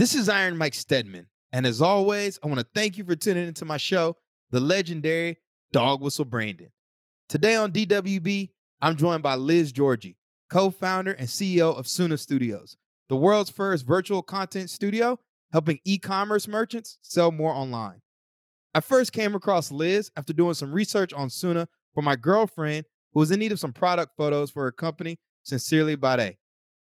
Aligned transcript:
This 0.00 0.14
is 0.14 0.30
Iron 0.30 0.56
Mike 0.56 0.72
Steadman. 0.72 1.26
And 1.52 1.66
as 1.66 1.82
always, 1.82 2.38
I 2.42 2.46
want 2.46 2.58
to 2.58 2.66
thank 2.74 2.96
you 2.96 3.04
for 3.04 3.14
tuning 3.14 3.46
into 3.46 3.66
my 3.66 3.76
show, 3.76 4.16
the 4.50 4.58
legendary 4.58 5.36
Dog 5.72 6.00
Whistle 6.00 6.24
Branding. 6.24 6.70
Today 7.28 7.54
on 7.54 7.70
DWB, 7.70 8.48
I'm 8.80 8.96
joined 8.96 9.22
by 9.22 9.34
Liz 9.34 9.74
Giorgi, 9.74 10.16
co 10.48 10.70
founder 10.70 11.12
and 11.12 11.28
CEO 11.28 11.78
of 11.78 11.84
Soona 11.84 12.18
Studios, 12.18 12.78
the 13.10 13.16
world's 13.16 13.50
first 13.50 13.84
virtual 13.86 14.22
content 14.22 14.70
studio 14.70 15.18
helping 15.52 15.78
e 15.84 15.98
commerce 15.98 16.48
merchants 16.48 16.96
sell 17.02 17.30
more 17.30 17.52
online. 17.52 18.00
I 18.74 18.80
first 18.80 19.12
came 19.12 19.34
across 19.34 19.70
Liz 19.70 20.10
after 20.16 20.32
doing 20.32 20.54
some 20.54 20.72
research 20.72 21.12
on 21.12 21.28
Soona 21.28 21.66
for 21.92 22.00
my 22.00 22.16
girlfriend 22.16 22.86
who 23.12 23.20
was 23.20 23.32
in 23.32 23.38
need 23.38 23.52
of 23.52 23.60
some 23.60 23.74
product 23.74 24.12
photos 24.16 24.50
for 24.50 24.62
her 24.62 24.72
company, 24.72 25.18
Sincerely 25.42 25.96
Bade. 25.96 26.38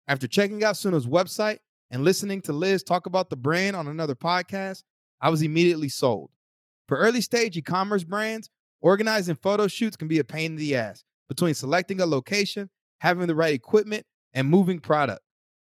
After 0.06 0.28
checking 0.28 0.62
out 0.62 0.76
Soona's 0.76 1.08
website 1.08 1.58
and 1.90 2.04
listening 2.04 2.40
to 2.42 2.52
Liz 2.52 2.82
talk 2.82 3.06
about 3.06 3.30
the 3.30 3.36
brand 3.36 3.76
on 3.76 3.88
another 3.88 4.14
podcast, 4.14 4.82
I 5.20 5.30
was 5.30 5.42
immediately 5.42 5.88
sold. 5.88 6.30
For 6.86 6.96
early 6.96 7.20
stage 7.20 7.56
e 7.56 7.62
commerce 7.62 8.04
brands, 8.04 8.50
organizing 8.80 9.36
photo 9.36 9.66
shoots 9.66 9.96
can 9.96 10.08
be 10.08 10.18
a 10.18 10.24
pain 10.24 10.52
in 10.52 10.56
the 10.56 10.76
ass 10.76 11.04
between 11.28 11.54
selecting 11.54 12.00
a 12.00 12.06
location, 12.06 12.70
having 13.00 13.26
the 13.26 13.34
right 13.34 13.54
equipment, 13.54 14.06
and 14.32 14.48
moving 14.48 14.80
product. 14.80 15.20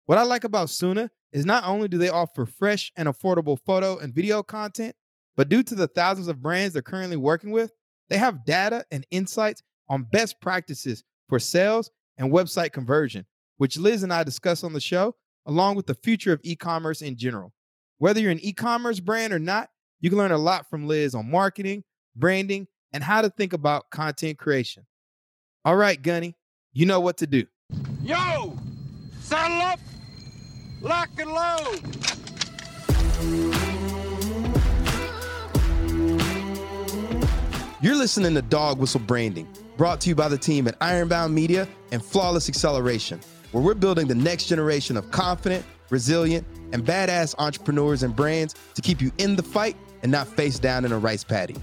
What 0.06 0.18
I 0.18 0.22
like 0.22 0.44
about 0.44 0.68
Soona 0.68 1.08
is 1.32 1.44
not 1.44 1.64
only 1.64 1.88
do 1.88 1.98
they 1.98 2.08
offer 2.08 2.46
fresh 2.46 2.92
and 2.96 3.08
affordable 3.08 3.58
photo 3.64 3.98
and 3.98 4.14
video 4.14 4.42
content, 4.42 4.94
but 5.36 5.48
due 5.48 5.62
to 5.64 5.74
the 5.74 5.88
thousands 5.88 6.28
of 6.28 6.40
brands 6.40 6.72
they're 6.72 6.82
currently 6.82 7.16
working 7.16 7.50
with, 7.50 7.72
they 8.08 8.16
have 8.16 8.44
data 8.44 8.84
and 8.90 9.06
insights 9.10 9.62
on 9.88 10.04
best 10.04 10.40
practices 10.40 11.04
for 11.28 11.38
sales 11.38 11.90
and 12.16 12.32
website 12.32 12.72
conversion, 12.72 13.26
which 13.58 13.78
Liz 13.78 14.02
and 14.02 14.12
I 14.12 14.22
discuss 14.22 14.64
on 14.64 14.72
the 14.72 14.80
show, 14.80 15.14
along 15.46 15.76
with 15.76 15.86
the 15.86 15.94
future 15.94 16.32
of 16.32 16.40
e 16.42 16.56
commerce 16.56 17.00
in 17.00 17.16
general. 17.16 17.52
Whether 17.98 18.20
you're 18.20 18.32
an 18.32 18.44
e 18.44 18.52
commerce 18.52 19.00
brand 19.00 19.32
or 19.32 19.38
not, 19.38 19.70
you 20.00 20.10
can 20.10 20.18
learn 20.18 20.32
a 20.32 20.38
lot 20.38 20.68
from 20.68 20.86
Liz 20.86 21.14
on 21.14 21.30
marketing, 21.30 21.84
branding, 22.14 22.66
and 22.92 23.02
how 23.02 23.22
to 23.22 23.30
think 23.30 23.52
about 23.52 23.90
content 23.90 24.38
creation. 24.38 24.86
All 25.64 25.76
right, 25.76 26.00
Gunny, 26.00 26.34
you 26.72 26.86
know 26.86 27.00
what 27.00 27.16
to 27.18 27.26
do. 27.26 27.46
Yo! 28.02 28.56
Saddle 29.20 29.62
up! 29.62 29.80
Lock 30.82 31.08
and 31.18 31.32
load! 31.32 31.96
You're 37.82 37.96
listening 37.96 38.34
to 38.34 38.42
Dog 38.42 38.78
Whistle 38.78 39.00
Branding, 39.00 39.48
brought 39.76 40.00
to 40.02 40.08
you 40.08 40.14
by 40.14 40.28
the 40.28 40.38
team 40.38 40.66
at 40.66 40.76
Ironbound 40.80 41.34
Media 41.34 41.68
and 41.92 42.04
Flawless 42.04 42.48
Acceleration, 42.48 43.20
where 43.52 43.62
we're 43.62 43.74
building 43.74 44.06
the 44.06 44.14
next 44.14 44.46
generation 44.46 44.96
of 44.96 45.10
confident, 45.10 45.64
resilient, 45.90 46.46
and 46.72 46.84
badass 46.84 47.34
entrepreneurs 47.38 48.02
and 48.02 48.14
brands 48.14 48.54
to 48.74 48.82
keep 48.82 49.00
you 49.00 49.10
in 49.18 49.36
the 49.36 49.42
fight 49.42 49.76
and 50.02 50.12
not 50.12 50.26
face 50.26 50.58
down 50.58 50.84
in 50.84 50.92
a 50.92 50.98
rice 50.98 51.24
paddy. 51.24 51.56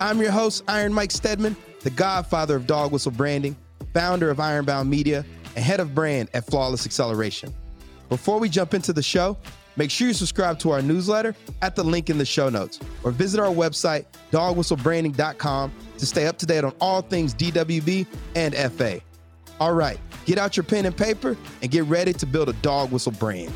I'm 0.00 0.20
your 0.20 0.30
host, 0.30 0.64
Iron 0.68 0.92
Mike 0.92 1.10
Steadman, 1.10 1.56
the 1.80 1.90
godfather 1.90 2.56
of 2.56 2.66
Dog 2.66 2.92
Whistle 2.92 3.12
Branding, 3.12 3.56
founder 3.94 4.30
of 4.30 4.40
Ironbound 4.40 4.88
Media, 4.88 5.24
and 5.56 5.64
head 5.64 5.80
of 5.80 5.94
brand 5.94 6.28
at 6.34 6.46
Flawless 6.46 6.86
Acceleration. 6.86 7.54
Before 8.08 8.38
we 8.38 8.48
jump 8.48 8.74
into 8.74 8.92
the 8.92 9.02
show, 9.02 9.36
Make 9.78 9.92
sure 9.92 10.08
you 10.08 10.12
subscribe 10.14 10.58
to 10.58 10.72
our 10.72 10.82
newsletter 10.82 11.36
at 11.62 11.76
the 11.76 11.84
link 11.84 12.10
in 12.10 12.18
the 12.18 12.24
show 12.24 12.48
notes 12.48 12.80
or 13.04 13.12
visit 13.12 13.38
our 13.38 13.54
website, 13.54 14.06
dogwhistlebranding.com, 14.32 15.72
to 15.98 16.04
stay 16.04 16.26
up 16.26 16.36
to 16.38 16.46
date 16.46 16.64
on 16.64 16.74
all 16.80 17.00
things 17.00 17.32
DWB 17.32 18.04
and 18.34 18.56
FA. 18.72 19.00
All 19.60 19.74
right, 19.74 20.00
get 20.28 20.36
out 20.36 20.58
your 20.58 20.64
pen 20.64 20.84
and 20.84 20.94
paper 20.94 21.38
and 21.62 21.70
get 21.70 21.84
ready 21.84 22.12
to 22.12 22.26
build 22.26 22.50
a 22.50 22.52
dog 22.54 22.92
whistle 22.92 23.12
brand. 23.12 23.50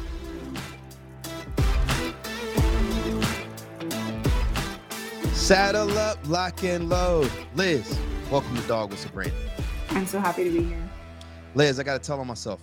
Saddle 5.35 5.99
up, 5.99 6.17
lock 6.29 6.65
and 6.65 6.89
load. 6.89 7.31
Liz, 7.57 7.99
welcome 8.31 8.57
to 8.57 8.63
Dog 8.63 8.91
Whistle 8.91 9.11
Brand. 9.11 9.33
I'm 9.91 10.07
so 10.07 10.19
happy 10.19 10.45
to 10.45 10.51
be 10.51 10.65
here. 10.65 10.89
Liz, 11.55 11.79
I 11.79 11.83
got 11.83 12.01
to 12.01 12.07
tell 12.07 12.19
on 12.19 12.27
myself. 12.27 12.63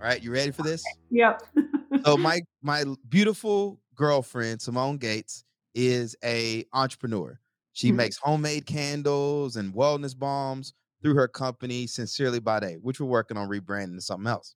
All 0.00 0.08
right, 0.08 0.20
you 0.20 0.32
ready 0.32 0.50
for 0.50 0.62
this? 0.62 0.82
Yep. 1.10 1.42
so 2.04 2.16
my 2.16 2.40
my 2.60 2.84
beautiful 3.08 3.78
girlfriend 3.94 4.62
Simone 4.62 4.96
Gates 4.96 5.44
is 5.76 6.16
a 6.24 6.64
entrepreneur. 6.72 7.38
She 7.72 7.88
mm-hmm. 7.88 7.98
makes 7.98 8.16
homemade 8.16 8.66
candles 8.66 9.54
and 9.54 9.72
wellness 9.72 10.18
bombs 10.18 10.74
through 11.04 11.14
her 11.14 11.28
company 11.28 11.86
Sincerely 11.86 12.40
Bade, 12.40 12.78
which 12.80 12.98
we're 12.98 13.06
working 13.06 13.36
on 13.36 13.48
rebranding 13.48 13.94
to 13.94 14.00
something 14.00 14.26
else. 14.26 14.54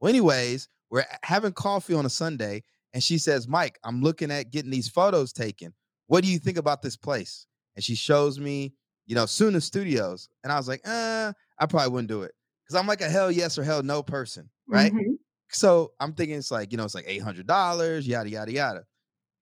Well, 0.00 0.10
anyways, 0.10 0.68
we're 0.90 1.04
having 1.24 1.52
coffee 1.52 1.94
on 1.94 2.04
a 2.04 2.10
Sunday, 2.10 2.62
and 2.92 3.02
she 3.02 3.18
says, 3.18 3.48
"Mike, 3.48 3.78
I'm 3.82 4.02
looking 4.02 4.30
at 4.30 4.50
getting 4.50 4.70
these 4.70 4.88
photos 4.88 5.32
taken. 5.32 5.74
What 6.06 6.22
do 6.22 6.30
you 6.30 6.38
think 6.38 6.58
about 6.58 6.82
this 6.82 6.96
place?" 6.96 7.46
And 7.74 7.82
she 7.82 7.94
shows 7.94 8.38
me, 8.38 8.74
you 9.06 9.14
know, 9.14 9.24
Soona 9.24 9.62
Studios, 9.62 10.28
and 10.44 10.52
I 10.52 10.56
was 10.56 10.68
like, 10.68 10.82
"Uh, 10.86 11.32
I 11.58 11.66
probably 11.66 11.90
wouldn't 11.90 12.08
do 12.08 12.22
it." 12.22 12.32
Because 12.64 12.78
I'm 12.78 12.86
like 12.86 13.00
a 13.00 13.08
hell 13.08 13.32
yes 13.32 13.56
or 13.56 13.64
hell 13.64 13.82
no 13.82 14.02
person, 14.02 14.50
right? 14.68 14.92
Mm-hmm. 14.92 15.14
So 15.50 15.92
I'm 15.98 16.12
thinking 16.12 16.36
it's 16.36 16.50
like, 16.50 16.70
you 16.72 16.76
know, 16.76 16.84
it's 16.84 16.94
like 16.94 17.06
$800, 17.06 18.06
yada, 18.06 18.28
yada, 18.28 18.52
yada. 18.52 18.84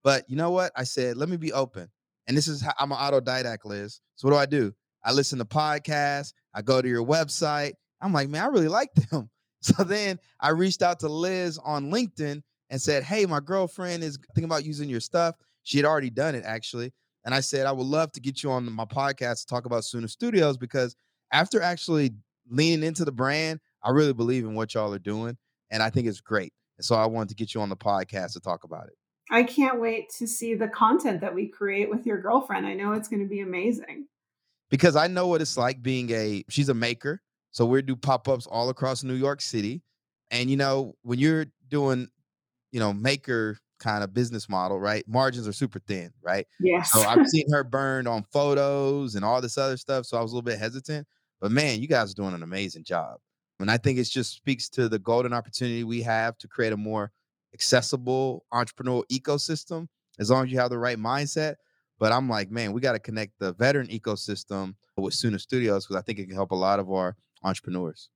But 0.04 0.24
you 0.28 0.36
know 0.36 0.52
what? 0.52 0.70
I 0.76 0.84
said, 0.84 1.16
let 1.16 1.28
me 1.28 1.36
be 1.36 1.52
open. 1.52 1.90
And 2.28 2.36
this 2.36 2.46
is 2.46 2.60
how 2.60 2.72
I'm 2.78 2.92
an 2.92 2.98
autodidact, 2.98 3.64
Liz. 3.64 4.00
So 4.14 4.28
what 4.28 4.34
do 4.34 4.38
I 4.38 4.46
do? 4.46 4.72
I 5.06 5.12
listen 5.12 5.38
to 5.38 5.44
podcasts. 5.44 6.32
I 6.52 6.62
go 6.62 6.82
to 6.82 6.88
your 6.88 7.06
website. 7.06 7.72
I'm 8.02 8.12
like, 8.12 8.28
man, 8.28 8.42
I 8.42 8.46
really 8.48 8.68
like 8.68 8.92
them. 8.94 9.30
So 9.62 9.82
then 9.82 10.20
I 10.38 10.50
reached 10.50 10.80
out 10.80 11.00
to 11.00 11.08
Liz 11.08 11.58
on 11.58 11.90
LinkedIn 11.90 12.40
and 12.70 12.80
said, 12.80 13.02
hey, 13.02 13.26
my 13.26 13.40
girlfriend 13.40 14.04
is 14.04 14.16
thinking 14.32 14.44
about 14.44 14.64
using 14.64 14.88
your 14.88 15.00
stuff. 15.00 15.34
She 15.64 15.78
had 15.78 15.86
already 15.86 16.10
done 16.10 16.36
it, 16.36 16.44
actually. 16.46 16.92
And 17.24 17.34
I 17.34 17.40
said, 17.40 17.66
I 17.66 17.72
would 17.72 17.86
love 17.86 18.12
to 18.12 18.20
get 18.20 18.44
you 18.44 18.52
on 18.52 18.70
my 18.70 18.84
podcast 18.84 19.40
to 19.40 19.46
talk 19.46 19.64
about 19.66 19.82
Soona 19.82 20.08
Studios 20.08 20.56
because 20.56 20.94
after 21.32 21.60
actually 21.60 22.12
leaning 22.48 22.84
into 22.84 23.04
the 23.04 23.10
brand, 23.10 23.58
I 23.82 23.90
really 23.90 24.12
believe 24.12 24.44
in 24.44 24.54
what 24.54 24.74
y'all 24.74 24.94
are 24.94 25.00
doing 25.00 25.36
and 25.70 25.82
I 25.82 25.90
think 25.90 26.06
it's 26.06 26.20
great. 26.20 26.52
And 26.78 26.84
so 26.84 26.94
I 26.94 27.06
wanted 27.06 27.30
to 27.30 27.34
get 27.34 27.54
you 27.54 27.60
on 27.60 27.68
the 27.68 27.76
podcast 27.76 28.34
to 28.34 28.40
talk 28.40 28.62
about 28.62 28.86
it. 28.86 28.94
I 29.30 29.42
can't 29.42 29.80
wait 29.80 30.10
to 30.18 30.26
see 30.28 30.54
the 30.54 30.68
content 30.68 31.22
that 31.22 31.34
we 31.34 31.48
create 31.48 31.90
with 31.90 32.06
your 32.06 32.20
girlfriend. 32.20 32.66
I 32.66 32.74
know 32.74 32.92
it's 32.92 33.08
going 33.08 33.22
to 33.22 33.28
be 33.28 33.40
amazing. 33.40 34.06
Because 34.70 34.96
I 34.96 35.06
know 35.06 35.26
what 35.26 35.40
it's 35.40 35.56
like 35.56 35.82
being 35.82 36.10
a 36.10 36.44
she's 36.48 36.68
a 36.68 36.74
maker. 36.74 37.22
So 37.50 37.64
we 37.64 37.80
do 37.82 37.96
pop-ups 37.96 38.46
all 38.46 38.68
across 38.68 39.02
New 39.02 39.14
York 39.14 39.40
City. 39.40 39.82
And 40.30 40.50
you 40.50 40.56
know, 40.56 40.94
when 41.02 41.18
you're 41.18 41.46
doing, 41.68 42.08
you 42.72 42.80
know, 42.80 42.92
maker 42.92 43.58
kind 43.78 44.02
of 44.02 44.12
business 44.14 44.48
model, 44.48 44.80
right? 44.80 45.04
Margins 45.06 45.46
are 45.46 45.52
super 45.52 45.78
thin, 45.78 46.12
right? 46.22 46.46
Yes. 46.60 46.92
So 46.92 47.00
I've 47.00 47.26
seen 47.28 47.50
her 47.52 47.64
burned 47.64 48.08
on 48.08 48.24
photos 48.32 49.14
and 49.14 49.24
all 49.24 49.40
this 49.40 49.58
other 49.58 49.76
stuff. 49.76 50.06
So 50.06 50.18
I 50.18 50.22
was 50.22 50.32
a 50.32 50.34
little 50.34 50.44
bit 50.44 50.58
hesitant. 50.58 51.06
But 51.40 51.52
man, 51.52 51.80
you 51.80 51.88
guys 51.88 52.12
are 52.12 52.14
doing 52.14 52.34
an 52.34 52.42
amazing 52.42 52.84
job. 52.84 53.18
And 53.60 53.70
I 53.70 53.78
think 53.78 53.98
it 53.98 54.04
just 54.04 54.34
speaks 54.34 54.68
to 54.70 54.88
the 54.88 54.98
golden 54.98 55.32
opportunity 55.32 55.84
we 55.84 56.02
have 56.02 56.36
to 56.38 56.48
create 56.48 56.72
a 56.72 56.76
more 56.76 57.10
accessible 57.54 58.44
entrepreneurial 58.52 59.04
ecosystem 59.10 59.88
as 60.18 60.30
long 60.30 60.44
as 60.44 60.52
you 60.52 60.58
have 60.58 60.70
the 60.70 60.78
right 60.78 60.98
mindset. 60.98 61.56
But 61.98 62.12
I'm 62.12 62.28
like, 62.28 62.50
man, 62.50 62.72
we 62.72 62.80
got 62.80 62.92
to 62.92 62.98
connect 62.98 63.38
the 63.38 63.52
veteran 63.54 63.88
ecosystem 63.88 64.74
with 64.96 65.14
Soona 65.14 65.40
Studios 65.40 65.86
because 65.86 65.96
I 65.96 66.02
think 66.02 66.18
it 66.18 66.26
can 66.26 66.34
help 66.34 66.50
a 66.50 66.56
lot 66.56 66.78
of 66.78 66.90
our 66.90 67.16
entrepreneurs. 67.42 68.10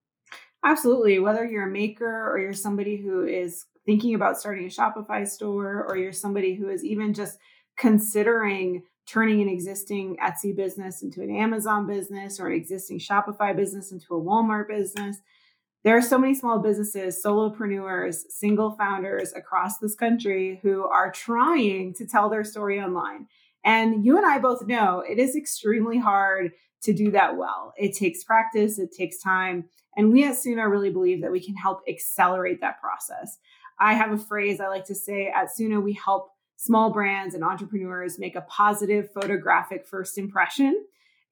Absolutely. 0.64 1.18
Whether 1.18 1.44
you're 1.46 1.68
a 1.68 1.70
maker 1.70 2.30
or 2.30 2.38
you're 2.38 2.52
somebody 2.52 2.96
who 2.96 3.24
is 3.24 3.64
thinking 3.86 4.14
about 4.14 4.38
starting 4.38 4.66
a 4.66 4.68
Shopify 4.68 5.26
store 5.26 5.86
or 5.88 5.96
you're 5.96 6.12
somebody 6.12 6.54
who 6.54 6.68
is 6.68 6.84
even 6.84 7.14
just 7.14 7.38
considering 7.76 8.82
turning 9.06 9.40
an 9.40 9.48
existing 9.48 10.16
Etsy 10.22 10.54
business 10.54 11.02
into 11.02 11.22
an 11.22 11.34
Amazon 11.34 11.86
business 11.86 12.38
or 12.38 12.48
an 12.48 12.54
existing 12.54 12.98
Shopify 12.98 13.56
business 13.56 13.90
into 13.90 14.14
a 14.14 14.20
Walmart 14.20 14.68
business. 14.68 15.16
There 15.82 15.96
are 15.96 16.02
so 16.02 16.18
many 16.18 16.34
small 16.34 16.58
businesses, 16.58 17.20
solopreneurs, 17.24 18.24
single 18.28 18.72
founders 18.72 19.32
across 19.32 19.78
this 19.78 19.94
country 19.94 20.60
who 20.62 20.84
are 20.84 21.10
trying 21.10 21.94
to 21.94 22.06
tell 22.06 22.28
their 22.28 22.44
story 22.44 22.78
online. 22.78 23.28
And 23.64 24.04
you 24.04 24.16
and 24.16 24.26
I 24.26 24.38
both 24.38 24.66
know 24.66 25.04
it 25.06 25.18
is 25.18 25.36
extremely 25.36 25.98
hard 25.98 26.52
to 26.82 26.92
do 26.92 27.10
that 27.10 27.36
well. 27.36 27.74
It 27.76 27.94
takes 27.94 28.24
practice, 28.24 28.78
it 28.78 28.92
takes 28.96 29.20
time. 29.20 29.64
And 29.96 30.12
we 30.12 30.24
at 30.24 30.36
Soona 30.36 30.70
really 30.70 30.90
believe 30.90 31.20
that 31.22 31.32
we 31.32 31.44
can 31.44 31.54
help 31.56 31.80
accelerate 31.88 32.60
that 32.60 32.80
process. 32.80 33.38
I 33.78 33.94
have 33.94 34.12
a 34.12 34.18
phrase 34.18 34.60
I 34.60 34.68
like 34.68 34.84
to 34.86 34.94
say 34.94 35.28
at 35.28 35.48
Soona, 35.48 35.82
we 35.82 35.92
help 35.92 36.30
small 36.56 36.90
brands 36.90 37.34
and 37.34 37.42
entrepreneurs 37.42 38.18
make 38.18 38.36
a 38.36 38.42
positive 38.42 39.10
photographic 39.12 39.86
first 39.86 40.18
impression 40.18 40.84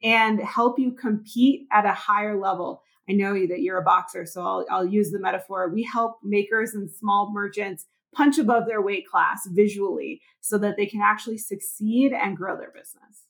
and 0.02 0.40
help 0.40 0.78
you 0.78 0.92
compete 0.92 1.66
at 1.72 1.84
a 1.84 1.92
higher 1.92 2.38
level. 2.38 2.82
I 3.08 3.12
know 3.12 3.34
that 3.46 3.60
you're 3.60 3.78
a 3.78 3.82
boxer, 3.82 4.26
so 4.26 4.42
I'll, 4.42 4.66
I'll 4.70 4.86
use 4.86 5.10
the 5.10 5.19
metaphor. 5.19 5.69
We 5.69 5.82
help 5.82 6.19
makers 6.22 6.75
and 6.75 6.90
small 6.90 7.30
merchants 7.32 7.86
punch 8.14 8.38
above 8.38 8.66
their 8.66 8.82
weight 8.82 9.06
class 9.06 9.46
visually 9.52 10.20
so 10.40 10.58
that 10.58 10.76
they 10.76 10.87
can 10.87 11.00
actually 11.00 11.38
succeed 11.38 12.12
and 12.12 12.37
grow 12.37 12.56
their 12.56 12.70
business. 12.70 13.25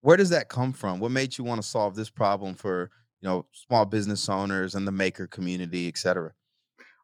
Where 0.00 0.16
does 0.16 0.30
that 0.30 0.48
come 0.48 0.72
from? 0.72 1.00
What 1.00 1.10
made 1.10 1.38
you 1.38 1.44
want 1.44 1.62
to 1.62 1.66
solve 1.66 1.94
this 1.94 2.10
problem 2.10 2.54
for, 2.54 2.90
you 3.20 3.28
know, 3.28 3.46
small 3.52 3.86
business 3.86 4.28
owners 4.28 4.74
and 4.74 4.86
the 4.86 4.92
maker 4.92 5.26
community, 5.26 5.88
et 5.88 5.96
cetera? 5.96 6.32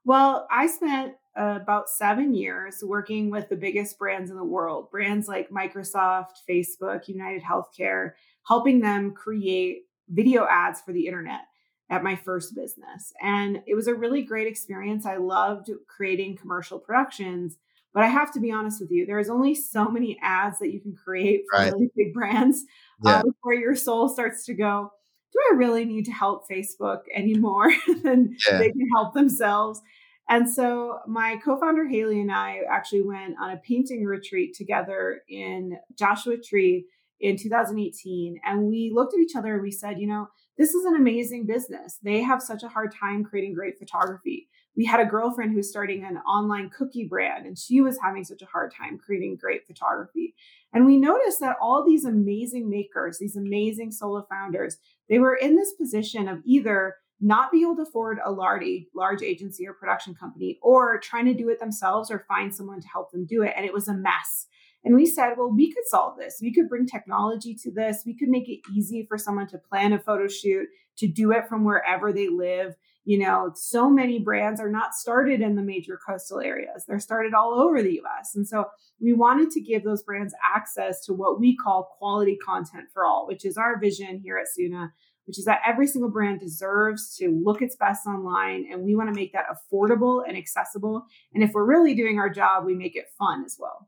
Well, 0.05 0.47
I 0.51 0.67
spent 0.67 1.15
uh, 1.39 1.59
about 1.61 1.89
seven 1.89 2.35
years 2.35 2.83
working 2.83 3.31
with 3.31 3.49
the 3.49 3.57
biggest 3.57 3.99
brands 3.99 4.31
in 4.31 4.37
the 4.37 4.45
world, 4.45 4.91
brands 4.91 5.29
like 5.29 5.49
Microsoft, 5.51 6.43
Facebook, 6.49 7.09
United 7.09 7.43
Healthcare, 7.43 8.13
helping 8.47 8.81
them 8.81 9.13
create 9.13 9.83
video 10.09 10.47
ads 10.51 10.81
for 10.81 10.93
the 10.93 11.07
internet 11.07 11.43
at 11.91 12.05
my 12.05 12.15
first 12.15 12.55
business. 12.55 13.13
And 13.21 13.63
it 13.67 13.75
was 13.75 13.89
a 13.89 13.95
really 13.95 14.23
great 14.23 14.47
experience. 14.47 15.05
I 15.05 15.17
loved 15.17 15.71
creating 15.89 16.37
commercial 16.37 16.79
productions. 16.79 17.59
But 17.93 18.05
I 18.05 18.07
have 18.07 18.33
to 18.35 18.41
be 18.41 18.53
honest 18.53 18.81
with 18.81 18.93
you, 18.93 19.05
there's 19.05 19.29
only 19.29 19.55
so 19.57 19.89
many 19.89 20.17
ads 20.23 20.61
that 20.61 20.73
you 20.73 20.81
can 20.81 20.95
create 20.95 21.43
for 21.51 21.59
right. 21.59 21.73
really 21.73 21.91
big 21.97 22.15
brands 22.15 22.65
uh, 23.05 23.11
yeah. 23.11 23.17
uh, 23.17 23.23
before 23.25 23.55
your 23.55 23.75
soul 23.75 24.09
starts 24.09 24.45
to 24.45 24.55
go, 24.55 24.93
do 25.33 25.39
I 25.51 25.57
really 25.57 25.85
need 25.85 26.05
to 26.05 26.13
help 26.13 26.49
Facebook 26.49 27.01
anymore 27.15 27.73
than 28.03 28.37
yeah. 28.49 28.59
they 28.59 28.71
can 28.71 28.89
help 28.95 29.15
themselves? 29.15 29.81
And 30.29 30.49
so 30.49 31.01
my 31.09 31.41
co-founder 31.45 31.89
Haley 31.89 32.21
and 32.21 32.31
I 32.31 32.61
actually 32.71 33.03
went 33.03 33.35
on 33.41 33.51
a 33.51 33.57
painting 33.57 34.05
retreat 34.05 34.55
together 34.55 35.23
in 35.29 35.77
Joshua 35.99 36.37
Tree 36.37 36.87
in 37.19 37.37
2018 37.37 38.41
and 38.45 38.63
we 38.63 38.93
looked 38.95 39.15
at 39.15 39.21
each 39.21 39.35
other 39.35 39.55
and 39.55 39.63
we 39.63 39.73
said, 39.73 39.99
you 39.99 40.07
know, 40.07 40.29
this 40.59 40.75
is 40.75 40.85
an 40.85 40.97
amazing 40.97 41.47
business. 41.47 41.99
They 42.03 42.23
have 42.23 42.43
such 42.43 42.63
a 42.63 42.69
hard 42.69 42.95
time 42.95 43.25
creating 43.25 43.55
great 43.55 43.79
photography. 43.79 44.49
We 44.77 44.85
had 44.85 45.01
a 45.01 45.07
girlfriend 45.07 45.51
who 45.51 45.57
was 45.57 45.69
starting 45.69 46.05
an 46.05 46.19
online 46.19 46.71
cookie 46.71 47.07
brand 47.07 47.47
and 47.47 47.59
she 47.59 47.81
was 47.81 47.99
having 48.03 48.25
such 48.25 48.43
a 48.43 48.47
hard 48.47 48.73
time 48.73 48.99
creating 48.99 49.37
great 49.41 49.67
photography. 49.67 50.35
And 50.73 50.87
we 50.87 50.97
noticed 50.97 51.41
that 51.41 51.57
all 51.61 51.85
these 51.85 52.05
amazing 52.05 52.71
makers, 52.71 53.19
these 53.19 53.37
amazing 53.37 53.91
solo 53.91 54.27
founders, 54.31 54.77
they 55.09 55.19
were 55.19 55.35
in 55.35 55.57
this 55.57 55.73
position 55.73 56.29
of 56.29 56.39
either 56.45 56.97
not 57.21 57.53
be 57.53 57.63
able 57.63 57.77
to 57.77 57.83
afford 57.83 58.19
a 58.25 58.31
large, 58.31 58.65
large 58.95 59.23
agency 59.23 59.67
or 59.67 59.75
production 59.75 60.15
company 60.15 60.59
or 60.63 60.99
trying 61.01 61.27
to 61.27 61.35
do 61.35 61.49
it 61.51 61.61
themselves 61.61 62.11
or 62.11 62.25
find 62.29 62.55
someone 62.55 62.81
to 62.81 62.89
help 62.89 63.11
them 63.13 63.27
do 63.27 63.43
it. 63.43 63.53
And 63.57 63.67
it 63.67 63.75
was 63.75 63.89
a 63.89 63.95
mess. 63.95 64.47
And 64.85 64.95
we 64.95 65.07
said, 65.07 65.35
well, 65.37 65.53
we 65.53 65.73
could 65.73 65.87
solve 65.87 66.17
this. 66.19 66.39
We 66.41 66.55
could 66.55 66.69
bring 66.69 66.87
technology 66.87 67.55
to 67.63 67.71
this. 67.71 68.03
We 68.07 68.17
could 68.17 68.29
make 68.29 68.49
it 68.49 68.61
easy 68.75 69.05
for 69.09 69.19
someone 69.19 69.47
to 69.49 69.59
plan 69.59 69.93
a 69.93 69.99
photo 69.99 70.27
shoot, 70.27 70.69
to 70.99 71.07
do 71.07 71.33
it 71.33 71.49
from 71.49 71.65
wherever 71.65 72.13
they 72.13 72.29
live. 72.29 72.77
You 73.05 73.19
know, 73.19 73.53
so 73.55 73.91
many 73.91 74.19
brands 74.19 74.61
are 74.61 74.71
not 74.71 74.95
started 74.95 75.41
in 75.41 75.57
the 75.57 75.63
major 75.63 75.99
coastal 76.07 76.41
areas, 76.41 76.85
they're 76.87 77.01
started 77.01 77.35
all 77.35 77.55
over 77.59 77.83
the 77.83 78.01
US. 78.05 78.35
And 78.35 78.47
so 78.47 78.67
we 79.01 79.13
wanted 79.13 79.51
to 79.53 79.61
give 79.61 79.85
those 79.85 80.03
brands 80.03 80.35
access 80.55 81.05
to 81.07 81.15
what 81.15 81.41
we 81.41 81.57
call 81.57 81.95
quality 81.99 82.37
content 82.37 82.85
for 82.93 83.05
all, 83.05 83.27
which 83.27 83.45
is 83.45 83.57
our 83.57 83.79
vision 83.81 84.21
here 84.23 84.39
at 84.39 84.47
Soona 84.47 84.91
which 85.31 85.39
is 85.39 85.45
that 85.45 85.61
every 85.65 85.87
single 85.87 86.11
brand 86.11 86.41
deserves 86.41 87.15
to 87.17 87.31
look 87.45 87.63
its 87.63 87.77
best 87.77 88.05
online. 88.05 88.67
And 88.69 88.83
we 88.83 88.97
want 88.97 89.11
to 89.11 89.15
make 89.15 89.33
that 89.33 89.45
affordable 89.47 90.25
and 90.27 90.37
accessible. 90.37 91.07
And 91.33 91.45
if 91.45 91.53
we're 91.53 91.65
really 91.65 91.95
doing 91.95 92.19
our 92.19 92.29
job, 92.29 92.65
we 92.65 92.75
make 92.75 92.97
it 92.97 93.05
fun 93.17 93.45
as 93.45 93.57
well. 93.57 93.87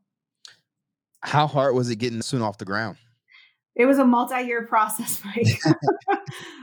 How 1.23 1.47
hard 1.47 1.73
was 1.73 1.89
it 1.89 1.95
getting 1.95 2.19
Soona 2.19 2.41
off 2.41 2.57
the 2.57 2.65
ground? 2.65 2.97
It 3.75 3.85
was 3.85 3.97
a 3.97 4.05
multi-year 4.05 4.67
process, 4.67 5.21
Mike. 5.25 5.59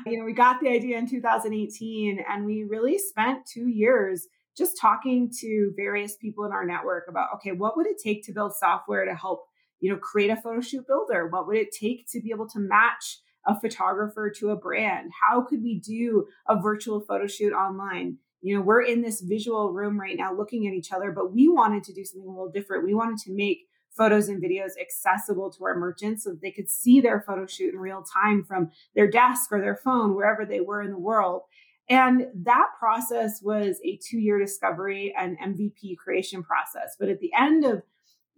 you 0.07 0.19
know, 0.19 0.25
we 0.25 0.33
got 0.33 0.61
the 0.61 0.69
idea 0.69 0.99
in 0.99 1.09
2018 1.09 2.25
and 2.29 2.45
we 2.45 2.65
really 2.65 2.99
spent 2.99 3.47
two 3.47 3.69
years 3.69 4.29
just 4.57 4.79
talking 4.79 5.33
to 5.41 5.73
various 5.77 6.17
people 6.17 6.45
in 6.45 6.53
our 6.53 6.67
network 6.67 7.07
about, 7.09 7.29
okay, 7.37 7.53
what 7.53 7.77
would 7.77 7.87
it 7.87 7.97
take 8.03 8.25
to 8.27 8.33
build 8.33 8.53
software 8.55 9.07
to 9.07 9.15
help, 9.15 9.45
you 9.81 9.91
know, 9.91 9.97
create 9.97 10.31
a 10.31 10.37
photo 10.37 10.61
shoot 10.61 10.87
builder? 10.87 11.29
What 11.29 11.47
would 11.47 11.57
it 11.57 11.73
take 11.73 12.07
to 12.11 12.21
be 12.21 12.31
able 12.31 12.49
to 12.51 12.59
match 12.59 13.21
a 13.47 13.59
photographer 13.59 14.31
to 14.39 14.51
a 14.51 14.57
brand? 14.57 15.11
How 15.19 15.41
could 15.41 15.63
we 15.63 15.81
do 15.81 16.27
a 16.47 16.61
virtual 16.61 17.01
photo 17.01 17.27
shoot 17.27 17.55
online? 17.55 18.19
You 18.43 18.57
know, 18.57 18.61
we're 18.61 18.83
in 18.83 19.01
this 19.01 19.23
visual 19.23 19.73
room 19.73 19.99
right 19.99 20.17
now 20.17 20.35
looking 20.35 20.67
at 20.67 20.75
each 20.75 20.93
other, 20.93 21.13
but 21.13 21.33
we 21.33 21.49
wanted 21.49 21.83
to 21.85 21.95
do 21.95 22.05
something 22.05 22.29
a 22.29 22.31
little 22.31 22.51
different. 22.51 22.85
We 22.85 22.95
wanted 22.95 23.19
to 23.25 23.33
make 23.33 23.61
photos 23.97 24.29
and 24.29 24.43
videos 24.43 24.73
accessible 24.81 25.51
to 25.51 25.65
our 25.65 25.77
merchants 25.77 26.25
so 26.25 26.31
that 26.31 26.41
they 26.41 26.51
could 26.51 26.69
see 26.69 27.01
their 27.01 27.21
photo 27.21 27.47
shoot 27.47 27.75
in 27.75 27.81
real 27.81 28.03
time 28.03 28.45
from 28.45 28.71
their 28.95 29.11
desk 29.11 29.51
or 29.51 29.61
their 29.61 29.77
phone, 29.77 30.15
wherever 30.15 30.45
they 30.45 30.61
were 30.61 30.83
in 30.83 30.91
the 30.91 30.99
world. 30.99 31.43
And 31.89 32.27
that 32.45 32.69
process 32.79 33.43
was 33.43 33.81
a 33.85 33.99
two 34.09 34.19
year 34.19 34.39
discovery 34.39 35.13
and 35.19 35.37
MVP 35.39 35.97
creation 35.99 36.43
process. 36.43 36.97
But 36.99 37.09
at 37.09 37.19
the 37.19 37.33
end 37.37 37.65
of 37.65 37.83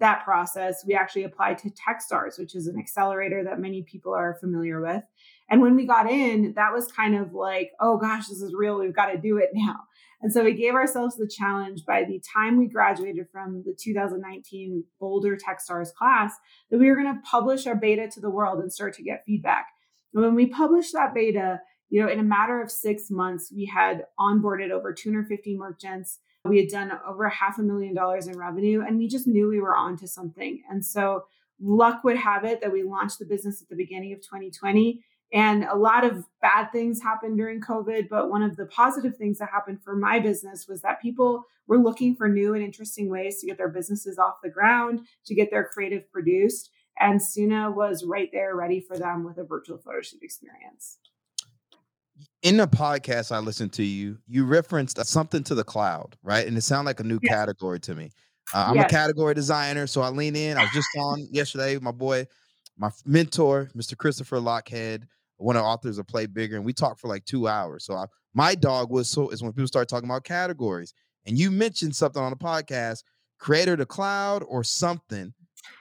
that 0.00 0.25
process, 0.25 0.84
we 0.87 0.94
actually 0.94 1.25
applied 1.25 1.58
to 1.58 1.70
Techstars, 1.70 2.38
which 2.38 2.55
is 2.55 2.66
an 2.66 2.78
accelerator 2.78 3.44
that 3.44 3.60
many 3.60 3.82
people 3.82 4.14
are 4.14 4.34
familiar 4.40 4.81
with. 4.81 5.02
And 5.48 5.60
when 5.60 5.76
we 5.76 5.87
got 5.87 6.10
in, 6.10 6.55
that 6.55 6.72
was 6.72 6.90
kind 6.90 7.14
of 7.14 7.34
like, 7.34 7.72
oh 7.78 7.98
gosh, 7.98 8.26
this 8.28 8.40
is 8.40 8.55
real. 8.55 8.78
We've 8.78 8.96
got 8.96 9.12
to 9.12 9.19
do 9.19 9.37
it 9.37 9.50
now. 9.52 9.76
And 10.22 10.32
so 10.32 10.44
we 10.44 10.54
gave 10.54 10.74
ourselves 10.74 11.16
the 11.16 11.28
challenge 11.28 11.84
by 11.84 12.04
the 12.04 12.22
time 12.32 12.58
we 12.58 12.69
graduated 12.69 13.26
from 13.32 13.64
the 13.66 13.74
2019 13.78 14.84
Boulder 15.00 15.36
Techstars 15.36 15.92
class 15.92 16.34
that 16.70 16.78
we 16.78 16.88
were 16.88 16.96
going 16.96 17.12
to 17.12 17.20
publish 17.28 17.66
our 17.66 17.74
beta 17.74 18.08
to 18.08 18.20
the 18.20 18.30
world 18.30 18.60
and 18.60 18.72
start 18.72 18.94
to 18.94 19.02
get 19.02 19.24
feedback. 19.26 19.66
And 20.14 20.22
when 20.22 20.34
we 20.34 20.46
published 20.46 20.92
that 20.92 21.12
beta, 21.12 21.60
you 21.90 22.00
know, 22.00 22.08
in 22.08 22.20
a 22.20 22.24
matter 22.24 22.62
of 22.62 22.70
six 22.70 23.10
months, 23.10 23.52
we 23.54 23.66
had 23.66 24.04
onboarded 24.19 24.70
over 24.70 24.92
250 24.92 25.56
merchants 25.56 26.20
we 26.44 26.58
had 26.58 26.69
done 26.69 26.92
over 27.06 27.28
half 27.28 27.58
a 27.58 27.62
million 27.62 27.94
dollars 27.94 28.26
in 28.26 28.36
revenue 28.36 28.82
and 28.86 28.98
we 28.98 29.08
just 29.08 29.26
knew 29.26 29.48
we 29.48 29.60
were 29.60 29.76
onto 29.76 30.06
something. 30.06 30.62
And 30.69 30.84
so 30.84 31.24
luck 31.60 32.02
would 32.02 32.16
have 32.16 32.44
it 32.44 32.60
that 32.60 32.72
we 32.72 32.82
launched 32.82 33.19
the 33.19 33.26
business 33.26 33.62
at 33.62 33.69
the 33.69 33.76
beginning 33.76 34.12
of 34.12 34.20
2020 34.20 35.04
and 35.32 35.64
a 35.64 35.76
lot 35.76 36.05
of 36.05 36.25
bad 36.40 36.70
things 36.73 37.02
happened 37.02 37.37
during 37.37 37.61
COVID, 37.61 38.08
but 38.08 38.31
one 38.31 38.43
of 38.43 38.56
the 38.56 38.67
positive 38.67 39.17
things 39.17 39.38
that 39.38 39.49
happened 39.50 39.82
for 39.82 39.96
my 39.96 40.19
business 40.19 40.67
was 40.69 40.82
that 40.82 41.00
people 41.00 41.44
were 41.67 41.79
looking 41.79 42.14
for 42.14 42.29
new 42.29 42.55
and 42.55 42.62
interesting 42.62 43.08
ways 43.08 43.40
to 43.40 43.46
get 43.46 43.56
their 43.56 43.69
businesses 43.69 44.19
off 44.19 44.34
the 44.43 44.50
ground, 44.50 45.00
to 45.26 45.34
get 45.34 45.50
their 45.50 45.64
creative 45.64 46.11
produced. 46.12 46.70
And 47.00 47.20
Soona 47.20 47.75
was 47.75 48.05
right 48.05 48.29
there 48.32 48.55
ready 48.55 48.81
for 48.81 48.99
them 48.99 49.25
with 49.25 49.38
a 49.38 49.44
virtual 49.44 49.79
photo 49.79 50.02
shoot 50.02 50.23
experience 50.23 50.99
in 52.43 52.56
the 52.56 52.67
podcast 52.67 53.32
I 53.32 53.38
listened 53.38 53.73
to 53.75 53.84
you, 53.84 54.19
you 54.26 54.44
referenced 54.44 55.05
something 55.06 55.44
to 55.44 55.55
the 55.55 55.64
cloud, 55.64 56.17
right? 56.23 56.46
And 56.46 56.56
it 56.56 56.62
sounded 56.62 56.87
like 56.88 57.00
a 57.00 57.05
new 57.05 57.19
yeah. 57.23 57.31
category 57.31 57.81
to 57.81 57.94
me. 57.94 58.11
Uh, 58.52 58.67
I'm 58.69 58.76
yes. 58.76 58.87
a 58.87 58.88
category 58.88 59.34
designer, 59.34 59.87
so 59.87 60.02
I 60.02 60.11
lean 60.11 60.37
in. 60.37 60.58
I 60.58 60.62
was 60.62 60.73
just 60.73 60.88
on 60.99 61.26
yesterday, 61.32 61.79
my 61.79 61.93
boy, 61.93 62.26
my 62.76 62.90
mentor, 63.06 63.70
Mr. 63.76 63.96
Christopher 63.96 64.38
Lochhead, 64.38 65.05
one 65.43 65.56
of 65.56 65.62
the 65.62 65.67
authors 65.67 65.99
of 65.99 66.06
Play 66.06 66.27
Bigger, 66.27 66.56
and 66.56 66.65
we 66.65 66.73
talked 66.73 67.00
for 67.00 67.09
like 67.09 67.25
two 67.25 67.49
hours. 67.49 67.85
So 67.85 67.94
I, 67.94 68.06
my 68.35 68.55
dog 68.55 68.91
whistle 68.91 69.31
is 69.31 69.43
when 69.43 69.53
people 69.53 69.67
start 69.67 69.89
talking 69.89 70.09
about 70.09 70.25
categories. 70.25 70.94
And 71.27 71.39
you 71.39 71.50
mentioned 71.50 71.94
something 71.94 72.23
on 72.23 72.31
the 72.31 72.37
podcast, 72.37 73.05
creator 73.39 73.77
to 73.77 73.87
cloud 73.87 74.44
or 74.49 74.65
something. 74.65 75.35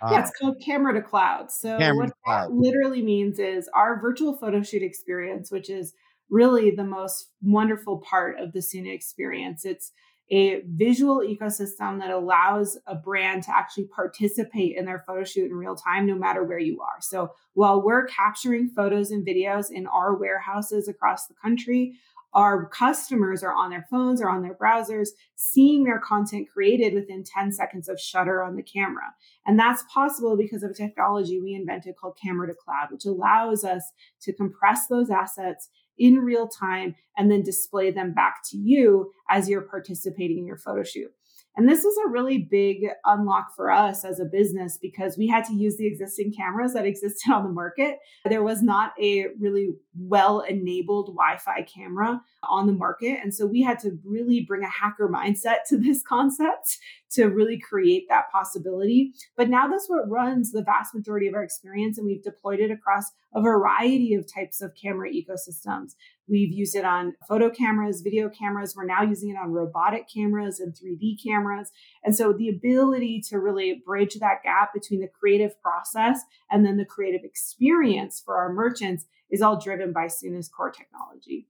Yeah, 0.04 0.18
uh, 0.18 0.20
it's 0.20 0.32
called 0.40 0.62
camera 0.64 0.94
to 0.94 1.02
cloud. 1.02 1.52
So 1.52 1.78
what 1.96 2.12
that 2.26 2.52
literally 2.52 3.02
means 3.02 3.40
is 3.40 3.70
our 3.74 4.00
virtual 4.00 4.38
photo 4.38 4.62
shoot 4.62 4.84
experience, 4.84 5.52
which 5.52 5.70
is 5.70 5.94
really 6.30 6.72
the 6.72 6.84
most 6.84 7.30
wonderful 7.42 7.98
part 8.00 8.40
of 8.40 8.54
the 8.54 8.60
Soona 8.60 8.94
experience. 8.94 9.66
It's 9.66 9.92
a 10.32 10.62
visual 10.66 11.20
ecosystem 11.20 12.00
that 12.00 12.10
allows 12.10 12.78
a 12.88 12.96
brand 12.96 13.44
to 13.44 13.56
actually 13.56 13.88
participate 13.88 14.78
in 14.78 14.86
their 14.86 15.04
photo 15.06 15.26
shoot 15.26 15.52
in 15.52 15.58
real 15.58 15.76
time, 15.76 16.08
no 16.08 16.16
matter 16.16 16.44
where 16.44 16.60
you 16.60 16.80
are. 16.82 17.02
So 17.02 17.34
while 17.54 17.82
we're 17.82 18.06
capturing 18.06 18.70
photos 18.70 19.12
and 19.12 19.28
videos 19.28 19.70
in 19.70 19.88
our 19.88 20.16
warehouses 20.16 20.88
across 20.88 21.28
the 21.28 21.34
country, 21.34 21.96
our 22.34 22.66
customers 22.68 23.44
are 23.44 23.54
on 23.54 23.72
their 23.72 23.86
phones 23.92 24.22
or 24.22 24.30
on 24.30 24.42
their 24.42 24.56
browsers 24.56 25.10
seeing 25.36 25.84
their 25.84 26.00
content 26.00 26.48
created 26.50 26.94
within 26.94 27.26
10 27.26 27.52
seconds 27.52 27.90
of 27.90 28.00
shutter 28.00 28.42
on 28.42 28.56
the 28.56 28.64
camera. 28.64 29.14
And 29.46 29.60
that's 29.60 29.84
possible 29.94 30.38
because 30.38 30.64
of 30.64 30.72
a 30.72 30.74
technology 30.74 31.42
we 31.42 31.56
invented 31.56 31.96
called 31.98 32.18
camera 32.22 32.48
to 32.48 32.54
cloud, 32.54 32.88
which 32.90 33.06
allows 33.06 33.66
us 33.66 33.84
to 34.22 34.32
compress 34.32 34.88
those 34.88 35.10
assets 35.10 35.68
in 36.02 36.18
real 36.18 36.48
time 36.48 36.96
and 37.16 37.32
then 37.32 37.44
display 37.44 37.92
them 37.92 38.14
back 38.14 38.42
to 38.50 38.58
you 38.58 39.12
as 39.30 39.48
you're 39.48 39.62
participating 39.62 40.40
in 40.40 40.48
your 40.48 40.58
photo 40.58 40.84
shoot. 40.84 41.12
And 41.56 41.68
this 41.68 41.84
was 41.84 41.96
a 42.06 42.10
really 42.10 42.38
big 42.38 42.86
unlock 43.06 43.56
for 43.56 43.72
us 43.72 44.06
as 44.06 44.20
a 44.20 44.26
business 44.26 44.78
because 44.82 45.18
we 45.18 45.28
had 45.28 45.44
to 45.46 45.54
use 45.54 45.78
the 45.78 45.88
existing 45.88 46.34
cameras 46.34 46.74
that 46.74 46.86
existed 46.92 47.32
on 47.32 47.44
the 47.44 47.50
market. 47.50 48.00
There 48.26 48.44
was 48.44 48.62
not 48.62 48.94
a 49.02 49.28
really 49.40 49.76
well 49.98 50.42
enabled 50.42 51.08
Wi 51.08 51.38
Fi 51.38 51.64
camera 51.64 52.22
on 52.50 52.68
the 52.68 52.74
market. 52.74 53.20
And 53.22 53.34
so 53.34 53.46
we 53.46 53.62
had 53.62 53.80
to 53.80 54.00
really 54.04 54.42
bring 54.42 54.64
a 54.64 54.70
hacker 54.70 55.10
mindset 55.10 55.64
to 55.70 55.78
this 55.78 56.02
concept 56.08 56.78
to 57.12 57.26
really 57.26 57.60
create 57.60 58.06
that 58.08 58.32
possibility. 58.32 59.14
But 59.36 59.50
now 59.50 59.68
that's 59.68 59.90
what 59.90 60.10
runs 60.10 60.52
the 60.52 60.64
vast 60.64 60.96
majority 60.96 61.28
of 61.28 61.34
our 61.34 61.44
experience. 61.44 61.98
And 61.98 62.08
we've 62.08 62.24
deployed 62.24 62.62
it 62.62 62.72
across 62.72 63.12
a 63.36 63.42
variety 63.42 64.14
of 64.14 64.32
types 64.32 64.62
of 64.62 64.72
camera 64.82 65.10
ecosystems. 65.10 65.96
We've 66.32 66.54
used 66.54 66.78
it 66.78 66.86
on 66.86 67.14
photo 67.28 67.50
cameras, 67.50 68.00
video 68.02 68.30
cameras. 68.30 68.74
We're 68.74 68.86
now 68.86 69.04
using 69.04 69.32
it 69.32 69.36
on 69.38 69.52
robotic 69.52 70.08
cameras 70.12 70.62
and 70.62 70.74
3D 70.74 71.22
cameras. 71.22 71.72
And 72.06 72.16
so 72.16 72.32
the 72.32 72.48
ability 72.48 73.22
to 73.30 73.38
really 73.38 73.84
bridge 73.86 74.16
that 74.16 74.42
gap 74.42 74.74
between 74.74 75.02
the 75.02 75.10
creative 75.10 75.62
process 75.62 76.22
and 76.50 76.66
then 76.66 76.78
the 76.78 76.86
creative 76.86 77.26
experience 77.26 78.22
for 78.24 78.38
our 78.38 78.54
merchants 78.54 79.06
is 79.30 79.42
all 79.42 79.60
driven 79.60 79.92
by 79.92 80.08
Soona's 80.08 80.48
core 80.48 80.72
technology. 80.72 81.50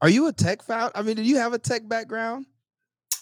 Are 0.00 0.08
you 0.08 0.26
a 0.26 0.32
tech 0.32 0.62
founder? 0.62 0.92
I 0.94 1.02
mean, 1.02 1.16
do 1.16 1.22
you 1.22 1.36
have 1.36 1.52
a 1.52 1.58
tech 1.58 1.86
background? 1.86 2.46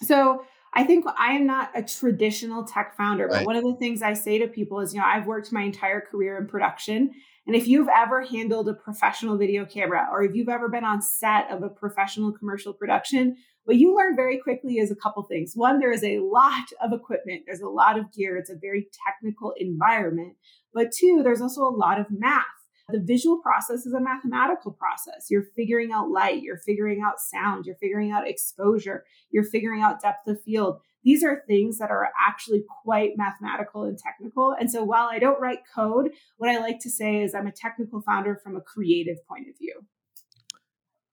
So 0.02 0.44
I 0.73 0.84
think 0.84 1.04
I 1.18 1.32
am 1.32 1.46
not 1.46 1.70
a 1.75 1.82
traditional 1.82 2.64
tech 2.64 2.96
founder, 2.96 3.26
but 3.28 3.38
Right. 3.38 3.46
one 3.46 3.56
of 3.56 3.64
the 3.64 3.75
things 3.75 4.02
I 4.02 4.12
say 4.14 4.38
to 4.38 4.49
people 4.49 4.80
is, 4.80 4.94
you 4.94 5.00
know, 5.00 5.06
I've 5.06 5.26
worked 5.26 5.52
my 5.52 5.62
entire 5.62 6.00
career 6.00 6.37
in 6.37 6.46
production. 6.46 7.12
And 7.47 7.55
if 7.55 7.69
you've 7.69 7.89
ever 7.95 8.25
handled 8.25 8.69
a 8.69 8.75
professional 8.75 9.37
video 9.37 9.67
camera 9.67 10.09
or 10.11 10.23
if 10.23 10.35
you've 10.35 10.49
ever 10.49 10.69
been 10.69 10.85
on 10.85 11.03
set 11.03 11.51
of 11.51 11.63
a 11.63 11.69
professional 11.69 12.33
commercial 12.33 12.73
production, 12.73 13.37
what 13.65 13.77
you 13.77 13.95
learn 13.95 14.17
very 14.17 14.39
quickly 14.39 14.79
is 14.79 14.91
a 14.91 14.97
couple 14.97 15.23
things. 15.25 15.53
One, 15.55 15.79
there 15.79 15.93
is 15.93 16.05
a 16.05 16.21
lot 16.21 16.67
of 16.83 16.93
equipment, 16.93 17.43
there's 17.47 17.61
a 17.61 17.69
lot 17.69 17.99
of 17.99 18.13
gear, 18.13 18.37
it's 18.37 18.51
a 18.51 18.57
very 18.61 18.89
technical 19.07 19.53
environment. 19.59 20.37
But 20.73 20.93
two, 20.93 21.23
there's 21.23 21.41
also 21.41 21.63
a 21.63 21.77
lot 21.77 22.01
of 22.01 22.07
math. 22.11 22.45
The 22.91 23.03
visual 23.03 23.41
process 23.41 23.87
is 23.87 23.95
a 23.95 24.01
mathematical 24.01 24.73
process. 24.73 25.29
You're 25.31 25.47
figuring 25.57 25.93
out 25.93 26.11
light, 26.11 26.43
you're 26.43 26.59
figuring 26.59 27.03
out 27.07 27.15
sound, 27.19 27.65
you're 27.65 27.77
figuring 27.77 28.13
out 28.13 28.29
exposure, 28.29 29.05
you're 29.31 29.45
figuring 29.45 29.81
out 29.81 30.03
depth 30.03 30.29
of 30.29 30.43
field. 30.43 30.81
These 31.04 31.23
are 31.23 31.42
things 31.46 31.78
that 31.78 31.90
are 31.90 32.08
actually 32.18 32.64
quite 32.82 33.12
mathematical 33.16 33.84
and 33.84 33.99
technical. 33.99 34.56
And 34.58 34.70
so 34.70 34.82
while 34.82 35.08
I 35.11 35.18
don't 35.18 35.40
write 35.40 35.61
code, 35.73 36.12
what 36.38 36.50
I 36.50 36.58
like 36.58 36.80
to 36.80 36.90
say 36.90 37.23
is 37.23 37.34
I'm 37.34 37.46
a 37.46 37.52
technical 37.52 38.00
founder 38.00 38.40
from 38.42 38.56
a 38.56 38.61
creative 38.61 39.18
point 39.28 39.49
of 39.49 39.58
view. 39.58 39.84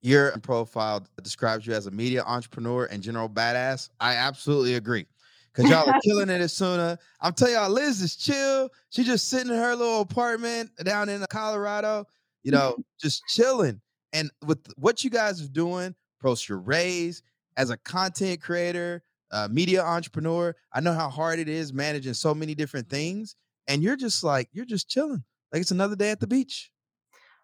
Your 0.02 0.32
profile 0.40 1.06
describes 1.22 1.68
you 1.68 1.74
as 1.74 1.86
a 1.86 1.92
media 1.92 2.24
entrepreneur 2.26 2.86
and 2.86 3.04
general 3.04 3.30
badass. 3.30 3.90
I 4.00 4.16
absolutely 4.16 4.76
agree. 4.76 5.06
Cause 5.54 5.70
y'all 5.70 5.90
are 5.90 6.00
killing 6.04 6.30
it 6.30 6.40
as 6.40 6.54
Soona. 6.54 6.98
I'm 7.20 7.34
telling 7.34 7.56
y'all, 7.56 7.70
Liz 7.70 8.02
is 8.02 8.16
chill. 8.16 8.70
She 8.90 9.04
just 9.04 9.28
sitting 9.28 9.52
in 9.52 9.58
her 9.58 9.76
little 9.76 10.00
apartment 10.00 10.72
down 10.84 11.10
in 11.10 11.24
Colorado, 11.30 12.08
you 12.42 12.52
know, 12.52 12.78
just 13.02 13.24
chilling. 13.28 13.82
And 14.14 14.32
with 14.46 14.60
what 14.78 15.04
you 15.04 15.10
guys 15.10 15.42
are 15.44 15.50
doing, 15.50 15.94
post 16.22 16.48
your 16.48 16.60
raise 16.60 17.22
as 17.58 17.70
a 17.70 17.78
content 17.78 18.42
creator, 18.42 19.04
uh, 19.32 19.48
media 19.52 19.84
entrepreneur, 19.84 20.56
I 20.74 20.82
know 20.82 20.94
how 20.94 21.10
hard 21.10 21.40
it 21.40 21.50
is 21.50 21.74
managing 21.74 22.14
so 22.14 22.34
many 22.34 22.56
different 22.56 22.90
things. 22.90 23.36
And 23.68 23.82
you're 23.84 23.96
just 23.96 24.24
like, 24.24 24.50
you're 24.52 24.66
just 24.66 24.90
chilling. 24.90 25.24
Like 25.52 25.62
it's 25.62 25.72
another 25.72 25.96
day 25.96 26.12
at 26.12 26.20
the 26.20 26.28
beach. 26.28 26.72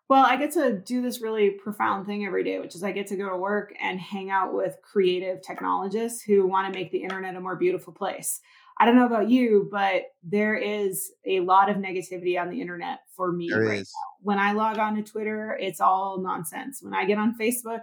Well, 0.10 0.25
I 0.25 0.38
get 0.38 0.53
to 0.53 0.79
do 0.79 1.01
this 1.01 1.22
really 1.22 1.51
profound 1.51 2.06
thing 2.06 2.25
every 2.25 2.44
day, 2.44 2.60
which 2.60 2.75
is 2.75 2.84
I 2.84 2.94
get 2.94 3.08
to 3.08 3.17
go 3.17 3.29
to 3.29 3.36
work 3.36 3.74
and 3.82 4.00
hang 4.00 4.29
out 4.29 4.53
with 4.53 4.77
creative 4.82 5.41
technologists 5.41 6.22
who 6.22 6.48
want 6.48 6.72
to 6.72 6.79
make 6.79 6.91
the 6.91 7.03
internet 7.03 7.36
a 7.36 7.41
more 7.41 7.58
beautiful 7.58 7.91
place. 7.91 8.39
I 8.79 8.86
don't 8.86 8.96
know 8.96 9.06
about 9.06 9.29
you, 9.29 9.67
but 9.70 10.03
there 10.24 10.56
is 10.56 11.12
a 11.25 11.41
lot 11.41 11.70
of 11.70 11.77
negativity 11.77 12.39
on 12.39 12.50
the 12.50 12.62
internet 12.62 13.00
for 13.15 13.34
me 13.34 13.50
There 13.50 13.63
right 13.63 13.79
is. 13.79 13.91
now. 13.94 14.15
When 14.22 14.39
I 14.39 14.53
log 14.53 14.77
on 14.77 14.96
to 14.96 15.03
Twitter, 15.03 15.58
it's 15.60 15.82
all 15.82 16.22
nonsense. 16.22 16.79
When 16.82 16.94
I 16.94 17.06
get 17.06 17.17
on 17.17 17.36
Facebook, 17.38 17.82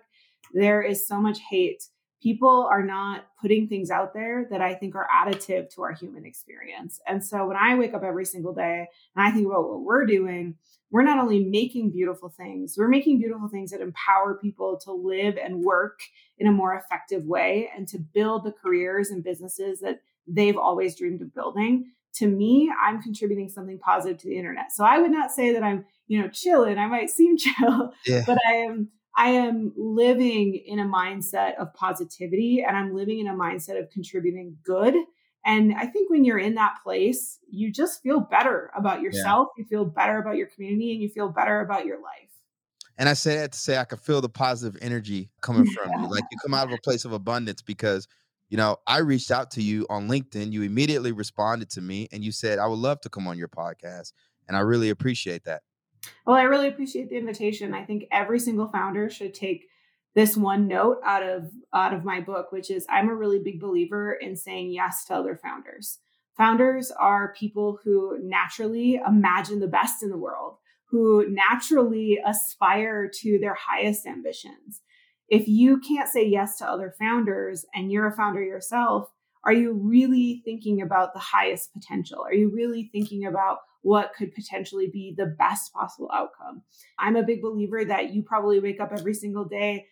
there 0.53 0.83
is 0.83 1.07
so 1.07 1.21
much 1.21 1.41
hate. 1.41 1.85
People 2.25 2.67
are 2.73 2.83
not 2.83 3.27
putting 3.41 3.69
things 3.69 3.91
out 3.91 4.15
there 4.15 4.47
that 4.51 4.63
I 4.63 4.73
think 4.75 4.95
are 4.95 5.07
additive 5.15 5.69
to 5.75 5.83
our 5.83 5.93
human 5.93 6.25
experience. 6.25 6.99
And 7.07 7.23
so 7.23 7.47
when 7.47 7.57
I 7.59 7.75
wake 7.77 7.93
up 7.93 8.03
every 8.03 8.25
single 8.25 8.55
day 8.55 8.87
and 9.15 9.27
I 9.27 9.31
think 9.31 9.47
about 9.47 9.69
what 9.69 9.83
we're 9.83 10.07
doing, 10.07 10.55
we're 10.91 11.03
not 11.03 11.19
only 11.19 11.45
making 11.45 11.91
beautiful 11.91 12.31
things, 12.31 12.77
we're 12.79 12.89
making 12.89 13.19
beautiful 13.19 13.49
things 13.49 13.73
that 13.73 13.83
empower 13.83 14.39
people 14.41 14.79
to 14.85 14.93
live 14.93 15.37
and 15.37 15.63
work 15.63 16.01
in 16.39 16.47
a 16.47 16.53
more 16.53 16.75
effective 16.75 17.25
way 17.27 17.69
and 17.77 17.87
to 17.89 17.99
build 17.99 18.45
the 18.45 18.53
careers 18.53 19.11
and 19.11 19.23
businesses 19.23 19.81
that 19.81 20.01
they've 20.27 20.57
always 20.57 20.97
dreamed 20.97 21.21
of 21.21 21.35
building. 21.35 21.91
To 22.15 22.27
me, 22.27 22.73
I'm 22.83 23.03
contributing 23.03 23.51
something 23.51 23.79
positive 23.81 24.17
to 24.21 24.29
the 24.29 24.39
internet. 24.39 24.73
So 24.73 24.83
I 24.85 24.99
would 24.99 25.11
not 25.11 25.31
say 25.31 25.53
that 25.53 25.63
I'm, 25.63 25.85
you 26.07 26.23
know, 26.23 26.29
chilling. 26.29 26.79
I 26.79 26.87
might 26.87 27.11
seem 27.11 27.37
chill, 27.45 27.93
Yeah. 28.07 28.23
but 28.27 28.39
I 28.49 28.53
am 28.55 28.89
I 29.17 29.31
am 29.31 29.73
living 29.77 30.55
in 30.67 30.81
a 30.81 30.85
mindset 30.85 31.57
of 31.57 31.73
positivity 31.75 32.65
and 32.67 32.77
I'm 32.77 32.95
living 32.95 33.21
in 33.21 33.29
a 33.29 33.35
mindset 33.35 33.81
of 33.81 33.91
contributing 33.91 34.57
good. 34.65 34.95
And 35.47 35.75
I 35.75 35.87
think 35.87 36.11
when 36.11 36.25
you're 36.25 36.39
in 36.39 36.55
that 36.55 36.77
place, 36.83 37.39
you 37.51 37.71
just 37.71 38.03
feel 38.03 38.21
better 38.21 38.71
about 38.77 39.03
yourself, 39.03 39.49
you 39.59 39.65
feel 39.65 39.85
better 39.85 40.19
about 40.19 40.37
your 40.37 40.47
community, 40.47 40.93
and 40.93 41.03
you 41.03 41.09
feel 41.09 41.29
better 41.29 41.61
about 41.61 41.85
your 41.85 41.97
life. 41.97 42.31
And 42.97 43.09
I 43.09 43.13
say 43.13 43.37
that 43.37 43.53
to 43.53 43.59
say 43.59 43.77
I 43.77 43.85
can 43.85 43.99
feel 43.99 44.21
the 44.21 44.29
positive 44.29 44.81
energy 44.81 45.31
coming 45.43 45.67
from 45.67 45.91
you. 46.01 46.09
Like 46.09 46.25
you 46.31 46.39
come 46.43 46.55
out 46.55 46.69
of 46.69 46.73
a 46.73 46.81
place 46.83 47.05
of 47.05 47.13
abundance 47.13 47.61
because, 47.61 48.09
you 48.49 48.57
know, 48.57 48.79
I 48.87 48.99
reached 48.99 49.31
out 49.31 49.51
to 49.53 49.63
you 49.63 49.87
on 49.91 50.09
LinkedIn. 50.09 50.53
You 50.53 50.63
immediately 50.63 51.13
responded 51.13 51.71
to 51.71 51.81
me 51.81 52.09
and 52.13 52.25
you 52.25 52.33
said, 52.33 52.59
I 52.59 52.67
would 52.67 52.79
love 52.79 53.01
to 53.03 53.09
come 53.09 53.27
on 53.27 53.37
your 53.37 53.49
podcast. 53.49 54.13
And 54.49 54.57
I 54.57 54.61
really 54.61 54.91
appreciate 54.91 55.45
that. 55.45 55.63
Well, 56.27 56.37
I 56.37 56.43
really 56.43 56.69
appreciate 56.69 57.09
the 57.09 57.17
invitation. 57.17 57.75
I 57.75 57.85
think 57.85 58.05
every 58.11 58.39
single 58.39 58.69
founder 58.69 59.11
should 59.11 59.35
take 59.35 59.69
this 60.15 60.37
one 60.37 60.69
note 60.69 60.99
out 61.05 61.23
of 61.23 61.51
out 61.73 61.93
of 61.93 62.05
my 62.05 62.21
book, 62.21 62.53
which 62.53 62.71
is 62.71 62.87
I'm 62.89 63.09
a 63.09 63.15
really 63.15 63.41
big 63.41 63.61
believer 63.61 64.13
in 64.13 64.37
saying 64.37 64.71
yes 64.71 65.05
to 65.07 65.15
other 65.15 65.37
founders. 65.37 65.99
Founders 66.37 66.91
are 66.91 67.35
people 67.35 67.79
who 67.85 68.19
naturally 68.23 69.01
imagine 69.07 69.61
the 69.61 69.69
best 69.69 70.03
in 70.03 70.11
the 70.11 70.19
world, 70.19 70.57
who 70.87 71.27
naturally 71.29 72.19
aspire 72.25 73.09
to 73.23 73.39
their 73.39 73.55
highest 73.55 74.07
ambitions. 74.07 74.83
If 75.29 75.49
you 75.49 75.81
can't 75.81 76.09
say 76.09 76.27
yes 76.27 76.59
to 76.59 76.69
other 76.69 76.95
founders 76.99 77.65
and 77.75 77.91
you're 77.91 78.07
a 78.07 78.17
founder 78.17 78.43
yourself, 78.43 79.11
are 79.45 79.53
you 79.53 79.73
really 79.73 80.43
thinking 80.45 80.83
about 80.83 81.13
the 81.13 81.21
highest 81.21 81.73
potential? 81.73 82.21
Are 82.23 82.35
you 82.35 82.51
really 82.51 82.89
thinking 82.93 83.27
about 83.27 83.59
what 83.85 84.15
could 84.17 84.35
potentially 84.35 84.89
be 84.89 85.15
the 85.15 85.27
best 85.27 85.73
possible 85.75 86.11
outcome? 86.13 86.63
I'm 86.99 87.17
a 87.17 87.23
big 87.23 87.43
believer 87.43 87.85
that 87.85 88.15
you 88.15 88.23
probably 88.23 88.59
wake 88.59 88.81
up 88.81 88.93
every 88.93 89.13
single 89.13 89.45
day 89.45 89.89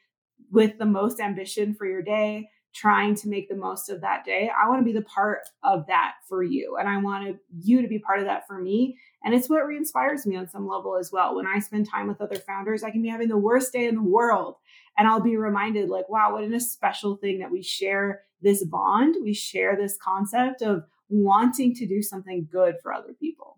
with 0.50 0.78
the 0.78 0.86
most 0.86 1.20
ambition 1.20 1.74
for 1.74 1.86
your 1.86 2.00
day, 2.00 2.48
trying 2.74 3.14
to 3.14 3.28
make 3.28 3.50
the 3.50 3.54
most 3.54 3.90
of 3.90 4.00
that 4.00 4.24
day. 4.24 4.50
I 4.50 4.66
want 4.66 4.80
to 4.80 4.84
be 4.84 4.98
the 4.98 5.04
part 5.04 5.40
of 5.62 5.86
that 5.88 6.14
for 6.26 6.42
you. 6.42 6.78
And 6.80 6.88
I 6.88 6.96
want 7.02 7.36
you 7.60 7.82
to 7.82 7.88
be 7.88 7.98
part 7.98 8.18
of 8.18 8.24
that 8.24 8.46
for 8.46 8.58
me. 8.58 8.96
And 9.22 9.34
it's 9.34 9.50
what 9.50 9.66
re-inspires 9.66 10.26
me 10.26 10.36
on 10.36 10.48
some 10.48 10.66
level 10.66 10.96
as 10.96 11.12
well. 11.12 11.36
When 11.36 11.46
I 11.46 11.58
spend 11.58 11.86
time 11.86 12.08
with 12.08 12.22
other 12.22 12.36
founders, 12.36 12.82
I 12.82 12.90
can 12.90 13.02
be 13.02 13.10
having 13.10 13.28
the 13.28 13.36
worst 13.36 13.74
day 13.74 13.86
in 13.86 13.94
the 13.94 14.02
world. 14.02 14.56
And 14.96 15.06
I'll 15.06 15.20
be 15.20 15.36
reminded, 15.36 15.90
like, 15.90 16.08
wow, 16.08 16.32
what 16.32 16.44
a 16.44 16.60
special 16.60 17.16
thing 17.16 17.40
that 17.40 17.50
we 17.50 17.62
share 17.62 18.22
this 18.40 18.64
bond. 18.64 19.16
We 19.22 19.34
share 19.34 19.76
this 19.76 19.98
concept 20.02 20.62
of 20.62 20.84
wanting 21.10 21.74
to 21.74 21.86
do 21.86 22.00
something 22.00 22.48
good 22.50 22.76
for 22.82 22.90
other 22.90 23.12
people. 23.20 23.51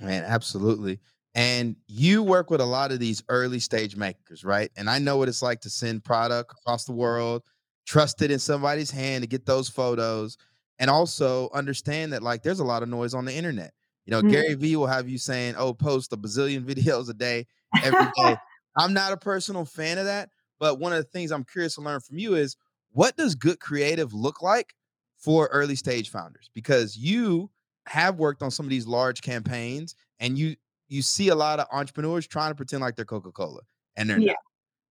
Man, 0.00 0.24
absolutely. 0.24 1.00
And 1.34 1.76
you 1.86 2.22
work 2.22 2.50
with 2.50 2.60
a 2.60 2.64
lot 2.66 2.92
of 2.92 3.00
these 3.00 3.22
early 3.28 3.58
stage 3.60 3.96
makers, 3.96 4.44
right? 4.44 4.70
And 4.76 4.88
I 4.88 4.98
know 4.98 5.16
what 5.16 5.28
it's 5.28 5.42
like 5.42 5.60
to 5.62 5.70
send 5.70 6.04
product 6.04 6.52
across 6.52 6.84
the 6.84 6.92
world, 6.92 7.42
trust 7.86 8.22
it 8.22 8.30
in 8.30 8.38
somebody's 8.38 8.90
hand 8.90 9.22
to 9.22 9.28
get 9.28 9.46
those 9.46 9.68
photos, 9.68 10.36
and 10.78 10.90
also 10.90 11.48
understand 11.52 12.12
that 12.12 12.22
like 12.22 12.42
there's 12.42 12.60
a 12.60 12.64
lot 12.64 12.82
of 12.82 12.88
noise 12.88 13.14
on 13.14 13.24
the 13.24 13.34
internet. 13.34 13.72
You 14.06 14.10
know, 14.12 14.22
Mm. 14.22 14.44
Gary 14.44 14.54
Vee 14.54 14.76
will 14.76 14.86
have 14.86 15.08
you 15.08 15.18
saying, 15.18 15.54
"Oh, 15.56 15.74
post 15.74 16.12
a 16.12 16.16
bazillion 16.16 16.64
videos 16.66 17.08
a 17.08 17.14
day 17.14 17.46
every 17.80 18.08
day." 18.16 18.38
I'm 18.76 18.92
not 18.92 19.12
a 19.12 19.16
personal 19.16 19.64
fan 19.64 19.98
of 19.98 20.04
that, 20.06 20.30
but 20.58 20.78
one 20.80 20.92
of 20.92 20.98
the 20.98 21.08
things 21.10 21.30
I'm 21.32 21.44
curious 21.44 21.76
to 21.76 21.80
learn 21.80 22.00
from 22.00 22.18
you 22.18 22.34
is 22.34 22.56
what 22.90 23.16
does 23.16 23.34
good 23.34 23.60
creative 23.60 24.12
look 24.12 24.42
like 24.42 24.74
for 25.16 25.46
early 25.52 25.76
stage 25.76 26.10
founders? 26.10 26.50
Because 26.54 26.96
you 26.96 27.50
have 27.86 28.18
worked 28.18 28.42
on 28.42 28.50
some 28.50 28.66
of 28.66 28.70
these 28.70 28.86
large 28.86 29.22
campaigns 29.22 29.94
and 30.20 30.38
you 30.38 30.56
you 30.88 31.02
see 31.02 31.28
a 31.28 31.34
lot 31.34 31.58
of 31.60 31.66
entrepreneurs 31.72 32.26
trying 32.26 32.50
to 32.50 32.54
pretend 32.54 32.82
like 32.82 32.94
they're 32.94 33.04
Coca-Cola 33.04 33.60
and 33.96 34.08
they're 34.08 34.18
Yeah. 34.18 34.32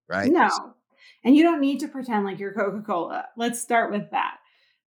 not, 0.10 0.18
right? 0.18 0.32
No. 0.32 0.50
And 1.24 1.36
you 1.36 1.44
don't 1.44 1.62
need 1.62 1.80
to 1.82 1.88
pretend 1.88 2.26
like 2.26 2.40
you're 2.40 2.54
Coca 2.54 2.82
Cola. 2.82 3.26
Let's 3.38 3.62
start 3.62 3.92
with 3.92 4.10
that. 4.12 4.38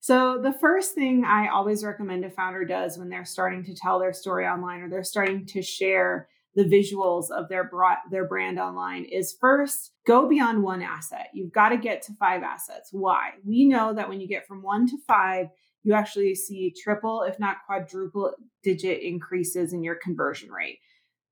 So, 0.01 0.41
the 0.41 0.53
first 0.53 0.95
thing 0.95 1.25
I 1.25 1.49
always 1.49 1.83
recommend 1.85 2.25
a 2.25 2.31
founder 2.31 2.65
does 2.65 2.99
when 2.99 3.09
they're 3.09 3.25
starting 3.25 3.65
to 3.65 3.75
tell 3.75 3.99
their 3.99 4.13
story 4.13 4.47
online 4.47 4.83
or 4.83 4.89
they're 4.91 5.03
starting 5.05 5.47
to 5.47 5.63
share 5.63 6.29
the 6.55 6.65
visuals 6.65 7.31
of 7.31 7.49
their 7.49 7.65
bra- 7.65 7.97
their 8.11 8.27
brand 8.27 8.59
online 8.59 9.05
is 9.05 9.37
first 9.41 9.93
go 10.07 10.29
beyond 10.29 10.63
one 10.63 10.83
asset. 10.83 11.29
You've 11.35 11.53
got 11.53 11.71
to 11.71 11.77
get 11.77 12.03
to 12.03 12.13
five 12.15 12.43
assets. 12.43 12.91
Why? 12.93 13.31
We 13.45 13.65
know 13.67 13.93
that 13.95 14.09
when 14.09 14.21
you 14.21 14.29
get 14.29 14.47
from 14.47 14.63
1 14.63 14.87
to 14.89 14.99
5, 15.07 15.49
you 15.87 15.95
actually 15.95 16.35
see 16.35 16.75
triple 16.77 17.23
if 17.23 17.39
not 17.39 17.59
quadruple 17.65 18.35
digit 18.65 19.03
increases 19.03 19.73
in 19.73 19.85
your 19.85 19.95
conversion 19.95 20.51
rate. 20.51 20.81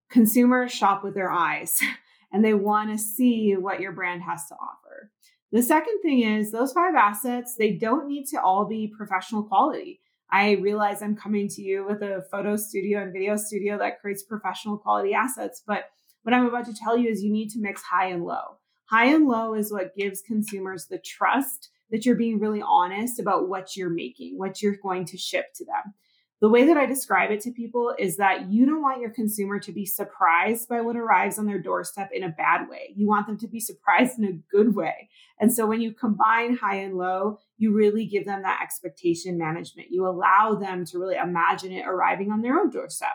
Consumers 0.08 0.70
shop 0.70 1.02
with 1.02 1.14
their 1.14 1.30
eyes 1.30 1.80
and 2.32 2.44
they 2.44 2.54
want 2.54 2.88
to 2.90 2.96
see 2.96 3.56
what 3.56 3.80
your 3.80 3.90
brand 3.90 4.23
has 4.23 4.46
to 4.46 4.54
offer. 4.54 5.11
The 5.50 5.61
second 5.61 5.99
thing 6.02 6.20
is 6.20 6.52
those 6.52 6.73
five 6.73 6.94
assets, 6.94 7.56
they 7.58 7.73
don't 7.73 8.06
need 8.06 8.26
to 8.26 8.40
all 8.40 8.64
be 8.64 8.92
professional 8.96 9.42
quality. 9.42 10.00
I 10.30 10.52
realize 10.52 11.02
I'm 11.02 11.16
coming 11.16 11.49
to 11.49 11.62
you 11.62 11.84
with 11.84 12.02
a 12.02 12.25
photo 12.30 12.54
studio 12.54 13.02
and 13.02 13.12
video 13.12 13.37
studio 13.37 13.76
that 13.78 14.00
creates 14.00 14.23
professional 14.23 14.78
quality 14.78 15.14
assets, 15.14 15.64
but 15.66 15.90
what 16.23 16.32
I'm 16.32 16.46
about 16.46 16.66
to 16.66 16.75
tell 16.75 16.96
you 16.96 17.08
is 17.11 17.25
you 17.25 17.32
need 17.32 17.50
to 17.50 17.61
mix 17.61 17.82
high 17.82 18.06
and 18.06 18.25
low. 18.25 18.58
High 18.84 19.06
and 19.06 19.26
low 19.26 19.54
is 19.54 19.73
what 19.73 19.96
gives 19.96 20.23
consumers 20.23 20.87
the 20.87 20.99
trust 20.99 21.70
that 21.91 22.05
you're 22.05 22.17
being 22.17 22.41
really 22.41 22.62
honest 22.62 23.21
about 23.21 23.49
what 23.49 23.76
you're 23.76 23.91
making, 23.91 24.38
what 24.38 24.62
you're 24.62 24.76
going 24.83 25.05
to 25.07 25.19
ship 25.19 25.47
to 25.57 25.64
them. 25.64 25.95
The 26.41 26.50
way 26.50 26.67
that 26.67 26.76
I 26.76 26.85
describe 26.85 27.31
it 27.31 27.41
to 27.43 27.53
people 27.53 27.95
is 27.99 28.19
that 28.19 28.50
you 28.50 28.67
don't 28.67 28.83
want 28.83 29.00
your 29.00 29.11
consumer 29.11 29.59
to 29.61 29.73
be 29.73 29.87
surprised 29.87 30.69
by 30.69 30.83
what 30.83 30.97
arrives 30.97 31.38
on 31.38 31.47
their 31.47 31.61
doorstep 31.61 32.11
in 32.12 32.23
a 32.23 32.29
bad 32.29 32.69
way. 32.69 32.93
You 32.95 33.07
want 33.07 33.26
them 33.26 33.38
to 33.38 33.49
be 33.49 33.61
surprised 33.61 34.19
in 34.19 34.25
a 34.26 34.55
good 34.55 34.75
way. 34.75 35.09
And 35.41 35.53
so 35.53 35.67
when 35.67 35.81
you 35.81 35.95
combine 35.95 36.57
high 36.57 36.76
and 36.76 36.97
low, 36.97 37.38
you 37.57 37.73
really 37.73 38.05
give 38.05 38.26
them 38.26 38.43
that 38.43 38.61
expectation 38.62 39.38
management. 39.38 39.88
You 39.91 40.07
allow 40.07 40.55
them 40.55 40.85
to 40.87 40.99
really 40.99 41.17
imagine 41.17 41.73
it 41.73 41.87
arriving 41.87 42.31
on 42.31 42.43
their 42.43 42.59
own 42.59 42.69
doorstep. 42.69 43.14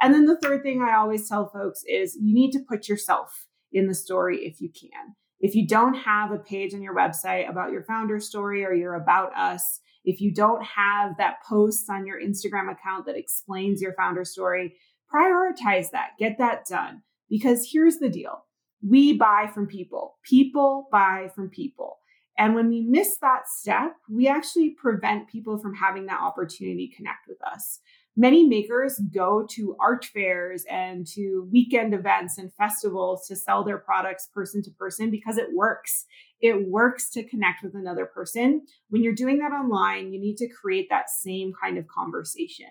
And 0.00 0.14
then 0.14 0.24
the 0.24 0.38
third 0.38 0.62
thing 0.62 0.80
I 0.80 0.96
always 0.96 1.28
tell 1.28 1.48
folks 1.48 1.82
is 1.86 2.16
you 2.18 2.32
need 2.34 2.52
to 2.52 2.64
put 2.66 2.88
yourself 2.88 3.48
in 3.70 3.86
the 3.86 3.94
story 3.94 4.46
if 4.46 4.60
you 4.60 4.70
can. 4.70 5.14
If 5.42 5.56
you 5.56 5.66
don't 5.66 5.94
have 5.94 6.30
a 6.30 6.38
page 6.38 6.72
on 6.72 6.82
your 6.82 6.94
website 6.94 7.50
about 7.50 7.72
your 7.72 7.82
founder 7.82 8.20
story 8.20 8.64
or 8.64 8.72
your 8.72 8.94
about 8.94 9.36
us, 9.36 9.80
if 10.04 10.20
you 10.20 10.32
don't 10.32 10.62
have 10.64 11.16
that 11.18 11.42
post 11.46 11.90
on 11.90 12.06
your 12.06 12.20
Instagram 12.20 12.70
account 12.70 13.06
that 13.06 13.16
explains 13.16 13.82
your 13.82 13.92
founder 13.94 14.24
story, 14.24 14.76
prioritize 15.12 15.90
that, 15.90 16.10
get 16.18 16.38
that 16.38 16.66
done. 16.66 17.02
Because 17.28 17.68
here's 17.72 17.98
the 17.98 18.08
deal 18.08 18.44
we 18.88 19.16
buy 19.16 19.48
from 19.52 19.66
people, 19.66 20.16
people 20.24 20.88
buy 20.92 21.28
from 21.34 21.50
people. 21.50 21.98
And 22.38 22.54
when 22.54 22.68
we 22.68 22.80
miss 22.80 23.18
that 23.20 23.48
step, 23.48 23.96
we 24.08 24.26
actually 24.26 24.70
prevent 24.70 25.28
people 25.28 25.58
from 25.58 25.74
having 25.74 26.06
that 26.06 26.20
opportunity 26.20 26.88
to 26.88 26.96
connect 26.96 27.28
with 27.28 27.38
us. 27.42 27.80
Many 28.14 28.46
makers 28.46 29.00
go 29.12 29.46
to 29.52 29.74
art 29.80 30.04
fairs 30.04 30.66
and 30.70 31.06
to 31.08 31.48
weekend 31.50 31.94
events 31.94 32.36
and 32.36 32.52
festivals 32.52 33.26
to 33.28 33.36
sell 33.36 33.64
their 33.64 33.78
products 33.78 34.26
person 34.26 34.62
to 34.64 34.70
person 34.72 35.10
because 35.10 35.38
it 35.38 35.48
works. 35.54 36.04
It 36.40 36.68
works 36.68 37.08
to 37.12 37.24
connect 37.24 37.62
with 37.62 37.74
another 37.74 38.04
person. 38.04 38.66
When 38.90 39.02
you're 39.02 39.14
doing 39.14 39.38
that 39.38 39.52
online, 39.52 40.12
you 40.12 40.20
need 40.20 40.36
to 40.38 40.48
create 40.48 40.88
that 40.90 41.08
same 41.08 41.54
kind 41.62 41.78
of 41.78 41.86
conversation. 41.88 42.66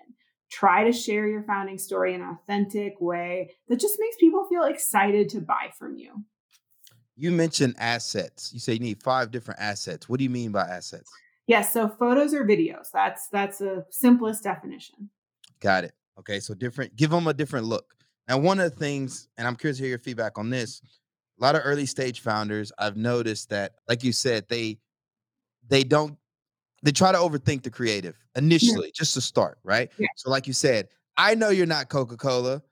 Try 0.48 0.84
to 0.84 0.92
share 0.92 1.26
your 1.26 1.42
founding 1.42 1.78
story 1.78 2.14
in 2.14 2.22
an 2.22 2.38
authentic 2.40 3.00
way 3.00 3.50
that 3.68 3.80
just 3.80 3.96
makes 3.98 4.16
people 4.20 4.46
feel 4.48 4.64
excited 4.64 5.28
to 5.30 5.40
buy 5.40 5.72
from 5.76 5.96
you. 5.96 6.24
You 7.16 7.32
mentioned 7.32 7.74
assets. 7.78 8.52
You 8.52 8.60
say 8.60 8.74
you 8.74 8.78
need 8.78 9.02
five 9.02 9.32
different 9.32 9.58
assets. 9.60 10.08
What 10.08 10.18
do 10.18 10.24
you 10.24 10.30
mean 10.30 10.52
by 10.52 10.62
assets? 10.62 11.10
Yes, 11.48 11.72
so 11.72 11.88
photos 11.88 12.32
or 12.32 12.46
videos. 12.46 12.90
That's 12.92 13.28
that's 13.28 13.58
the 13.58 13.86
simplest 13.90 14.44
definition. 14.44 15.10
Got 15.62 15.84
it. 15.84 15.92
Okay, 16.18 16.40
so 16.40 16.54
different. 16.54 16.94
Give 16.96 17.10
them 17.10 17.26
a 17.26 17.32
different 17.32 17.66
look. 17.66 17.94
Now, 18.28 18.38
one 18.38 18.60
of 18.60 18.70
the 18.70 18.76
things, 18.76 19.28
and 19.38 19.46
I'm 19.46 19.56
curious 19.56 19.78
to 19.78 19.84
hear 19.84 19.90
your 19.90 19.98
feedback 19.98 20.38
on 20.38 20.50
this. 20.50 20.82
A 21.40 21.42
lot 21.42 21.54
of 21.54 21.62
early 21.64 21.86
stage 21.86 22.20
founders, 22.20 22.70
I've 22.78 22.96
noticed 22.96 23.48
that, 23.50 23.76
like 23.88 24.04
you 24.04 24.12
said, 24.12 24.46
they 24.48 24.78
they 25.68 25.84
don't 25.84 26.18
they 26.82 26.92
try 26.92 27.12
to 27.12 27.18
overthink 27.18 27.62
the 27.62 27.70
creative 27.70 28.16
initially, 28.36 28.86
yeah. 28.86 28.92
just 28.94 29.14
to 29.14 29.20
start, 29.20 29.58
right? 29.64 29.90
Yeah. 29.98 30.08
So, 30.16 30.30
like 30.30 30.46
you 30.46 30.52
said, 30.52 30.88
I 31.16 31.34
know 31.34 31.48
you're 31.48 31.66
not 31.66 31.88
Coca 31.88 32.16
Cola. 32.16 32.62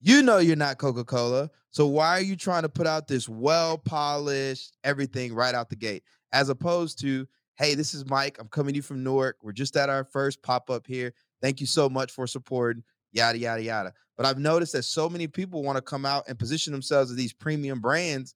You 0.00 0.22
know 0.22 0.38
you're 0.38 0.56
not 0.56 0.78
Coca 0.78 1.04
Cola. 1.04 1.50
So 1.70 1.86
why 1.86 2.10
are 2.10 2.22
you 2.22 2.36
trying 2.36 2.62
to 2.62 2.68
put 2.68 2.86
out 2.86 3.08
this 3.08 3.28
well 3.28 3.78
polished 3.78 4.76
everything 4.84 5.34
right 5.34 5.54
out 5.54 5.70
the 5.70 5.76
gate, 5.76 6.04
as 6.32 6.48
opposed 6.48 7.00
to, 7.00 7.26
hey, 7.56 7.74
this 7.74 7.94
is 7.94 8.06
Mike. 8.06 8.36
I'm 8.38 8.48
coming 8.48 8.74
to 8.74 8.76
you 8.76 8.82
from 8.82 9.02
Newark. 9.02 9.38
We're 9.42 9.52
just 9.52 9.76
at 9.76 9.88
our 9.88 10.04
first 10.04 10.42
pop 10.42 10.70
up 10.70 10.86
here. 10.86 11.14
Thank 11.42 11.60
you 11.60 11.66
so 11.66 11.88
much 11.88 12.12
for 12.12 12.26
supporting, 12.26 12.82
yada, 13.12 13.38
yada, 13.38 13.62
yada. 13.62 13.92
But 14.16 14.26
I've 14.26 14.38
noticed 14.38 14.72
that 14.72 14.84
so 14.84 15.08
many 15.08 15.26
people 15.26 15.62
want 15.62 15.76
to 15.76 15.82
come 15.82 16.06
out 16.06 16.24
and 16.28 16.38
position 16.38 16.72
themselves 16.72 17.10
as 17.10 17.16
these 17.16 17.32
premium 17.32 17.80
brands 17.80 18.34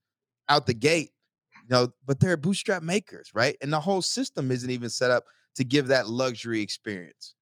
out 0.49 0.67
the 0.67 0.75
gate, 0.75 1.11
you 1.55 1.69
know, 1.71 1.93
but 2.07 2.21
they're 2.21 2.37
bootstrap 2.37 2.83
makers, 2.83 3.31
right? 3.35 3.57
And 3.63 3.73
the 3.73 3.81
whole 3.81 4.03
system 4.03 4.51
isn't 4.51 4.71
even 4.71 4.91
set 4.91 5.11
up 5.11 5.25
to 5.57 5.65
give 5.65 5.89
that 5.89 6.09
luxury 6.09 6.61
experience. 6.61 7.35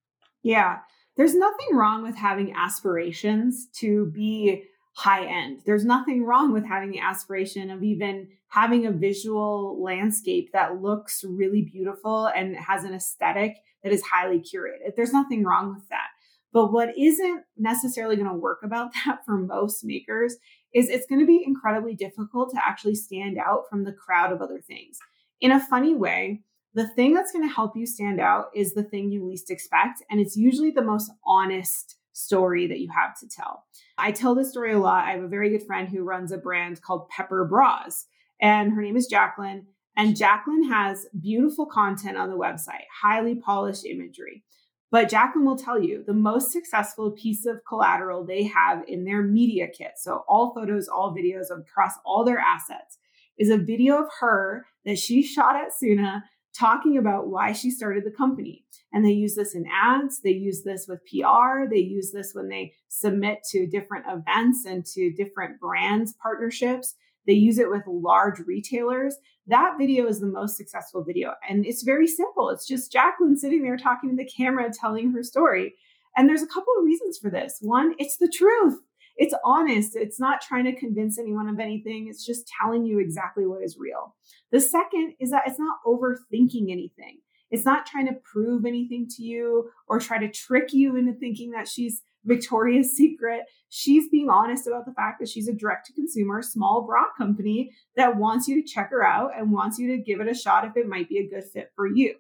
Yeah. 0.43 0.79
There's 1.17 1.35
nothing 1.35 1.75
wrong 1.75 2.03
with 2.03 2.15
having 2.15 2.53
aspirations 2.55 3.69
to 3.77 4.07
be 4.07 4.65
high 4.97 5.27
end. 5.27 5.61
There's 5.67 5.85
nothing 5.85 6.25
wrong 6.25 6.55
with 6.55 6.65
having 6.65 6.91
the 6.91 7.01
aspiration 7.01 7.71
of 7.71 7.83
even 7.83 8.29
having 8.49 8.87
a 8.87 8.91
visual 8.91 9.81
landscape 9.83 10.51
that 10.55 10.81
looks 10.81 11.23
really 11.23 11.61
beautiful 11.61 12.31
and 12.35 12.57
has 12.57 12.83
an 12.83 12.95
aesthetic 12.95 13.57
that 13.83 13.93
is 13.93 14.03
highly 14.03 14.39
curated. 14.39 14.97
There's 14.97 15.13
nothing 15.13 15.45
wrong 15.45 15.75
with 15.75 15.87
that. 15.91 16.09
But 16.51 16.73
what 16.73 16.97
isn't 16.97 17.43
necessarily 17.59 18.17
going 18.17 18.31
to 18.31 18.35
work 18.35 18.61
about 18.65 18.93
that 19.07 19.19
for 19.27 19.37
most 19.37 19.85
makers 19.85 20.37
is 20.73 20.89
it's 20.89 21.07
going 21.07 21.21
to 21.21 21.27
be 21.27 21.45
incredibly 21.47 21.95
difficult 21.95 22.51
to 22.53 22.67
actually 22.67 22.95
stand 22.95 23.37
out 23.37 23.65
from 23.69 23.85
the 23.85 23.93
crowd 23.93 24.33
of 24.33 24.41
other 24.41 24.63
things. 24.63 24.99
In 25.43 25.53
a 25.53 25.61
funny 25.61 25.95
way, 25.95 26.41
the 26.73 26.89
thing 26.89 27.13
that's 27.13 27.33
going 27.33 27.47
to 27.47 27.55
help 27.55 27.77
you 27.77 27.87
stand 27.87 28.19
out 28.19 28.47
is 28.55 28.73
the 28.73 28.83
thing 28.83 29.11
you 29.11 29.29
least 29.29 29.51
expect. 29.51 30.03
And 30.11 30.21
it's 30.21 30.39
usually 30.39 30.71
the 30.71 30.83
most 30.83 31.11
honest 31.27 31.96
story 32.17 32.67
that 32.67 32.81
you 32.81 32.89
have 32.97 33.19
to 33.21 33.29
tell. 33.29 33.65
I 33.99 34.11
tell 34.11 34.35
this 34.35 34.51
story 34.51 34.73
a 34.73 34.79
lot. 34.79 35.05
I 35.05 35.13
have 35.13 35.23
a 35.23 35.29
very 35.29 35.51
good 35.51 35.67
friend 35.67 35.89
who 35.89 36.03
runs 36.03 36.33
a 36.33 36.39
brand 36.39 36.81
called 36.81 37.09
Pepper 37.11 37.45
Bras, 37.45 38.07
and 38.41 38.73
her 38.73 38.83
name 38.83 38.97
is 38.97 39.07
Jacqueline. 39.07 39.67
And 39.99 40.17
Jacqueline 40.17 40.69
has 40.69 41.07
beautiful 41.19 41.67
content 41.67 42.19
on 42.19 42.29
the 42.29 42.37
website, 42.37 42.85
highly 43.03 43.35
polished 43.35 43.87
imagery. 43.87 44.45
But 44.91 45.09
Jacqueline 45.09 45.47
will 45.47 45.59
tell 45.59 45.83
you 45.83 46.05
the 46.07 46.15
most 46.15 46.53
successful 46.53 47.11
piece 47.11 47.45
of 47.45 47.61
collateral 47.67 48.25
they 48.25 48.45
have 48.45 48.83
in 48.87 49.05
their 49.05 49.23
media 49.23 49.69
kit. 49.69 49.93
So, 49.97 50.25
all 50.29 50.55
photos, 50.55 50.89
all 50.89 51.15
videos 51.15 51.47
across 51.51 51.95
all 52.05 52.25
their 52.25 52.39
assets 52.39 52.99
is 53.39 53.51
a 53.51 53.59
video 53.59 54.03
of 54.03 54.11
her 54.21 54.67
that 54.85 54.99
she 54.99 55.23
shot 55.23 55.57
at 55.57 55.73
Soona 55.73 56.23
talking 56.57 56.97
about 56.99 57.29
why 57.29 57.53
she 57.53 57.71
started 57.71 58.05
the 58.05 58.11
company. 58.11 58.65
And 58.93 59.05
they 59.05 59.13
use 59.13 59.35
this 59.35 59.55
in 59.55 59.67
ads, 59.71 60.21
they 60.23 60.31
use 60.31 60.63
this 60.63 60.87
with 60.89 61.01
PR, 61.07 61.69
they 61.71 61.81
use 61.81 62.13
this 62.13 62.33
when 62.35 62.49
they 62.49 62.73
submit 62.89 63.41
to 63.51 63.67
different 63.67 64.07
events 64.09 64.65
and 64.65 64.87
to 64.87 65.13
different 65.13 65.61
brands 65.61 66.15
partnerships. 66.23 66.95
They 67.27 67.35
use 67.35 67.59
it 67.59 67.69
with 67.69 67.83
large 67.87 68.39
retailers. 68.47 69.17
That 69.49 69.75
video 69.79 70.07
is 70.07 70.21
the 70.21 70.27
most 70.27 70.57
successful 70.57 71.05
video. 71.05 71.35
And 71.49 71.67
it's 71.67 71.83
very 71.83 72.07
simple. 72.07 72.51
It's 72.51 72.67
just 72.67 72.93
Jacqueline 72.93 73.37
sitting 73.37 73.63
there 73.63 73.77
talking 73.77 74.11
to 74.11 74.17
the 74.17 74.31
camera, 74.31 74.71
telling 74.73 75.13
her 75.13 75.23
story. 75.23 75.75
And 76.17 76.29
there's 76.29 76.43
a 76.43 76.47
couple 76.47 76.73
of 76.79 76.85
reasons 76.85 77.19
for 77.19 77.31
this. 77.31 77.59
One, 77.61 77.95
it's 77.99 78.17
the 78.17 78.33
truth. 78.33 78.81
It's 79.17 79.35
honest. 79.45 79.97
It's 79.97 80.21
not 80.21 80.41
trying 80.41 80.65
to 80.65 80.79
convince 80.79 81.19
anyone 81.19 81.49
of 81.49 81.59
anything. 81.59 82.09
It's 82.09 82.25
just 82.25 82.51
telling 82.61 82.85
you 82.85 82.99
exactly 82.99 83.47
what 83.47 83.63
is 83.63 83.79
real. 83.79 84.15
The 84.53 84.61
second 84.61 85.15
is 85.21 85.31
that 85.31 85.45
it's 85.47 85.59
not 85.59 85.79
overthinking 85.87 86.71
anything. 86.71 87.19
It's 87.51 87.65
not 87.65 87.87
trying 87.87 88.07
to 88.07 88.21
prove 88.25 88.67
anything 88.67 89.07
to 89.17 89.23
you 89.23 89.71
or 89.89 90.01
try 90.01 90.19
to 90.19 90.31
trick 90.31 90.73
you 90.73 90.97
into 90.97 91.13
thinking 91.13 91.53
that 91.53 91.69
she's 91.69 92.03
Victoria's 92.25 92.91
Secret. 92.97 93.43
She's 93.69 94.09
being 94.09 94.29
honest 94.29 94.67
about 94.67 94.85
the 94.85 94.93
fact 94.93 95.21
that 95.21 95.29
she's 95.29 95.49
a 95.49 95.53
direct 95.53 95.87
to 95.87 95.93
consumer 95.93 96.43
small 96.43 96.83
bra 96.83 97.05
company 97.17 97.71
that 97.95 98.17
wants 98.17 98.49
you 98.49 98.61
to 98.61 98.69
check 98.69 98.91
her 98.91 99.07
out 99.07 99.31
and 99.37 99.53
wants 99.53 99.79
you 99.79 99.97
to 99.97 100.03
give 100.03 100.21
it 100.21 100.29
a 100.29 100.35
shot 100.35 100.65
if 100.65 100.77
it 100.77 100.89
might 100.89 101.09
be 101.09 101.19
a 101.19 101.29
good 101.29 101.45
fit 101.45 101.71
for 101.77 101.87
you. 101.87 102.17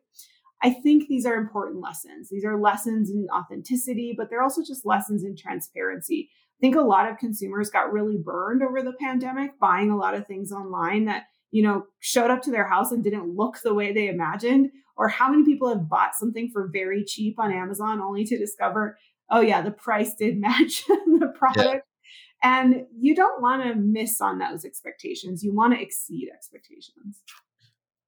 I 0.63 0.71
think 0.71 1.09
these 1.09 1.27
are 1.27 1.35
important 1.35 1.81
lessons. 1.81 2.31
These 2.31 2.45
are 2.45 2.59
lessons 2.59 3.11
in 3.11 3.27
authenticity, 3.35 4.15
but 4.17 4.31
they're 4.31 4.43
also 4.43 4.63
just 4.63 4.87
lessons 4.87 5.23
in 5.23 5.37
transparency. 5.37 6.31
I 6.59 6.61
think 6.61 6.77
a 6.77 6.81
lot 6.81 7.11
of 7.11 7.19
consumers 7.19 7.71
got 7.71 7.93
really 7.93 8.17
burned 8.17 8.63
over 8.63 8.83
the 8.83 8.95
pandemic 9.01 9.59
buying 9.59 9.91
a 9.91 9.97
lot 9.97 10.15
of 10.15 10.27
things 10.27 10.53
online 10.53 11.05
that, 11.05 11.25
you 11.51 11.63
know, 11.63 11.85
showed 12.01 12.31
up 12.31 12.43
to 12.43 12.51
their 12.51 12.67
house 12.67 12.93
and 12.93 13.05
didn't 13.05 13.37
look 13.37 13.59
the 13.63 13.75
way 13.75 13.93
they 13.93 14.09
imagined. 14.09 14.71
Or 14.97 15.09
how 15.09 15.31
many 15.31 15.45
people 15.45 15.69
have 15.69 15.91
bought 15.91 16.15
something 16.15 16.49
for 16.51 16.71
very 16.73 17.05
cheap 17.05 17.39
on 17.39 17.53
Amazon 17.53 18.01
only 18.01 18.25
to 18.25 18.39
discover 18.39 18.97
oh 19.31 19.41
yeah, 19.41 19.63
the 19.63 19.71
price 19.71 20.15
did 20.15 20.41
match 20.41 20.85
the 20.87 21.33
product. 21.37 21.87
Yeah. 22.45 22.61
And 22.61 22.87
you 22.97 23.15
don't 23.15 23.43
want 23.43 23.63
to 23.65 23.75
miss 23.75 24.21
on 24.21 24.39
those 24.39 24.65
expectations. 24.65 25.43
You 25.43 25.55
want 25.55 25.75
to 25.75 25.81
exceed 25.81 26.29
expectations. 26.33 27.23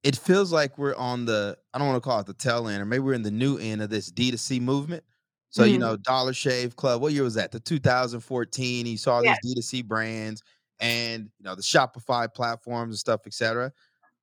It 0.04 0.16
feels 0.16 0.52
like 0.52 0.78
we're 0.78 0.94
on 0.94 1.24
the, 1.24 1.56
I 1.74 1.78
don't 1.78 1.88
want 1.88 1.96
to 2.02 2.08
call 2.08 2.20
it 2.20 2.26
the 2.26 2.34
tail 2.34 2.68
end, 2.68 2.80
or 2.80 2.84
maybe 2.84 3.00
we're 3.00 3.14
in 3.14 3.22
the 3.22 3.30
new 3.30 3.58
end 3.58 3.82
of 3.82 3.90
this 3.90 4.12
D2C 4.12 4.60
movement. 4.60 5.02
So, 5.50 5.62
mm-hmm. 5.62 5.72
you 5.72 5.78
know, 5.78 5.96
Dollar 5.96 6.32
Shave 6.32 6.76
Club, 6.76 7.00
what 7.00 7.12
year 7.12 7.22
was 7.22 7.34
that? 7.34 7.52
The 7.52 7.60
2014. 7.60 8.86
You 8.86 8.96
saw 8.98 9.20
these 9.22 9.36
D2C 9.44 9.84
brands 9.86 10.42
and, 10.80 11.30
you 11.38 11.44
know, 11.44 11.54
the 11.54 11.62
Shopify 11.62 12.32
platforms 12.32 12.92
and 12.92 12.98
stuff, 12.98 13.22
etc. 13.26 13.72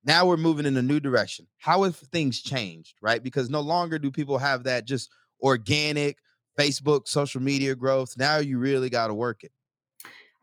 Now 0.03 0.27
we're 0.27 0.37
moving 0.37 0.65
in 0.67 0.77
a 0.77 0.81
new 0.81 0.99
direction. 0.99 1.47
How 1.57 1.83
have 1.83 1.95
things 1.95 2.41
changed, 2.41 2.95
right? 3.01 3.23
Because 3.23 3.49
no 3.49 3.61
longer 3.61 3.97
do 3.97 4.11
people 4.11 4.37
have 4.37 4.63
that 4.65 4.85
just 4.85 5.09
organic, 5.41 6.19
Facebook, 6.57 7.07
social 7.07 7.41
media 7.41 7.75
growth. 7.75 8.13
Now 8.17 8.37
you 8.37 8.59
really 8.59 8.89
got 8.89 9.07
to 9.07 9.13
work 9.13 9.43
it. 9.43 9.51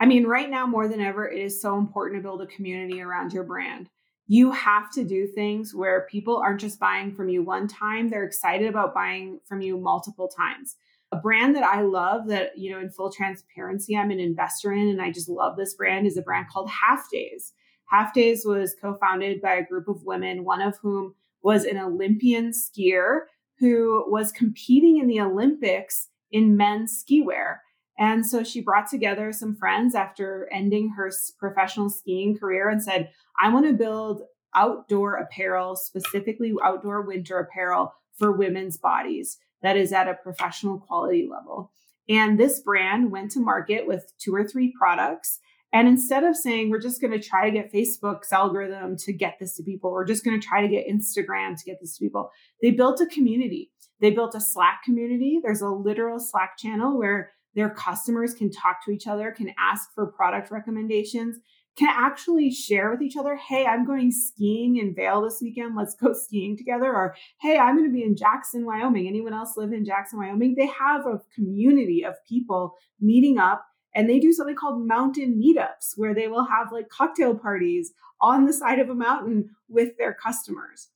I 0.00 0.06
mean, 0.06 0.26
right 0.26 0.50
now 0.50 0.66
more 0.66 0.88
than 0.88 1.00
ever, 1.00 1.28
it 1.28 1.40
is 1.40 1.62
so 1.62 1.78
important 1.78 2.18
to 2.18 2.22
build 2.22 2.42
a 2.42 2.46
community 2.46 3.00
around 3.00 3.32
your 3.32 3.44
brand. 3.44 3.88
You 4.32 4.50
have 4.52 4.90
to 4.92 5.04
do 5.04 5.26
things 5.26 5.74
where 5.74 6.06
people 6.10 6.38
aren't 6.38 6.62
just 6.62 6.80
buying 6.80 7.14
from 7.14 7.28
you 7.28 7.42
one 7.42 7.68
time, 7.68 8.08
they're 8.08 8.24
excited 8.24 8.66
about 8.66 8.94
buying 8.94 9.40
from 9.44 9.60
you 9.60 9.76
multiple 9.76 10.26
times. 10.26 10.76
A 11.12 11.18
brand 11.18 11.54
that 11.54 11.64
I 11.64 11.82
love 11.82 12.28
that, 12.28 12.56
you 12.56 12.72
know, 12.72 12.80
in 12.80 12.88
full 12.88 13.12
transparency, 13.12 13.94
I'm 13.94 14.10
an 14.10 14.18
investor 14.18 14.72
in, 14.72 14.88
and 14.88 15.02
I 15.02 15.12
just 15.12 15.28
love 15.28 15.58
this 15.58 15.74
brand 15.74 16.06
is 16.06 16.16
a 16.16 16.22
brand 16.22 16.46
called 16.50 16.70
Half 16.70 17.10
Days. 17.10 17.52
Half 17.90 18.14
Days 18.14 18.46
was 18.46 18.74
co 18.80 18.94
founded 18.94 19.42
by 19.42 19.52
a 19.56 19.66
group 19.66 19.86
of 19.86 20.02
women, 20.06 20.46
one 20.46 20.62
of 20.62 20.78
whom 20.78 21.14
was 21.42 21.66
an 21.66 21.76
Olympian 21.76 22.52
skier 22.52 23.24
who 23.58 24.02
was 24.10 24.32
competing 24.32 24.96
in 24.96 25.08
the 25.08 25.20
Olympics 25.20 26.08
in 26.30 26.56
men's 26.56 26.96
ski 26.96 27.20
wear. 27.20 27.60
And 28.02 28.26
so 28.26 28.42
she 28.42 28.60
brought 28.60 28.90
together 28.90 29.32
some 29.32 29.54
friends 29.54 29.94
after 29.94 30.48
ending 30.50 30.90
her 30.96 31.12
professional 31.38 31.88
skiing 31.88 32.36
career 32.36 32.68
and 32.68 32.82
said, 32.82 33.12
I 33.40 33.48
want 33.50 33.64
to 33.66 33.74
build 33.74 34.22
outdoor 34.56 35.14
apparel, 35.14 35.76
specifically 35.76 36.52
outdoor 36.64 37.02
winter 37.02 37.38
apparel 37.38 37.94
for 38.18 38.32
women's 38.32 38.76
bodies 38.76 39.38
that 39.62 39.76
is 39.76 39.92
at 39.92 40.08
a 40.08 40.14
professional 40.14 40.80
quality 40.80 41.28
level. 41.30 41.70
And 42.08 42.40
this 42.40 42.58
brand 42.58 43.12
went 43.12 43.30
to 43.32 43.40
market 43.40 43.86
with 43.86 44.12
two 44.18 44.34
or 44.34 44.48
three 44.48 44.74
products. 44.76 45.38
And 45.72 45.86
instead 45.86 46.24
of 46.24 46.36
saying, 46.36 46.70
we're 46.70 46.80
just 46.80 47.00
going 47.00 47.12
to 47.12 47.24
try 47.24 47.48
to 47.48 47.56
get 47.56 47.72
Facebook's 47.72 48.32
algorithm 48.32 48.96
to 48.96 49.12
get 49.12 49.36
this 49.38 49.54
to 49.58 49.62
people, 49.62 49.92
we're 49.92 50.06
just 50.06 50.24
going 50.24 50.40
to 50.40 50.44
try 50.44 50.60
to 50.60 50.66
get 50.66 50.88
Instagram 50.88 51.56
to 51.56 51.64
get 51.64 51.78
this 51.80 51.96
to 51.98 52.04
people, 52.04 52.32
they 52.62 52.72
built 52.72 53.00
a 53.00 53.06
community. 53.06 53.70
They 54.00 54.10
built 54.10 54.34
a 54.34 54.40
Slack 54.40 54.82
community. 54.84 55.38
There's 55.40 55.62
a 55.62 55.68
literal 55.68 56.18
Slack 56.18 56.58
channel 56.58 56.98
where 56.98 57.30
their 57.54 57.70
customers 57.70 58.34
can 58.34 58.50
talk 58.50 58.84
to 58.84 58.90
each 58.90 59.06
other, 59.06 59.30
can 59.30 59.52
ask 59.58 59.92
for 59.94 60.06
product 60.06 60.50
recommendations, 60.50 61.38
can 61.76 61.88
actually 61.90 62.50
share 62.50 62.90
with 62.90 63.02
each 63.02 63.16
other, 63.16 63.36
hey, 63.36 63.64
I'm 63.64 63.86
going 63.86 64.10
skiing 64.10 64.76
in 64.76 64.94
Vail 64.94 65.22
this 65.22 65.40
weekend. 65.40 65.74
Let's 65.74 65.94
go 65.94 66.12
skiing 66.12 66.56
together. 66.56 66.92
Or, 66.92 67.14
hey, 67.40 67.56
I'm 67.56 67.76
going 67.76 67.88
to 67.88 67.92
be 67.92 68.02
in 68.02 68.16
Jackson, 68.16 68.66
Wyoming. 68.66 69.06
Anyone 69.06 69.32
else 69.32 69.56
live 69.56 69.72
in 69.72 69.84
Jackson, 69.84 70.18
Wyoming? 70.18 70.54
They 70.56 70.66
have 70.66 71.06
a 71.06 71.20
community 71.34 72.04
of 72.04 72.14
people 72.28 72.74
meeting 73.00 73.38
up 73.38 73.64
and 73.94 74.08
they 74.08 74.18
do 74.18 74.32
something 74.32 74.56
called 74.56 74.86
mountain 74.86 75.40
meetups 75.42 75.92
where 75.96 76.14
they 76.14 76.28
will 76.28 76.44
have 76.44 76.72
like 76.72 76.88
cocktail 76.88 77.34
parties 77.34 77.92
on 78.20 78.46
the 78.46 78.52
side 78.52 78.78
of 78.78 78.88
a 78.88 78.94
mountain 78.94 79.50
with 79.68 79.96
their 79.98 80.14
customers. 80.14 80.88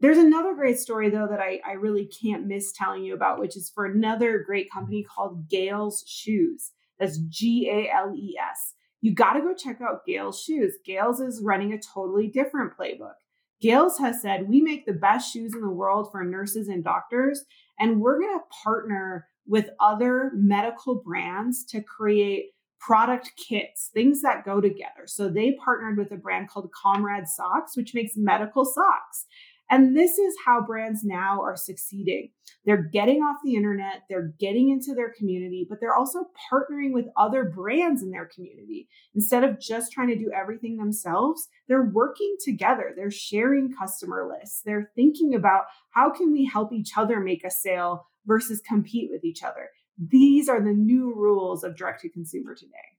There's 0.00 0.18
another 0.18 0.54
great 0.54 0.78
story 0.78 1.10
though 1.10 1.26
that 1.28 1.40
I, 1.40 1.60
I 1.66 1.72
really 1.72 2.06
can't 2.06 2.46
miss 2.46 2.72
telling 2.72 3.04
you 3.04 3.14
about, 3.14 3.40
which 3.40 3.56
is 3.56 3.70
for 3.70 3.86
another 3.86 4.38
great 4.38 4.70
company 4.70 5.02
called 5.02 5.48
Gales 5.48 6.04
Shoes. 6.06 6.70
That's 6.98 7.18
G 7.28 7.68
A 7.70 7.90
L 7.94 8.14
E 8.16 8.36
S. 8.38 8.74
You 9.00 9.14
got 9.14 9.34
to 9.34 9.40
go 9.40 9.54
check 9.54 9.80
out 9.80 10.06
Gales 10.06 10.40
Shoes. 10.42 10.74
Gales 10.84 11.20
is 11.20 11.42
running 11.42 11.72
a 11.72 11.80
totally 11.80 12.28
different 12.28 12.72
playbook. 12.76 13.14
Gales 13.60 13.98
has 13.98 14.22
said, 14.22 14.48
We 14.48 14.60
make 14.60 14.86
the 14.86 14.92
best 14.92 15.32
shoes 15.32 15.54
in 15.54 15.60
the 15.60 15.68
world 15.68 16.10
for 16.10 16.22
nurses 16.24 16.68
and 16.68 16.84
doctors, 16.84 17.44
and 17.78 18.00
we're 18.00 18.20
going 18.20 18.38
to 18.38 18.44
partner 18.62 19.26
with 19.46 19.70
other 19.80 20.30
medical 20.34 20.96
brands 20.96 21.64
to 21.64 21.80
create 21.80 22.50
product 22.78 23.32
kits, 23.36 23.90
things 23.92 24.22
that 24.22 24.44
go 24.44 24.60
together. 24.60 25.06
So 25.06 25.28
they 25.28 25.56
partnered 25.64 25.98
with 25.98 26.12
a 26.12 26.16
brand 26.16 26.48
called 26.48 26.70
Comrad 26.72 27.26
Socks, 27.26 27.76
which 27.76 27.94
makes 27.94 28.16
medical 28.16 28.64
socks. 28.64 29.26
And 29.70 29.96
this 29.96 30.18
is 30.18 30.34
how 30.44 30.62
brands 30.62 31.04
now 31.04 31.42
are 31.42 31.56
succeeding. 31.56 32.30
They're 32.64 32.88
getting 32.90 33.18
off 33.22 33.36
the 33.44 33.54
internet, 33.54 34.02
they're 34.08 34.32
getting 34.38 34.70
into 34.70 34.94
their 34.94 35.12
community, 35.16 35.66
but 35.68 35.78
they're 35.80 35.94
also 35.94 36.26
partnering 36.52 36.92
with 36.92 37.06
other 37.16 37.44
brands 37.44 38.02
in 38.02 38.10
their 38.10 38.28
community. 38.34 38.88
Instead 39.14 39.44
of 39.44 39.60
just 39.60 39.92
trying 39.92 40.08
to 40.08 40.18
do 40.18 40.30
everything 40.34 40.76
themselves, 40.76 41.48
they're 41.68 41.90
working 41.92 42.36
together. 42.44 42.92
They're 42.96 43.10
sharing 43.10 43.74
customer 43.78 44.28
lists. 44.28 44.62
They're 44.64 44.90
thinking 44.96 45.34
about 45.34 45.64
how 45.90 46.10
can 46.10 46.32
we 46.32 46.46
help 46.46 46.72
each 46.72 46.92
other 46.96 47.20
make 47.20 47.44
a 47.44 47.50
sale 47.50 48.06
versus 48.26 48.62
compete 48.66 49.10
with 49.10 49.24
each 49.24 49.42
other. 49.42 49.68
These 49.98 50.48
are 50.48 50.60
the 50.60 50.72
new 50.72 51.14
rules 51.14 51.64
of 51.64 51.76
direct 51.76 52.02
to 52.02 52.10
consumer 52.10 52.54
today. 52.54 52.97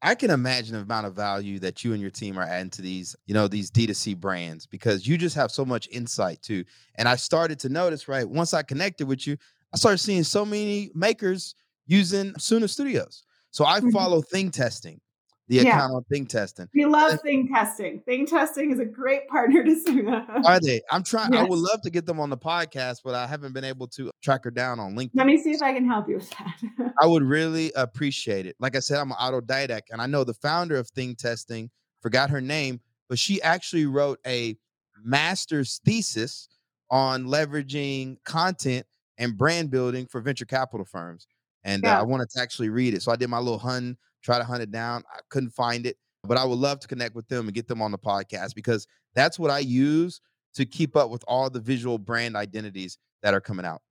I 0.00 0.14
can 0.14 0.30
imagine 0.30 0.74
the 0.74 0.82
amount 0.82 1.06
of 1.06 1.14
value 1.14 1.58
that 1.58 1.82
you 1.82 1.92
and 1.92 2.00
your 2.00 2.10
team 2.10 2.38
are 2.38 2.44
adding 2.44 2.70
to 2.70 2.82
these, 2.82 3.16
you 3.26 3.34
know, 3.34 3.48
these 3.48 3.70
D2C 3.70 4.16
brands 4.16 4.66
because 4.66 5.06
you 5.06 5.18
just 5.18 5.34
have 5.34 5.50
so 5.50 5.64
much 5.64 5.88
insight 5.90 6.40
too. 6.40 6.64
And 6.94 7.08
I 7.08 7.16
started 7.16 7.58
to 7.60 7.68
notice, 7.68 8.06
right, 8.06 8.28
once 8.28 8.54
I 8.54 8.62
connected 8.62 9.08
with 9.08 9.26
you, 9.26 9.36
I 9.74 9.76
started 9.76 9.98
seeing 9.98 10.22
so 10.22 10.44
many 10.44 10.90
makers 10.94 11.54
using 11.86 12.32
Soona 12.34 12.68
Studios. 12.68 13.24
So 13.50 13.64
I 13.64 13.80
mm-hmm. 13.80 13.90
follow 13.90 14.22
thing 14.22 14.50
testing 14.50 15.00
the 15.48 15.56
yeah. 15.56 15.62
account 15.62 15.94
on 15.94 16.04
thing 16.04 16.26
testing. 16.26 16.68
We 16.74 16.84
love 16.84 17.12
and, 17.12 17.20
thing 17.22 17.48
testing. 17.48 18.00
Thing 18.00 18.26
testing 18.26 18.70
is 18.70 18.78
a 18.78 18.84
great 18.84 19.26
partner 19.28 19.64
to 19.64 19.70
Soona. 19.70 20.44
Are 20.44 20.60
they? 20.60 20.80
I'm 20.90 21.02
trying. 21.02 21.32
Yes. 21.32 21.44
I 21.44 21.48
would 21.48 21.58
love 21.58 21.80
to 21.82 21.90
get 21.90 22.06
them 22.06 22.20
on 22.20 22.30
the 22.30 22.36
podcast, 22.36 22.98
but 23.02 23.14
I 23.14 23.26
haven't 23.26 23.54
been 23.54 23.64
able 23.64 23.88
to 23.88 24.10
track 24.22 24.44
her 24.44 24.50
down 24.50 24.78
on 24.78 24.94
LinkedIn. 24.94 25.12
Let 25.14 25.26
me 25.26 25.38
see 25.42 25.52
if 25.52 25.62
I 25.62 25.72
can 25.72 25.86
help 25.86 26.08
you 26.08 26.16
with 26.16 26.30
that. 26.30 26.92
I 27.00 27.06
would 27.06 27.22
really 27.22 27.72
appreciate 27.74 28.46
it. 28.46 28.56
Like 28.60 28.76
I 28.76 28.80
said, 28.80 28.98
I'm 28.98 29.10
an 29.10 29.16
autodidact, 29.18 29.90
and 29.90 30.02
I 30.02 30.06
know 30.06 30.22
the 30.22 30.34
founder 30.34 30.76
of 30.76 30.88
Thing 30.90 31.14
Testing. 31.14 31.70
Forgot 32.02 32.30
her 32.30 32.40
name, 32.40 32.80
but 33.08 33.18
she 33.18 33.42
actually 33.42 33.86
wrote 33.86 34.20
a 34.26 34.56
master's 35.02 35.80
thesis 35.84 36.48
on 36.90 37.24
leveraging 37.24 38.18
content 38.24 38.86
and 39.18 39.36
brand 39.36 39.70
building 39.70 40.06
for 40.06 40.20
venture 40.20 40.44
capital 40.44 40.86
firms. 40.86 41.26
And 41.64 41.84
uh, 41.84 41.88
yeah. 41.88 41.98
uh, 41.98 42.00
I 42.00 42.04
wanted 42.04 42.30
to 42.30 42.40
actually 42.40 42.68
read 42.68 42.94
it, 42.94 43.02
so 43.02 43.10
I 43.10 43.16
did 43.16 43.28
my 43.30 43.38
little 43.38 43.58
hun 43.58 43.96
try 44.22 44.38
to 44.38 44.44
hunt 44.44 44.62
it 44.62 44.70
down. 44.70 45.04
I 45.14 45.20
couldn't 45.28 45.50
find 45.50 45.86
it, 45.86 45.96
but 46.24 46.38
I 46.38 46.44
would 46.44 46.58
love 46.58 46.80
to 46.80 46.88
connect 46.88 47.14
with 47.14 47.28
them 47.28 47.46
and 47.46 47.54
get 47.54 47.68
them 47.68 47.82
on 47.82 47.90
the 47.90 47.98
podcast 47.98 48.54
because 48.54 48.86
that's 49.14 49.38
what 49.38 49.50
I 49.50 49.60
use 49.60 50.20
to 50.54 50.66
keep 50.66 50.96
up 50.96 51.10
with 51.10 51.24
all 51.28 51.50
the 51.50 51.60
visual 51.60 51.98
brand 51.98 52.36
identities 52.36 52.98
that 53.22 53.34
are 53.34 53.40
coming 53.40 53.66
out. 53.66 53.82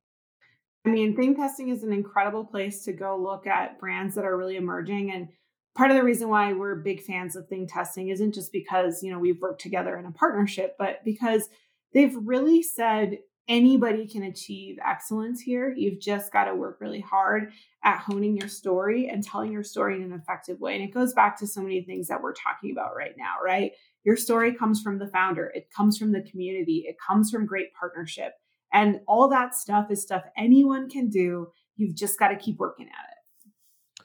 I 0.85 0.89
mean, 0.89 1.15
thing 1.15 1.35
testing 1.35 1.69
is 1.69 1.83
an 1.83 1.91
incredible 1.91 2.45
place 2.45 2.83
to 2.85 2.93
go 2.93 3.17
look 3.17 3.45
at 3.45 3.79
brands 3.79 4.15
that 4.15 4.23
are 4.23 4.37
really 4.37 4.55
emerging. 4.55 5.11
And 5.11 5.27
part 5.75 5.91
of 5.91 5.97
the 5.97 6.03
reason 6.03 6.29
why 6.29 6.53
we're 6.53 6.75
big 6.75 7.03
fans 7.03 7.35
of 7.35 7.47
thing 7.47 7.67
testing 7.67 8.07
isn't 8.09 8.33
just 8.33 8.53
because, 8.53 9.03
you 9.03 9.11
know, 9.11 9.19
we've 9.19 9.41
worked 9.41 9.61
together 9.61 9.97
in 9.97 10.05
a 10.05 10.11
partnership, 10.11 10.75
but 10.79 11.03
because 11.03 11.49
they've 11.93 12.15
really 12.23 12.63
said 12.63 13.17
anybody 13.47 14.07
can 14.07 14.23
achieve 14.23 14.77
excellence 14.85 15.41
here. 15.41 15.73
You've 15.75 15.99
just 15.99 16.31
got 16.33 16.45
to 16.45 16.55
work 16.55 16.79
really 16.81 16.99
hard 16.99 17.51
at 17.83 17.99
honing 17.99 18.35
your 18.35 18.49
story 18.49 19.07
and 19.07 19.23
telling 19.23 19.51
your 19.51 19.63
story 19.63 19.95
in 19.95 20.03
an 20.03 20.13
effective 20.13 20.59
way. 20.59 20.75
And 20.75 20.83
it 20.83 20.93
goes 20.93 21.13
back 21.13 21.39
to 21.39 21.47
so 21.47 21.61
many 21.61 21.81
things 21.81 22.07
that 22.07 22.21
we're 22.21 22.33
talking 22.33 22.71
about 22.71 22.95
right 22.95 23.15
now, 23.17 23.35
right? 23.43 23.71
Your 24.03 24.17
story 24.17 24.53
comes 24.53 24.81
from 24.81 24.99
the 24.99 25.07
founder, 25.07 25.51
it 25.53 25.69
comes 25.75 25.97
from 25.97 26.11
the 26.11 26.21
community, 26.21 26.85
it 26.87 26.97
comes 27.05 27.29
from 27.31 27.45
great 27.45 27.73
partnership. 27.79 28.33
And 28.73 28.99
all 29.07 29.29
that 29.29 29.55
stuff 29.55 29.89
is 29.91 30.01
stuff 30.01 30.23
anyone 30.37 30.89
can 30.89 31.09
do. 31.09 31.47
You've 31.77 31.95
just 31.95 32.19
got 32.19 32.29
to 32.29 32.35
keep 32.35 32.57
working 32.57 32.87
at 32.87 33.11
it. 33.11 34.03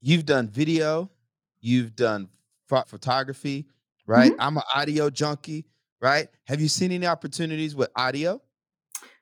You've 0.00 0.24
done 0.24 0.48
video, 0.48 1.10
you've 1.60 1.94
done 1.94 2.28
photography, 2.66 3.66
right? 4.06 4.32
Mm-hmm. 4.32 4.40
I'm 4.40 4.56
an 4.56 4.62
audio 4.74 5.10
junkie, 5.10 5.66
right? 6.00 6.28
Have 6.44 6.60
you 6.60 6.68
seen 6.68 6.92
any 6.92 7.06
opportunities 7.06 7.74
with 7.74 7.90
audio? 7.94 8.40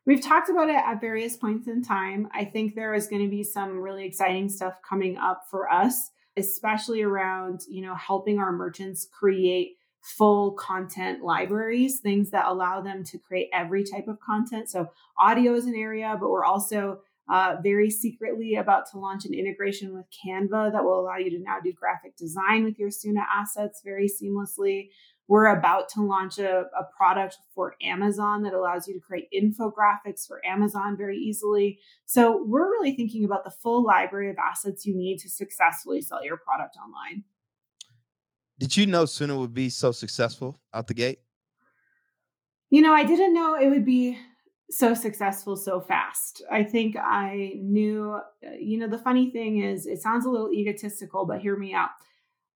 We've 0.09 0.23
talked 0.23 0.49
about 0.49 0.71
it 0.71 0.77
at 0.77 1.03
various 1.03 1.37
points 1.37 1.68
in 1.68 1.83
time. 1.83 2.29
I 2.33 2.47
think 2.47 2.75
there 2.75 2.94
is 2.94 3.09
going 3.09 3.21
to 3.21 3.29
be 3.29 3.44
some 3.44 3.79
really 3.79 4.07
exciting 4.07 4.49
stuff 4.49 4.81
coming 4.88 5.18
up 5.18 5.42
for 5.51 5.71
us, 5.71 6.12
especially 6.35 7.03
around, 7.03 7.61
you 7.68 7.83
know, 7.83 7.94
helping 7.94 8.38
our 8.38 8.51
merchants 8.51 9.07
create 9.12 9.77
full 10.01 10.53
content 10.53 11.23
libraries, 11.23 12.01
things 12.01 12.31
that 12.31 12.47
allow 12.47 12.81
them 12.81 13.05
to 13.05 13.18
create 13.18 13.51
every 13.53 13.85
type 13.85 14.09
of 14.09 14.18
content. 14.18 14.71
So 14.71 14.88
audio 15.21 15.53
is 15.53 15.66
an 15.66 15.75
area, 15.75 16.16
but 16.18 16.31
we're 16.31 16.47
also 16.47 17.01
uh, 17.29 17.57
very 17.62 17.90
secretly 17.90 18.55
about 18.55 18.90
to 18.90 18.99
launch 18.99 19.27
an 19.27 19.35
integration 19.35 19.92
with 19.92 20.07
Canva 20.11 20.73
that 20.73 20.83
will 20.83 21.01
allow 21.01 21.18
you 21.18 21.29
to 21.29 21.38
now 21.38 21.59
do 21.62 21.75
graphic 21.75 22.16
design 22.16 22.64
with 22.64 22.79
your 22.79 22.88
Soona 22.88 23.25
assets 23.37 23.83
very 23.85 24.09
seamlessly. 24.09 24.88
We're 25.29 25.47
about 25.47 25.91
to 25.91 26.03
launch 26.03 26.38
a, 26.38 26.64
a 26.77 26.85
product 26.97 27.37
for 27.55 27.75
Amazon 27.83 28.43
that 28.43 28.55
allows 28.55 28.88
you 28.88 28.95
to 28.95 29.01
create 29.01 29.29
infographics 29.33 30.27
for 30.27 30.45
Amazon 30.45 30.97
very 30.97 31.19
easily. 31.19 31.79
So 32.07 32.43
we're 32.45 32.71
really 32.71 32.97
thinking 32.97 33.25
about 33.25 33.45
the 33.45 33.51
full 33.51 33.85
library 33.85 34.31
of 34.31 34.37
assets 34.38 34.87
you 34.87 34.97
need 34.97 35.19
to 35.19 35.29
successfully 35.29 36.01
sell 36.01 36.25
your 36.25 36.38
product 36.38 36.77
online. 36.83 37.25
Did 38.59 38.77
you 38.77 38.87
know 38.87 39.05
Soona 39.05 39.38
would 39.38 39.55
be 39.55 39.69
so 39.69 39.93
successful 39.93 40.59
out 40.73 40.87
the 40.87 40.95
gate? 40.95 41.21
You 42.71 42.81
know, 42.83 42.93
I 42.93 43.05
didn't 43.05 43.35
know 43.35 43.55
it 43.55 43.69
would 43.69 43.85
be 43.85 44.19
so 44.71 44.95
successful 44.95 45.57
so 45.57 45.81
fast. 45.81 46.43
I 46.51 46.62
think 46.62 46.97
I 46.97 47.53
knew, 47.57 48.19
uh, 48.47 48.51
you 48.59 48.79
know, 48.79 48.88
the 48.88 48.99
funny 48.99 49.31
thing 49.31 49.62
is, 49.62 49.87
it 49.87 50.03
sounds 50.03 50.27
a 50.27 50.31
little 50.31 50.53
egotistical, 50.53 51.25
but 51.25 51.41
hear 51.41 51.57
me 51.57 51.73
out. 51.73 51.91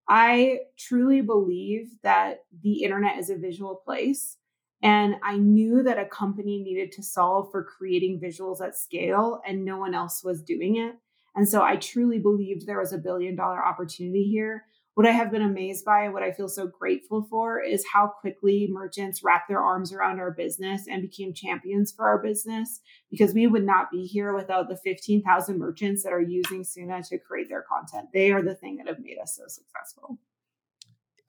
I 0.08 0.60
truly 0.78 1.20
believe 1.20 1.90
that 2.02 2.44
the 2.62 2.82
internet 2.82 3.18
is 3.18 3.30
a 3.30 3.36
visual 3.36 3.76
place. 3.84 4.36
And 4.82 5.14
I 5.22 5.36
knew 5.36 5.82
that 5.84 5.98
a 5.98 6.04
company 6.04 6.60
needed 6.60 6.90
to 6.92 7.02
solve 7.02 7.50
for 7.52 7.62
creating 7.62 8.20
visuals 8.20 8.60
at 8.60 8.76
scale, 8.76 9.40
and 9.46 9.64
no 9.64 9.76
one 9.76 9.94
else 9.94 10.24
was 10.24 10.42
doing 10.42 10.76
it. 10.76 10.96
And 11.36 11.48
so 11.48 11.62
I 11.62 11.76
truly 11.76 12.18
believed 12.18 12.66
there 12.66 12.80
was 12.80 12.92
a 12.92 12.98
billion 12.98 13.36
dollar 13.36 13.64
opportunity 13.64 14.24
here 14.24 14.64
what 14.94 15.06
I 15.06 15.10
have 15.10 15.30
been 15.30 15.42
amazed 15.42 15.84
by 15.84 16.04
and 16.04 16.12
what 16.12 16.22
I 16.22 16.32
feel 16.32 16.48
so 16.48 16.66
grateful 16.66 17.26
for 17.30 17.62
is 17.62 17.84
how 17.90 18.08
quickly 18.08 18.68
merchants 18.70 19.22
wrapped 19.24 19.48
their 19.48 19.60
arms 19.60 19.92
around 19.92 20.20
our 20.20 20.30
business 20.30 20.86
and 20.86 21.00
became 21.00 21.32
champions 21.32 21.92
for 21.92 22.06
our 22.06 22.22
business 22.22 22.80
because 23.10 23.32
we 23.32 23.46
would 23.46 23.64
not 23.64 23.90
be 23.90 24.04
here 24.04 24.34
without 24.34 24.68
the 24.68 24.76
15,000 24.76 25.58
merchants 25.58 26.02
that 26.02 26.12
are 26.12 26.20
using 26.20 26.62
Soona 26.62 27.06
to 27.08 27.18
create 27.18 27.48
their 27.48 27.62
content. 27.62 28.08
They 28.12 28.32
are 28.32 28.42
the 28.42 28.54
thing 28.54 28.76
that 28.76 28.86
have 28.86 29.00
made 29.00 29.16
us 29.18 29.36
so 29.36 29.44
successful. 29.46 30.18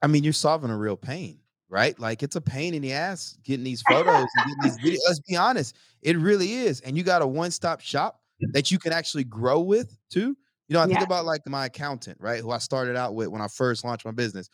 I 0.02 0.08
mean, 0.08 0.24
you're 0.24 0.34
solving 0.34 0.70
a 0.70 0.76
real 0.76 0.98
pain, 0.98 1.38
right? 1.70 1.98
Like 1.98 2.22
it's 2.22 2.36
a 2.36 2.42
pain 2.42 2.74
in 2.74 2.82
the 2.82 2.92
ass 2.92 3.38
getting 3.44 3.64
these 3.64 3.82
photos 3.88 4.26
and 4.36 4.46
getting 4.46 4.62
these 4.62 4.78
videos. 4.78 5.08
Let's 5.08 5.20
be 5.20 5.36
honest, 5.36 5.74
it 6.02 6.18
really 6.18 6.52
is. 6.52 6.80
And 6.82 6.98
you 6.98 7.02
got 7.02 7.22
a 7.22 7.26
one 7.26 7.50
stop 7.50 7.80
shop 7.80 8.20
that 8.52 8.70
you 8.70 8.78
can 8.78 8.92
actually 8.92 9.24
grow 9.24 9.60
with 9.60 9.96
too. 10.10 10.36
You 10.68 10.74
know, 10.74 10.80
I 10.80 10.86
think 10.86 10.98
yeah. 10.98 11.04
about 11.04 11.26
like 11.26 11.42
my 11.46 11.66
accountant, 11.66 12.18
right? 12.20 12.40
Who 12.40 12.50
I 12.50 12.58
started 12.58 12.96
out 12.96 13.14
with 13.14 13.28
when 13.28 13.42
I 13.42 13.48
first 13.48 13.84
launched 13.84 14.04
my 14.04 14.12
business. 14.12 14.48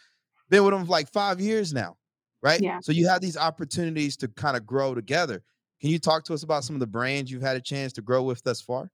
Been 0.49 0.65
with 0.65 0.75
him 0.75 0.85
for 0.85 0.91
like 0.91 1.13
five 1.13 1.41
years 1.41 1.73
now. 1.73 1.97
right? 2.43 2.61
Yeah. 2.61 2.79
So 2.83 2.93
you 2.93 3.09
have 3.09 3.21
these 3.21 3.37
opportunities 3.37 4.17
to 4.19 4.29
kind 4.29 4.57
of 4.57 4.67
grow 4.67 4.95
together. 4.95 5.43
Can 5.81 5.91
you 5.91 5.99
talk 5.99 6.25
to 6.25 6.35
us 6.35 6.43
about 6.43 6.65
some 6.65 6.77
of 6.77 6.81
the 6.81 6.87
brands 6.87 7.31
you've 7.31 7.43
had 7.43 7.57
a 7.57 7.61
chance 7.61 7.93
to 7.95 8.03
grow 8.03 8.23
with 8.23 8.43
thus 8.43 8.61
far? 8.61 8.91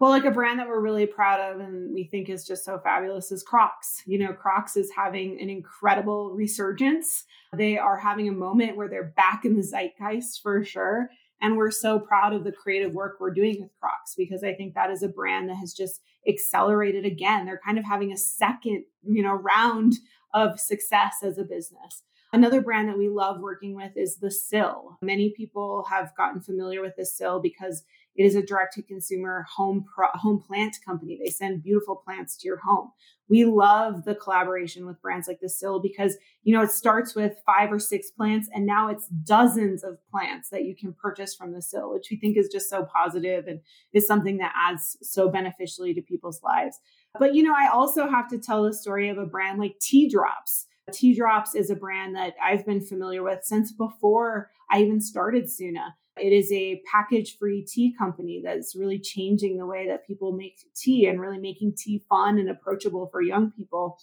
Well, 0.00 0.10
like 0.10 0.24
a 0.24 0.30
brand 0.30 0.58
that 0.58 0.66
we're 0.68 0.80
really 0.80 1.06
proud 1.06 1.40
of 1.40 1.60
and 1.60 1.94
we 1.94 2.04
think 2.04 2.28
is 2.28 2.46
just 2.46 2.64
so 2.64 2.78
fabulous 2.82 3.30
is 3.30 3.42
Crocs. 3.42 4.02
You 4.06 4.18
know, 4.18 4.32
Crocs 4.32 4.76
is 4.76 4.90
having 4.94 5.40
an 5.40 5.48
incredible 5.48 6.32
resurgence. 6.34 7.24
They 7.56 7.78
are 7.78 7.96
having 7.96 8.28
a 8.28 8.32
moment 8.32 8.76
where 8.76 8.88
they're 8.88 9.12
back 9.16 9.44
in 9.44 9.56
the 9.56 9.62
zeitgeist 9.62 10.42
for 10.42 10.64
sure. 10.64 11.10
And 11.40 11.56
we're 11.56 11.70
so 11.70 12.00
proud 12.00 12.32
of 12.32 12.44
the 12.44 12.52
creative 12.52 12.92
work 12.92 13.18
we're 13.20 13.32
doing 13.32 13.60
with 13.60 13.70
Crocs 13.80 14.14
because 14.16 14.42
I 14.42 14.54
think 14.54 14.74
that 14.74 14.90
is 14.90 15.02
a 15.02 15.08
brand 15.08 15.48
that 15.48 15.56
has 15.56 15.72
just 15.72 16.00
accelerated 16.28 17.04
again. 17.04 17.46
They're 17.46 17.60
kind 17.64 17.78
of 17.78 17.84
having 17.84 18.12
a 18.12 18.16
second, 18.16 18.84
you 19.02 19.22
know, 19.22 19.34
round 19.34 19.94
of 20.32 20.58
success 20.58 21.16
as 21.22 21.38
a 21.38 21.44
business. 21.44 22.02
Another 22.32 22.60
brand 22.60 22.88
that 22.88 22.98
we 22.98 23.08
love 23.08 23.40
working 23.40 23.76
with 23.76 23.92
is 23.96 24.16
The 24.16 24.30
Sill. 24.30 24.98
Many 25.00 25.30
people 25.36 25.86
have 25.88 26.12
gotten 26.16 26.40
familiar 26.40 26.80
with 26.80 26.96
The 26.96 27.06
Sill 27.06 27.40
because 27.40 27.84
it 28.16 28.24
is 28.24 28.36
a 28.36 28.42
direct 28.42 28.74
to 28.74 28.82
consumer 28.82 29.44
home 29.48 29.84
pro- 29.92 30.08
home 30.14 30.40
plant 30.40 30.76
company. 30.84 31.18
They 31.22 31.30
send 31.30 31.62
beautiful 31.62 31.96
plants 31.96 32.36
to 32.38 32.48
your 32.48 32.58
home. 32.58 32.92
We 33.28 33.44
love 33.44 34.04
the 34.04 34.14
collaboration 34.14 34.86
with 34.86 35.00
brands 35.00 35.26
like 35.26 35.40
The 35.40 35.48
Sill 35.48 35.80
because 35.80 36.16
you 36.42 36.54
know 36.54 36.62
it 36.62 36.70
starts 36.70 37.14
with 37.14 37.38
five 37.46 37.72
or 37.72 37.78
six 37.78 38.10
plants 38.10 38.48
and 38.54 38.66
now 38.66 38.88
it's 38.88 39.08
dozens 39.08 39.82
of 39.82 39.98
plants 40.10 40.50
that 40.50 40.64
you 40.64 40.76
can 40.76 40.92
purchase 40.92 41.34
from 41.34 41.52
The 41.52 41.62
Sill, 41.62 41.92
which 41.92 42.08
we 42.10 42.18
think 42.18 42.36
is 42.36 42.48
just 42.52 42.70
so 42.70 42.84
positive 42.84 43.46
and 43.46 43.60
is 43.92 44.06
something 44.06 44.36
that 44.38 44.52
adds 44.54 44.96
so 45.02 45.28
beneficially 45.28 45.94
to 45.94 46.02
people's 46.02 46.42
lives. 46.42 46.78
But 47.18 47.34
you 47.34 47.42
know, 47.42 47.54
I 47.56 47.68
also 47.68 48.08
have 48.08 48.28
to 48.28 48.38
tell 48.38 48.62
the 48.62 48.74
story 48.74 49.08
of 49.08 49.18
a 49.18 49.26
brand 49.26 49.58
like 49.58 49.78
Tea 49.80 50.08
Drops. 50.08 50.66
Tea 50.92 51.14
Drops 51.14 51.54
is 51.54 51.70
a 51.70 51.76
brand 51.76 52.14
that 52.14 52.34
I've 52.42 52.66
been 52.66 52.84
familiar 52.84 53.22
with 53.22 53.40
since 53.42 53.72
before 53.72 54.50
I 54.70 54.82
even 54.82 55.00
started 55.00 55.44
Soona. 55.44 55.94
It 56.16 56.32
is 56.32 56.50
a 56.52 56.80
package 56.90 57.38
free 57.38 57.64
tea 57.64 57.94
company 57.96 58.40
that's 58.44 58.76
really 58.76 58.98
changing 58.98 59.58
the 59.58 59.66
way 59.66 59.88
that 59.88 60.06
people 60.06 60.32
make 60.32 60.58
tea 60.76 61.06
and 61.06 61.20
really 61.20 61.38
making 61.38 61.74
tea 61.76 62.04
fun 62.08 62.38
and 62.38 62.48
approachable 62.48 63.08
for 63.10 63.20
young 63.20 63.50
people. 63.50 63.98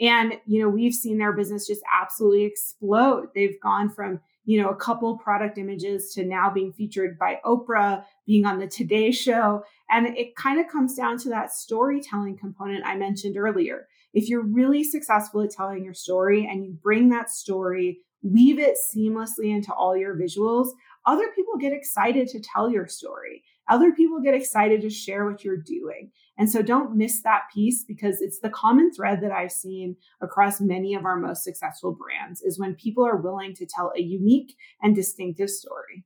And, 0.00 0.34
you 0.46 0.62
know, 0.62 0.68
we've 0.68 0.94
seen 0.94 1.18
their 1.18 1.32
business 1.32 1.66
just 1.66 1.82
absolutely 2.00 2.44
explode. 2.44 3.28
They've 3.34 3.60
gone 3.62 3.90
from, 3.90 4.20
you 4.46 4.62
know, 4.62 4.70
a 4.70 4.76
couple 4.76 5.18
product 5.18 5.58
images 5.58 6.14
to 6.14 6.24
now 6.24 6.50
being 6.50 6.72
featured 6.72 7.18
by 7.18 7.38
Oprah, 7.44 8.04
being 8.26 8.46
on 8.46 8.58
the 8.58 8.66
Today 8.66 9.10
Show. 9.10 9.62
And 9.90 10.06
it 10.16 10.36
kind 10.36 10.58
of 10.58 10.68
comes 10.68 10.94
down 10.94 11.18
to 11.18 11.28
that 11.28 11.52
storytelling 11.52 12.38
component 12.38 12.86
I 12.86 12.96
mentioned 12.96 13.36
earlier. 13.36 13.86
If 14.14 14.30
you're 14.30 14.42
really 14.42 14.82
successful 14.82 15.42
at 15.42 15.50
telling 15.50 15.84
your 15.84 15.94
story 15.94 16.48
and 16.50 16.64
you 16.64 16.72
bring 16.82 17.10
that 17.10 17.28
story, 17.28 17.98
weave 18.22 18.58
it 18.58 18.76
seamlessly 18.94 19.54
into 19.54 19.72
all 19.72 19.96
your 19.96 20.16
visuals, 20.16 20.70
other 21.06 21.28
people 21.34 21.56
get 21.58 21.72
excited 21.72 22.28
to 22.28 22.40
tell 22.40 22.70
your 22.70 22.86
story. 22.86 23.42
Other 23.68 23.92
people 23.92 24.20
get 24.20 24.34
excited 24.34 24.80
to 24.82 24.90
share 24.90 25.30
what 25.30 25.44
you're 25.44 25.56
doing. 25.56 26.10
And 26.36 26.50
so 26.50 26.60
don't 26.60 26.96
miss 26.96 27.22
that 27.22 27.42
piece 27.54 27.84
because 27.84 28.20
it's 28.20 28.40
the 28.40 28.50
common 28.50 28.92
thread 28.92 29.20
that 29.22 29.30
I've 29.30 29.52
seen 29.52 29.96
across 30.20 30.60
many 30.60 30.94
of 30.94 31.04
our 31.04 31.16
most 31.16 31.44
successful 31.44 31.92
brands 31.92 32.42
is 32.42 32.58
when 32.58 32.74
people 32.74 33.06
are 33.06 33.16
willing 33.16 33.54
to 33.54 33.66
tell 33.66 33.92
a 33.96 34.00
unique 34.00 34.56
and 34.82 34.94
distinctive 34.94 35.50
story. 35.50 36.04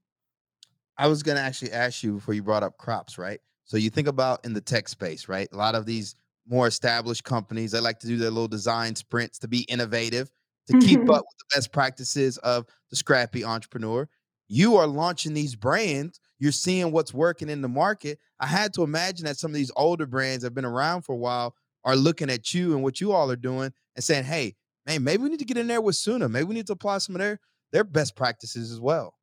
I 0.99 1.09
was 1.09 1.23
going 1.23 1.37
to 1.37 1.43
actually 1.43 1.73
ask 1.73 2.03
you 2.03 2.15
before 2.15 2.35
you 2.35 2.43
brought 2.43 2.63
up 2.63 2.77
Crocs, 2.77 3.19
right? 3.19 3.41
So 3.65 3.77
you 3.77 3.91
think 3.91 4.09
about 4.09 4.45
in 4.45 4.53
the 4.53 4.61
tech 4.61 4.89
space, 4.89 5.29
right? 5.29 5.49
A 5.53 5.57
lot 5.57 5.75
of 5.75 5.87
these 5.87 6.15
more 6.47 6.67
established 6.67 7.25
companies, 7.25 7.73
they 7.73 7.81
like 7.81 7.99
to 8.01 8.07
do 8.07 8.19
their 8.19 8.31
little 8.31 8.47
design 8.47 8.95
sprints 8.95 9.39
to 9.39 9.49
be 9.49 9.61
innovative, 9.63 10.31
to 10.69 10.79
keep 10.79 11.01
up 11.01 11.07
with 11.09 11.39
the 11.39 11.57
best 11.57 11.73
practices 11.73 12.37
of 12.39 12.67
the 12.91 12.97
scrappy 12.97 13.43
entrepreneur 13.43 14.07
you 14.49 14.77
are 14.77 14.87
launching 14.87 15.35
these 15.35 15.57
brands 15.57 16.21
you're 16.39 16.53
seeing 16.53 16.93
what's 16.93 17.15
working 17.15 17.49
in 17.49 17.63
the 17.63 17.69
market 17.69 18.19
i 18.41 18.47
had 18.47 18.73
to 18.75 18.83
imagine 18.83 19.27
that 19.27 19.39
some 19.39 19.51
of 19.51 19.55
these 19.55 19.73
older 19.77 20.07
brands 20.07 20.45
have 20.45 20.55
been 20.55 20.65
around 20.65 21.03
for 21.03 21.13
a 21.13 21.19
while 21.19 21.55
are 21.85 21.97
looking 21.97 22.31
at 22.31 22.55
you 22.55 22.73
and 22.73 22.83
what 22.83 23.01
you 23.01 23.13
all 23.13 23.31
are 23.31 23.37
doing 23.37 23.73
and 23.95 24.05
saying 24.05 24.25
hey 24.25 24.55
man 24.87 25.03
maybe 25.05 25.23
we 25.23 25.29
need 25.29 25.39
to 25.39 25.45
get 25.45 25.57
in 25.57 25.67
there 25.67 25.81
with 25.81 25.97
Soona. 25.97 26.31
Maybe 26.31 26.45
we 26.45 26.55
need 26.55 26.67
to 26.67 26.73
apply 26.73 26.99
some 26.99 27.15
of 27.15 27.21
their 27.21 27.41
their 27.73 27.85
best 27.85 28.17
practices 28.17 28.71
as 28.71 28.81
well. 28.81 29.15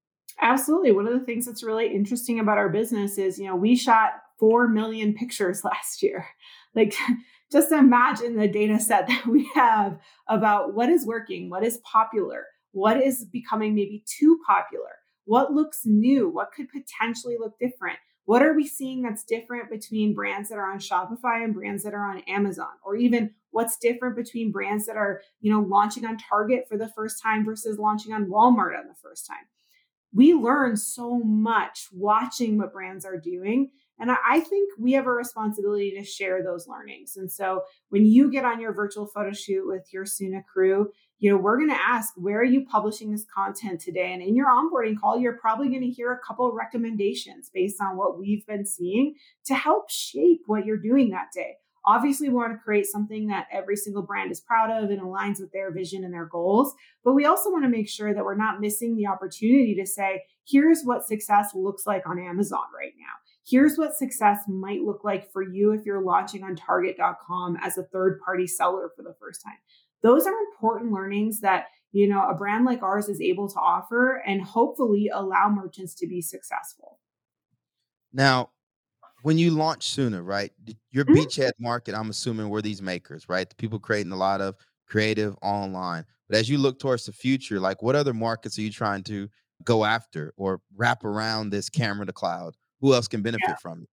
Absolutely. 0.42 0.92
One 0.92 1.08
of 1.08 1.14
the 1.14 1.26
things 1.26 1.46
that's 1.46 1.64
really 1.64 1.94
interesting 1.94 2.40
about 2.40 2.58
our 2.58 2.70
business 2.70 3.18
is 3.18 3.40
you 3.40 3.46
know 3.46 3.56
we 3.56 3.76
shot 3.76 4.12
4 4.40 4.68
million 4.68 5.14
pictures 5.14 5.64
last 5.64 6.02
year. 6.02 6.28
Like 6.76 6.96
just 7.52 7.72
imagine 7.72 8.38
the 8.38 8.48
data 8.48 8.80
set 8.80 9.08
that 9.08 9.28
we 9.28 9.50
have 9.54 10.00
about 10.28 10.74
what 10.74 10.90
is 10.90 11.06
working 11.06 11.50
what 11.50 11.64
is 11.64 11.80
popular 11.80 12.46
what 12.74 12.96
is 12.96 13.26
becoming 13.26 13.76
maybe 13.76 14.02
too 14.08 14.40
popular 14.48 15.01
what 15.32 15.54
looks 15.54 15.86
new? 15.86 16.28
What 16.28 16.52
could 16.52 16.67
potentially 16.67 17.38
look 17.39 17.58
different? 17.58 17.98
What 18.26 18.41
are 18.41 18.54
we 18.54 18.67
seeing 18.67 19.02
that's 19.02 19.24
different 19.24 19.70
between 19.70 20.13
brands 20.13 20.50
that 20.50 20.58
are 20.58 20.70
on 20.70 20.80
Shopify 20.80 21.41
and 21.41 21.54
brands 21.54 21.84
that 21.84 21.94
are 21.94 22.04
on 22.04 22.20
Amazon? 22.28 22.74
Or 22.84 22.98
even 22.98 23.32
what's 23.52 23.78
different 23.78 24.17
between 24.17 24.52
brands 24.52 24.86
that 24.88 24.98
are, 24.98 25.22
you 25.39 25.50
know, 25.50 25.62
launching 25.62 26.06
on 26.06 26.17
Target 26.17 26.65
for 26.67 26.78
the 26.78 26.89
first 26.89 27.24
time 27.24 27.46
versus 27.46 27.80
launching 27.80 28.12
on 28.12 28.26
Walmart 28.26 28.78
on 28.78 28.89
the 28.89 29.00
first 29.02 29.26
time? 29.26 29.46
We 30.13 30.34
learn 30.34 30.76
so 30.76 31.20
much 31.20 31.88
watching 31.94 32.58
what 32.58 32.74
brands 32.74 33.06
are 33.06 33.17
doing. 33.17 33.72
And 34.00 34.12
I 34.12 34.41
think 34.41 34.72
we 34.78 34.91
have 34.94 35.08
a 35.08 35.12
responsibility 35.12 35.91
to 35.91 36.04
share 36.04 36.44
those 36.44 36.67
learnings. 36.67 37.15
And 37.15 37.32
so 37.32 37.62
when 37.88 38.06
you 38.06 38.30
get 38.30 38.44
on 38.44 38.60
your 38.60 38.74
virtual 38.74 39.08
photo 39.08 39.32
shoot 39.32 39.65
with 39.65 39.88
your 39.94 40.04
Soona 40.04 40.44
crew, 40.44 40.91
you 41.22 41.30
know, 41.30 41.38
we're 41.38 41.58
going 41.58 41.70
to 41.70 41.80
ask, 41.80 42.16
where 42.18 42.40
are 42.40 42.44
you 42.44 42.66
publishing 42.66 43.12
this 43.12 43.24
content 43.32 43.80
today? 43.80 44.12
And 44.12 44.24
in 44.24 44.36
your 44.36 44.48
onboarding 44.48 45.00
call, 45.00 45.20
you're 45.20 45.38
probably 45.38 45.70
going 45.70 45.84
to 45.84 45.90
hear 45.90 46.12
a 46.12 46.20
couple 46.28 46.50
of 46.50 46.56
recommendations 46.56 47.52
based 47.54 47.80
on 47.80 47.96
what 47.96 48.18
we've 48.18 48.46
been 48.48 48.66
seeing 48.66 49.14
to 49.46 49.54
help 49.54 49.92
shape 49.92 50.42
what 50.48 50.66
you're 50.66 50.78
doing 50.78 51.12
that 51.12 51.28
day. 51.32 51.58
Obviously, 51.86 52.28
we 52.28 52.36
want 52.36 52.54
to 52.54 52.58
create 52.58 52.88
something 52.88 53.28
that 53.28 53.46
every 53.52 53.76
single 53.76 54.02
brand 54.02 54.32
is 54.32 54.40
proud 54.40 54.72
of 54.72 54.90
and 54.90 55.00
aligns 55.00 55.40
with 55.40 55.52
their 55.52 55.72
vision 55.72 56.04
and 56.04 56.14
their 56.14 56.26
goals. 56.26 56.74
But 57.04 57.14
we 57.14 57.26
also 57.26 57.52
want 57.52 57.66
to 57.66 57.70
make 57.70 57.88
sure 57.88 58.16
that 58.16 58.26
we're 58.26 58.36
not 58.36 58.60
missing 58.60 58.96
the 58.96 59.06
opportunity 59.06 59.76
to 59.76 59.86
say, 59.86 60.24
here's 60.48 60.82
what 60.84 61.06
success 61.06 61.52
looks 61.54 61.86
like 61.86 62.08
on 62.08 62.20
Amazon 62.20 62.66
right 62.76 62.94
now. 63.00 63.14
Here's 63.48 63.78
what 63.78 63.96
success 63.96 64.44
might 64.48 64.82
look 64.82 65.04
like 65.04 65.32
for 65.32 65.44
you 65.44 65.72
if 65.72 65.86
you're 65.86 66.04
launching 66.04 66.44
on 66.44 66.56
Target.com 66.56 67.58
as 67.62 67.78
a 67.78 67.84
third 67.84 68.20
party 68.24 68.48
seller 68.48 68.90
for 68.96 69.04
the 69.04 69.16
first 69.20 69.44
time 69.44 69.58
those 70.04 70.26
are 70.26 70.34
important 70.54 70.92
learnings 70.92 71.42
that 71.42 71.68
you 71.92 72.08
know 72.08 72.28
a 72.28 72.34
brand 72.34 72.66
like 72.66 72.82
ours 72.82 73.10
is 73.10 73.22
able 73.22 73.48
to 73.50 73.60
offer 73.60 74.24
and 74.26 74.42
hopefully 74.42 75.10
allow 75.14 75.50
merchants 75.50 75.96
to 75.96 76.08
be 76.08 76.22
successful. 76.22 77.00
Now 78.14 78.50
when 79.24 79.38
you 79.38 79.52
launch 79.52 79.96
Soona 79.96 80.26
right 80.26 80.52
your 80.92 81.06
mm-hmm. 81.06 81.16
beachhead 81.16 81.52
market 81.60 81.94
i'm 81.94 82.10
assuming 82.10 82.50
were 82.50 82.62
these 82.62 82.82
makers 82.82 83.26
right? 83.30 83.50
The 83.50 83.56
people 83.56 83.80
creating 83.80 84.12
a 84.12 84.18
lot 84.18 84.42
of 84.42 84.56
creative 84.88 85.36
online. 85.42 86.06
But 86.28 86.38
as 86.38 86.50
you 86.50 86.58
look 86.58 86.80
towards 86.80 87.06
the 87.06 87.14
future 87.14 87.60
like 87.60 87.82
what 87.82 87.96
other 87.96 88.14
markets 88.14 88.58
are 88.58 88.62
you 88.62 88.72
trying 88.72 89.04
to 89.04 89.30
go 89.64 89.86
after 89.86 90.34
or 90.38 90.60
wrap 90.76 91.04
around 91.04 91.50
this 91.50 91.70
camera 91.70 92.06
to 92.06 92.14
cloud? 92.14 92.56
Who 92.82 92.94
else 92.94 93.08
can 93.08 93.22
benefit 93.22 93.48
yeah. 93.48 93.56
from 93.62 93.84
it 93.84 93.90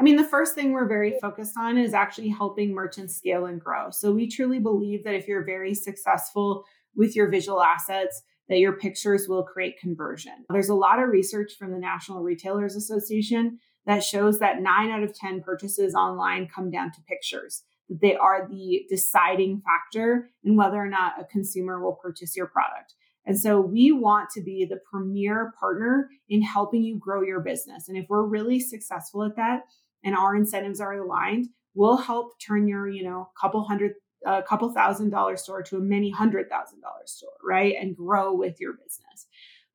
I 0.00 0.02
mean, 0.02 0.16
the 0.16 0.24
first 0.24 0.54
thing 0.54 0.72
we're 0.72 0.88
very 0.88 1.18
focused 1.20 1.58
on 1.58 1.76
is 1.76 1.92
actually 1.92 2.30
helping 2.30 2.72
merchants 2.72 3.14
scale 3.14 3.44
and 3.44 3.60
grow. 3.60 3.90
So 3.90 4.10
we 4.12 4.30
truly 4.30 4.58
believe 4.58 5.04
that 5.04 5.14
if 5.14 5.28
you're 5.28 5.44
very 5.44 5.74
successful 5.74 6.64
with 6.96 7.14
your 7.14 7.28
visual 7.28 7.60
assets, 7.60 8.22
that 8.48 8.60
your 8.60 8.72
pictures 8.72 9.28
will 9.28 9.42
create 9.42 9.78
conversion. 9.78 10.32
There's 10.48 10.70
a 10.70 10.74
lot 10.74 11.02
of 11.02 11.10
research 11.10 11.52
from 11.58 11.70
the 11.70 11.78
National 11.78 12.22
Retailers 12.22 12.76
Association 12.76 13.58
that 13.84 14.02
shows 14.02 14.38
that 14.38 14.62
nine 14.62 14.90
out 14.90 15.02
of 15.02 15.14
10 15.14 15.42
purchases 15.42 15.94
online 15.94 16.48
come 16.48 16.70
down 16.70 16.92
to 16.92 17.02
pictures. 17.02 17.62
That 17.90 18.00
they 18.00 18.16
are 18.16 18.48
the 18.48 18.86
deciding 18.88 19.60
factor 19.60 20.30
in 20.42 20.56
whether 20.56 20.78
or 20.78 20.88
not 20.88 21.20
a 21.20 21.24
consumer 21.26 21.78
will 21.78 21.96
purchase 22.02 22.34
your 22.34 22.46
product. 22.46 22.94
And 23.26 23.38
so 23.38 23.60
we 23.60 23.92
want 23.92 24.30
to 24.30 24.40
be 24.40 24.64
the 24.64 24.80
premier 24.90 25.52
partner 25.60 26.08
in 26.30 26.40
helping 26.40 26.82
you 26.82 26.98
grow 26.98 27.22
your 27.22 27.40
business. 27.40 27.88
And 27.88 27.98
if 27.98 28.06
we're 28.08 28.26
really 28.26 28.58
successful 28.58 29.22
at 29.24 29.36
that, 29.36 29.64
and 30.04 30.14
our 30.14 30.34
incentives 30.34 30.80
are 30.80 30.94
aligned, 30.94 31.48
we'll 31.74 31.96
help 31.96 32.38
turn 32.40 32.66
your, 32.66 32.88
you 32.88 33.02
know, 33.02 33.30
couple 33.40 33.62
hundred, 33.64 33.94
a 34.26 34.30
uh, 34.30 34.42
couple 34.42 34.72
thousand 34.72 35.10
dollar 35.10 35.36
store 35.36 35.62
to 35.62 35.76
a 35.76 35.80
many 35.80 36.10
hundred 36.10 36.48
thousand 36.48 36.80
dollar 36.80 37.06
store, 37.06 37.30
right? 37.44 37.74
And 37.80 37.96
grow 37.96 38.34
with 38.34 38.60
your 38.60 38.74
business. 38.74 39.26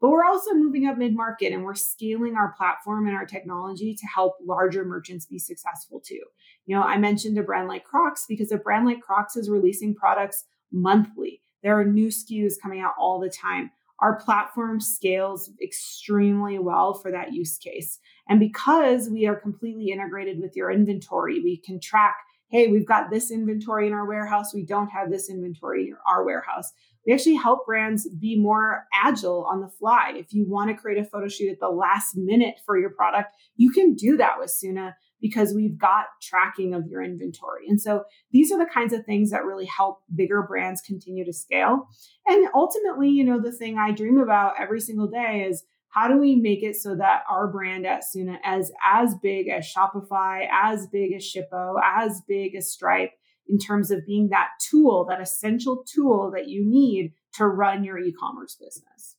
But 0.02 0.10
we're 0.10 0.26
also 0.26 0.54
moving 0.54 0.88
up 0.88 0.98
mid 0.98 1.16
market 1.16 1.54
and 1.54 1.64
we're 1.64 1.74
scaling 1.74 2.36
our 2.36 2.54
platform 2.58 3.08
and 3.08 3.16
our 3.16 3.26
technology 3.26 3.96
to 3.96 4.06
help 4.08 4.36
larger 4.46 4.84
merchants 4.84 5.26
be 5.26 5.40
successful 5.40 6.00
too. 6.00 6.22
You 6.66 6.76
know, 6.76 6.84
I 6.84 6.98
mentioned 6.98 7.38
a 7.38 7.44
brand 7.44 7.68
like 7.68 7.86
Crocs 7.86 8.26
because 8.28 8.52
a 8.52 8.58
brand 8.58 8.86
like 8.86 9.02
Crocs 9.02 9.38
is 9.38 9.50
releasing 9.50 9.96
products 9.96 10.44
monthly. 10.72 11.42
There 11.64 11.80
are 11.80 11.86
new 11.86 12.10
SKUs 12.10 12.54
coming 12.62 12.82
out 12.82 12.94
all 13.00 13.20
the 13.20 13.30
time. 13.30 13.72
Our 14.00 14.18
platform 14.18 14.82
scales 14.82 15.50
extremely 15.62 16.60
well 16.60 16.94
for 16.94 17.12
that 17.12 17.34
use 17.34 17.58
case. 17.58 18.00
And 18.28 18.40
because 18.40 19.10
we 19.10 19.28
are 19.28 19.36
completely 19.36 19.90
integrated 19.90 20.40
with 20.40 20.56
your 20.56 20.72
inventory, 20.72 21.42
we 21.42 21.58
can 21.58 21.80
track 21.80 22.16
hey, 22.50 22.68
we've 22.68 22.88
got 22.88 23.10
this 23.10 23.32
inventory 23.32 23.88
in 23.88 23.94
our 23.94 24.08
warehouse, 24.08 24.54
we 24.54 24.64
don't 24.64 24.88
have 24.88 25.10
this 25.10 25.30
inventory 25.30 25.88
in 25.88 25.96
our 26.08 26.24
warehouse. 26.24 26.72
We 27.06 27.14
actually 27.14 27.36
help 27.36 27.66
brands 27.66 28.08
be 28.10 28.38
more 28.38 28.86
agile 28.94 29.46
on 29.52 29.62
the 29.62 29.68
fly. 29.68 30.14
If 30.16 30.34
you 30.34 30.46
want 30.48 30.70
to 30.70 30.76
create 30.76 31.00
a 31.00 31.08
photo 31.08 31.28
shoot 31.28 31.52
at 31.52 31.60
the 31.60 31.70
last 31.70 32.16
minute 32.16 32.56
for 32.66 32.80
your 32.80 32.92
product, 32.92 33.34
you 33.58 33.72
can 33.72 33.94
do 33.94 34.18
that 34.18 34.40
with 34.40 34.52
Soona 34.52 34.94
because 35.22 35.54
we've 35.54 35.78
got 35.78 36.06
tracking 36.22 36.74
of 36.74 36.88
your 36.88 37.04
inventory. 37.04 37.68
And 37.68 37.80
so 37.80 38.04
these 38.32 38.52
are 38.52 38.58
the 38.58 38.72
kinds 38.72 38.94
of 38.94 39.06
things 39.06 39.32
that 39.32 39.46
really 39.46 39.66
help 39.66 40.00
bigger 40.16 40.44
brands 40.44 40.82
continue 40.82 41.26
to 41.26 41.34
scale. 41.34 41.88
And 42.26 42.48
ultimately, 42.56 43.10
you 43.10 43.24
know, 43.24 43.40
the 43.40 43.52
thing 43.52 43.78
I 43.78 43.92
dream 43.92 44.18
about 44.18 44.54
every 44.60 44.82
single 44.82 45.08
day 45.08 45.46
is 45.48 45.64
how 45.96 46.10
do 46.10 46.18
we 46.18 46.36
make 46.36 46.62
it 46.62 46.76
so 46.76 46.94
that 46.96 47.24
our 47.30 47.48
brand 47.48 47.86
at 47.86 48.04
Soona 48.04 48.38
is 48.58 48.70
as 48.86 49.16
big 49.16 49.48
as 49.48 49.66
Shopify, 49.66 50.46
as 50.52 50.88
big 50.88 51.14
as 51.14 51.24
Shippo, 51.24 51.76
as 51.82 52.22
big 52.28 52.54
as 52.54 52.70
Stripe 52.70 53.12
in 53.48 53.58
terms 53.58 53.92
of 53.92 54.06
being 54.06 54.28
that 54.30 54.50
tool, 54.70 55.06
that 55.10 55.22
essential 55.22 55.86
tool 55.88 56.32
that 56.36 56.50
you 56.50 56.66
need 56.66 57.14
to 57.36 57.48
run 57.48 57.86
your 57.86 57.98
e-commerce 57.98 58.58
business. 58.60 59.16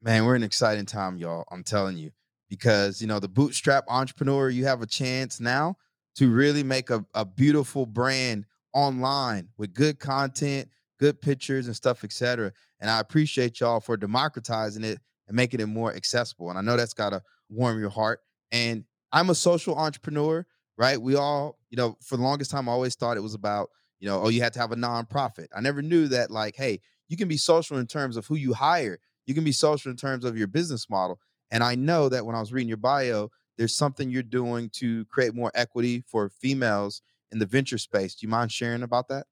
Man, 0.00 0.24
we're 0.24 0.36
in 0.36 0.42
an 0.42 0.46
exciting 0.46 0.86
time, 0.86 1.18
y'all. 1.18 1.44
I'm 1.50 1.62
telling 1.62 1.98
you 1.98 2.10
because 2.48 3.00
you 3.00 3.06
know 3.06 3.18
the 3.18 3.28
bootstrap 3.28 3.84
entrepreneur 3.88 4.48
you 4.48 4.64
have 4.64 4.82
a 4.82 4.86
chance 4.86 5.40
now 5.40 5.76
to 6.14 6.30
really 6.30 6.62
make 6.62 6.90
a, 6.90 7.04
a 7.14 7.24
beautiful 7.24 7.86
brand 7.86 8.44
online 8.72 9.48
with 9.56 9.74
good 9.74 9.98
content 9.98 10.68
good 11.00 11.20
pictures 11.20 11.66
and 11.66 11.74
stuff 11.74 12.04
etc 12.04 12.52
and 12.80 12.90
i 12.90 13.00
appreciate 13.00 13.58
y'all 13.58 13.80
for 13.80 13.96
democratizing 13.96 14.84
it 14.84 14.98
and 15.28 15.36
making 15.36 15.60
it 15.60 15.66
more 15.66 15.94
accessible 15.94 16.50
and 16.50 16.58
i 16.58 16.62
know 16.62 16.76
that's 16.76 16.94
got 16.94 17.10
to 17.10 17.22
warm 17.48 17.78
your 17.78 17.90
heart 17.90 18.20
and 18.52 18.84
i'm 19.12 19.30
a 19.30 19.34
social 19.34 19.76
entrepreneur 19.76 20.46
right 20.76 21.00
we 21.00 21.14
all 21.14 21.58
you 21.70 21.76
know 21.76 21.96
for 22.02 22.16
the 22.16 22.22
longest 22.22 22.50
time 22.50 22.68
i 22.68 22.72
always 22.72 22.94
thought 22.94 23.16
it 23.16 23.22
was 23.22 23.34
about 23.34 23.68
you 24.00 24.08
know 24.08 24.22
oh 24.22 24.28
you 24.28 24.42
had 24.42 24.52
to 24.52 24.58
have 24.58 24.72
a 24.72 24.76
nonprofit 24.76 25.46
i 25.54 25.60
never 25.60 25.82
knew 25.82 26.08
that 26.08 26.30
like 26.30 26.54
hey 26.56 26.80
you 27.08 27.16
can 27.16 27.28
be 27.28 27.36
social 27.36 27.78
in 27.78 27.86
terms 27.86 28.16
of 28.16 28.26
who 28.26 28.34
you 28.34 28.52
hire 28.52 28.98
you 29.26 29.34
can 29.34 29.44
be 29.44 29.52
social 29.52 29.90
in 29.90 29.96
terms 29.96 30.24
of 30.24 30.36
your 30.36 30.46
business 30.46 30.88
model 30.88 31.18
and 31.50 31.62
I 31.62 31.74
know 31.74 32.08
that 32.08 32.26
when 32.26 32.34
I 32.34 32.40
was 32.40 32.52
reading 32.52 32.68
your 32.68 32.76
bio, 32.76 33.30
there's 33.56 33.76
something 33.76 34.10
you're 34.10 34.22
doing 34.22 34.70
to 34.74 35.04
create 35.06 35.34
more 35.34 35.50
equity 35.54 36.04
for 36.06 36.28
females 36.28 37.02
in 37.32 37.38
the 37.38 37.46
venture 37.46 37.78
space. 37.78 38.14
Do 38.14 38.26
you 38.26 38.30
mind 38.30 38.52
sharing 38.52 38.82
about 38.82 39.08
that? 39.08 39.26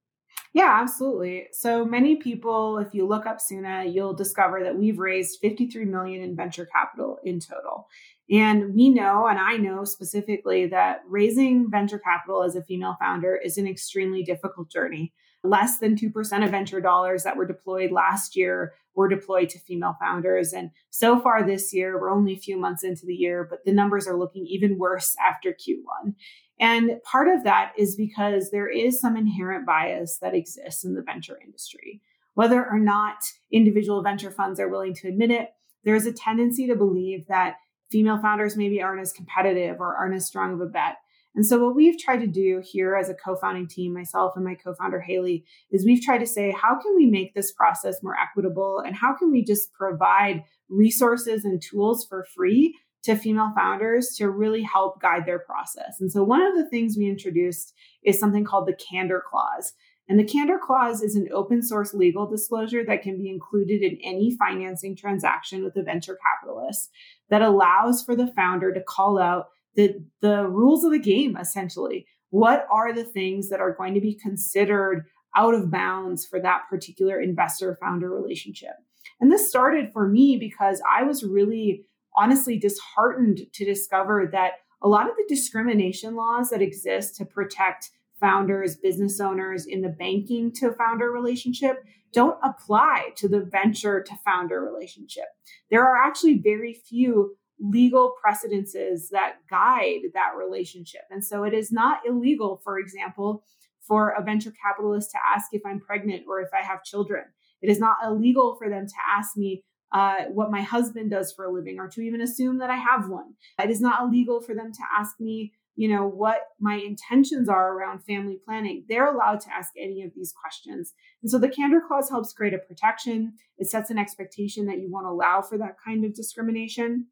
Yeah, 0.54 0.78
absolutely. 0.80 1.48
So 1.50 1.84
many 1.84 2.14
people, 2.14 2.78
if 2.78 2.94
you 2.94 3.08
look 3.08 3.26
up 3.26 3.38
Soona, 3.38 3.92
you'll 3.92 4.14
discover 4.14 4.62
that 4.62 4.78
we've 4.78 5.00
raised 5.00 5.40
53 5.40 5.84
million 5.84 6.22
in 6.22 6.36
venture 6.36 6.64
capital 6.64 7.18
in 7.24 7.40
total. 7.40 7.88
And 8.30 8.72
we 8.72 8.88
know, 8.88 9.26
and 9.26 9.36
I 9.38 9.56
know 9.56 9.82
specifically, 9.82 10.66
that 10.66 11.00
raising 11.08 11.68
venture 11.68 11.98
capital 11.98 12.44
as 12.44 12.54
a 12.54 12.62
female 12.62 12.96
founder 13.00 13.36
is 13.36 13.58
an 13.58 13.66
extremely 13.66 14.22
difficult 14.22 14.70
journey. 14.70 15.12
Less 15.42 15.80
than 15.80 15.96
2% 15.96 16.44
of 16.44 16.50
venture 16.52 16.80
dollars 16.80 17.24
that 17.24 17.36
were 17.36 17.46
deployed 17.46 17.90
last 17.90 18.36
year 18.36 18.74
were 18.94 19.08
deployed 19.08 19.48
to 19.50 19.58
female 19.58 19.96
founders. 20.00 20.52
And 20.52 20.70
so 20.90 21.18
far 21.18 21.44
this 21.44 21.74
year, 21.74 22.00
we're 22.00 22.12
only 22.12 22.32
a 22.34 22.38
few 22.38 22.56
months 22.56 22.84
into 22.84 23.06
the 23.06 23.14
year, 23.14 23.44
but 23.48 23.64
the 23.64 23.72
numbers 23.72 24.06
are 24.06 24.16
looking 24.16 24.46
even 24.46 24.78
worse 24.78 25.16
after 25.20 25.50
Q1. 25.50 26.14
And 26.60 27.02
part 27.02 27.28
of 27.28 27.44
that 27.44 27.72
is 27.76 27.96
because 27.96 28.50
there 28.50 28.68
is 28.68 29.00
some 29.00 29.16
inherent 29.16 29.66
bias 29.66 30.18
that 30.20 30.34
exists 30.34 30.84
in 30.84 30.94
the 30.94 31.02
venture 31.02 31.38
industry. 31.44 32.00
Whether 32.34 32.64
or 32.64 32.78
not 32.78 33.16
individual 33.52 34.02
venture 34.02 34.30
funds 34.30 34.60
are 34.60 34.68
willing 34.68 34.94
to 34.94 35.08
admit 35.08 35.30
it, 35.30 35.50
there 35.84 35.94
is 35.94 36.06
a 36.06 36.12
tendency 36.12 36.66
to 36.68 36.76
believe 36.76 37.26
that 37.26 37.56
female 37.90 38.20
founders 38.20 38.56
maybe 38.56 38.82
aren't 38.82 39.00
as 39.00 39.12
competitive 39.12 39.80
or 39.80 39.94
aren't 39.96 40.14
as 40.14 40.26
strong 40.26 40.52
of 40.54 40.60
a 40.60 40.66
bet 40.66 40.96
and 41.34 41.44
so, 41.44 41.58
what 41.58 41.74
we've 41.74 41.98
tried 41.98 42.18
to 42.18 42.28
do 42.28 42.62
here 42.64 42.94
as 42.94 43.08
a 43.08 43.14
co 43.14 43.34
founding 43.34 43.66
team, 43.66 43.92
myself 43.92 44.34
and 44.36 44.44
my 44.44 44.54
co 44.54 44.74
founder, 44.74 45.00
Haley, 45.00 45.44
is 45.70 45.84
we've 45.84 46.02
tried 46.02 46.18
to 46.18 46.26
say, 46.26 46.52
how 46.52 46.78
can 46.80 46.94
we 46.94 47.06
make 47.06 47.34
this 47.34 47.52
process 47.52 48.02
more 48.02 48.16
equitable? 48.16 48.78
And 48.78 48.94
how 48.94 49.16
can 49.16 49.32
we 49.32 49.42
just 49.42 49.72
provide 49.72 50.44
resources 50.68 51.44
and 51.44 51.60
tools 51.60 52.06
for 52.08 52.26
free 52.36 52.78
to 53.04 53.16
female 53.16 53.52
founders 53.56 54.14
to 54.16 54.28
really 54.30 54.62
help 54.62 55.00
guide 55.00 55.26
their 55.26 55.38
process? 55.38 56.00
And 56.00 56.10
so, 56.10 56.22
one 56.22 56.42
of 56.42 56.54
the 56.54 56.68
things 56.68 56.96
we 56.96 57.08
introduced 57.08 57.74
is 58.02 58.18
something 58.18 58.44
called 58.44 58.66
the 58.66 58.76
Candor 58.76 59.22
Clause. 59.28 59.72
And 60.08 60.18
the 60.18 60.24
Candor 60.24 60.58
Clause 60.62 61.02
is 61.02 61.16
an 61.16 61.28
open 61.32 61.62
source 61.62 61.94
legal 61.94 62.26
disclosure 62.26 62.84
that 62.84 63.02
can 63.02 63.16
be 63.16 63.30
included 63.30 63.82
in 63.82 63.98
any 64.04 64.36
financing 64.36 64.94
transaction 64.94 65.64
with 65.64 65.76
a 65.76 65.82
venture 65.82 66.18
capitalist 66.32 66.90
that 67.30 67.40
allows 67.40 68.02
for 68.02 68.14
the 68.14 68.26
founder 68.26 68.72
to 68.72 68.82
call 68.82 69.18
out 69.18 69.46
the 69.76 69.94
the 70.20 70.46
rules 70.46 70.84
of 70.84 70.92
the 70.92 70.98
game 70.98 71.36
essentially 71.36 72.06
what 72.30 72.66
are 72.70 72.92
the 72.92 73.04
things 73.04 73.48
that 73.48 73.60
are 73.60 73.74
going 73.74 73.94
to 73.94 74.00
be 74.00 74.14
considered 74.14 75.04
out 75.36 75.54
of 75.54 75.70
bounds 75.70 76.24
for 76.24 76.40
that 76.40 76.62
particular 76.70 77.20
investor 77.20 77.76
founder 77.80 78.10
relationship 78.10 78.72
and 79.20 79.30
this 79.30 79.48
started 79.48 79.92
for 79.92 80.08
me 80.08 80.36
because 80.38 80.80
i 80.90 81.02
was 81.02 81.24
really 81.24 81.84
honestly 82.16 82.58
disheartened 82.58 83.40
to 83.52 83.64
discover 83.64 84.28
that 84.32 84.52
a 84.82 84.88
lot 84.88 85.08
of 85.08 85.16
the 85.16 85.24
discrimination 85.28 86.14
laws 86.14 86.50
that 86.50 86.62
exist 86.62 87.16
to 87.16 87.24
protect 87.24 87.90
founders 88.20 88.76
business 88.76 89.20
owners 89.20 89.66
in 89.66 89.80
the 89.80 89.88
banking 89.88 90.52
to 90.52 90.72
founder 90.72 91.10
relationship 91.10 91.84
don't 92.12 92.38
apply 92.44 93.10
to 93.16 93.26
the 93.26 93.40
venture 93.40 94.00
to 94.02 94.14
founder 94.24 94.60
relationship 94.60 95.24
there 95.70 95.82
are 95.82 95.96
actually 95.96 96.38
very 96.38 96.72
few 96.72 97.36
legal 97.60 98.14
precedences 98.20 99.08
that 99.10 99.36
guide 99.48 100.00
that 100.12 100.32
relationship. 100.36 101.02
And 101.10 101.24
so 101.24 101.44
it 101.44 101.54
is 101.54 101.70
not 101.70 102.00
illegal, 102.06 102.60
for 102.62 102.78
example, 102.78 103.44
for 103.86 104.10
a 104.10 104.22
venture 104.22 104.52
capitalist 104.62 105.10
to 105.12 105.18
ask 105.24 105.48
if 105.52 105.62
I'm 105.64 105.80
pregnant 105.80 106.24
or 106.28 106.40
if 106.40 106.48
I 106.52 106.64
have 106.64 106.84
children. 106.84 107.24
It 107.62 107.70
is 107.70 107.78
not 107.78 107.96
illegal 108.04 108.56
for 108.56 108.68
them 108.68 108.86
to 108.86 108.94
ask 109.10 109.36
me 109.36 109.64
uh, 109.94 110.24
what 110.32 110.50
my 110.50 110.60
husband 110.60 111.12
does 111.12 111.32
for 111.32 111.44
a 111.44 111.52
living 111.52 111.78
or 111.78 111.88
to 111.88 112.00
even 112.02 112.20
assume 112.20 112.58
that 112.58 112.68
I 112.68 112.76
have 112.76 113.08
one. 113.08 113.34
It 113.62 113.70
is 113.70 113.80
not 113.80 114.02
illegal 114.02 114.40
for 114.40 114.52
them 114.52 114.72
to 114.72 114.80
ask 114.98 115.20
me, 115.20 115.52
you 115.76 115.88
know, 115.88 116.04
what 116.06 116.40
my 116.60 116.74
intentions 116.74 117.48
are 117.48 117.72
around 117.72 118.00
family 118.00 118.38
planning. 118.44 118.84
They're 118.88 119.14
allowed 119.14 119.40
to 119.42 119.54
ask 119.54 119.70
any 119.80 120.02
of 120.02 120.10
these 120.14 120.32
questions. 120.32 120.92
And 121.22 121.30
so 121.30 121.38
the 121.38 121.48
candor 121.48 121.80
clause 121.86 122.10
helps 122.10 122.32
create 122.32 122.54
a 122.54 122.58
protection. 122.58 123.34
It 123.56 123.70
sets 123.70 123.88
an 123.88 123.98
expectation 123.98 124.66
that 124.66 124.80
you 124.80 124.90
won't 124.90 125.06
allow 125.06 125.42
for 125.42 125.56
that 125.58 125.76
kind 125.84 126.04
of 126.04 126.12
discrimination. 126.12 127.06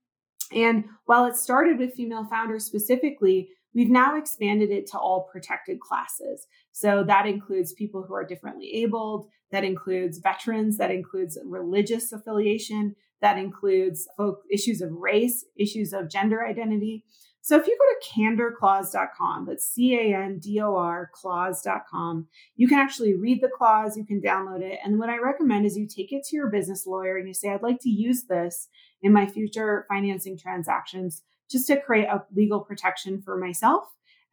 And 0.53 0.85
while 1.05 1.25
it 1.27 1.37
started 1.37 1.79
with 1.79 1.95
female 1.95 2.27
founders 2.29 2.65
specifically, 2.65 3.51
we've 3.75 3.91
now 3.91 4.19
expanded 4.19 4.71
it 4.71 4.89
to 4.89 4.99
all 4.99 5.29
protected 5.33 5.81
classes. 5.81 6.47
So 6.73 7.05
that 7.05 7.27
includes 7.27 7.73
people 7.73 8.03
who 8.03 8.15
are 8.15 8.27
differently 8.27 8.71
abled, 8.83 9.29
that 9.53 9.65
includes 9.65 10.19
veterans, 10.19 10.79
that 10.79 10.91
includes 10.91 11.39
religious 11.45 12.11
affiliation, 12.13 12.97
that 13.21 13.39
includes 13.39 14.09
folk, 14.17 14.41
issues 14.51 14.81
of 14.81 14.91
race, 14.93 15.45
issues 15.57 15.93
of 15.93 16.11
gender 16.11 16.45
identity. 16.45 17.05
So 17.45 17.57
if 17.57 17.67
you 17.67 17.77
go 17.77 17.85
to 17.85 18.21
candorclause.com, 18.21 19.47
that's 19.47 19.67
C 19.67 19.95
A 19.97 20.17
N 20.17 20.39
D 20.39 20.61
O 20.61 20.77
R 20.77 21.11
clause.com, 21.13 22.29
you 22.57 22.69
can 22.69 22.79
actually 22.79 23.15
read 23.15 23.41
the 23.41 23.49
clause, 23.49 23.97
you 23.97 24.05
can 24.05 24.21
download 24.21 24.63
it. 24.63 24.79
And 24.85 24.99
what 24.99 25.11
I 25.11 25.19
recommend 25.19 25.67
is 25.67 25.77
you 25.77 25.87
take 25.87 26.13
it 26.13 26.25
to 26.25 26.37
your 26.37 26.51
business 26.51 26.87
lawyer 26.87 27.17
and 27.17 27.27
you 27.27 27.35
say, 27.35 27.51
I'd 27.51 27.63
like 27.63 27.81
to 27.81 27.91
use 27.91 28.25
this 28.25 28.69
in 29.03 29.13
my 29.13 29.27
future 29.27 29.87
financing 29.89 30.39
transactions 30.39 31.23
just 31.51 31.67
to 31.67 31.81
create 31.81 32.07
a 32.07 32.25
legal 32.35 32.61
protection 32.61 33.21
for 33.21 33.37
myself. 33.37 33.85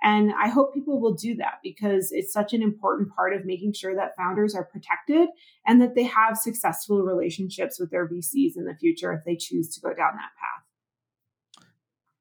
And 0.01 0.31
I 0.39 0.47
hope 0.47 0.73
people 0.73 1.01
will 1.01 1.13
do 1.13 1.35
that 1.35 1.55
because 1.62 2.12
it's 2.12 2.31
such 2.31 2.53
an 2.53 2.62
important 2.62 3.13
part 3.13 3.33
of 3.33 3.45
making 3.45 3.73
sure 3.73 3.95
that 3.95 4.15
founders 4.15 4.55
are 4.55 4.63
protected 4.63 5.27
and 5.67 5.81
that 5.81 5.93
they 5.95 6.03
have 6.03 6.38
successful 6.38 7.01
relationships 7.01 7.79
with 7.79 7.91
their 7.91 8.07
VCs 8.07 8.55
in 8.55 8.65
the 8.65 8.75
future 8.79 9.12
if 9.12 9.25
they 9.25 9.35
choose 9.35 9.67
to 9.75 9.81
go 9.81 9.89
down 9.89 10.13
that 10.15 10.31
path. 10.39 11.65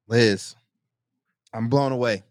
Liz, 0.07 0.55
I'm 1.53 1.69
blown 1.69 1.93
away. 1.93 2.23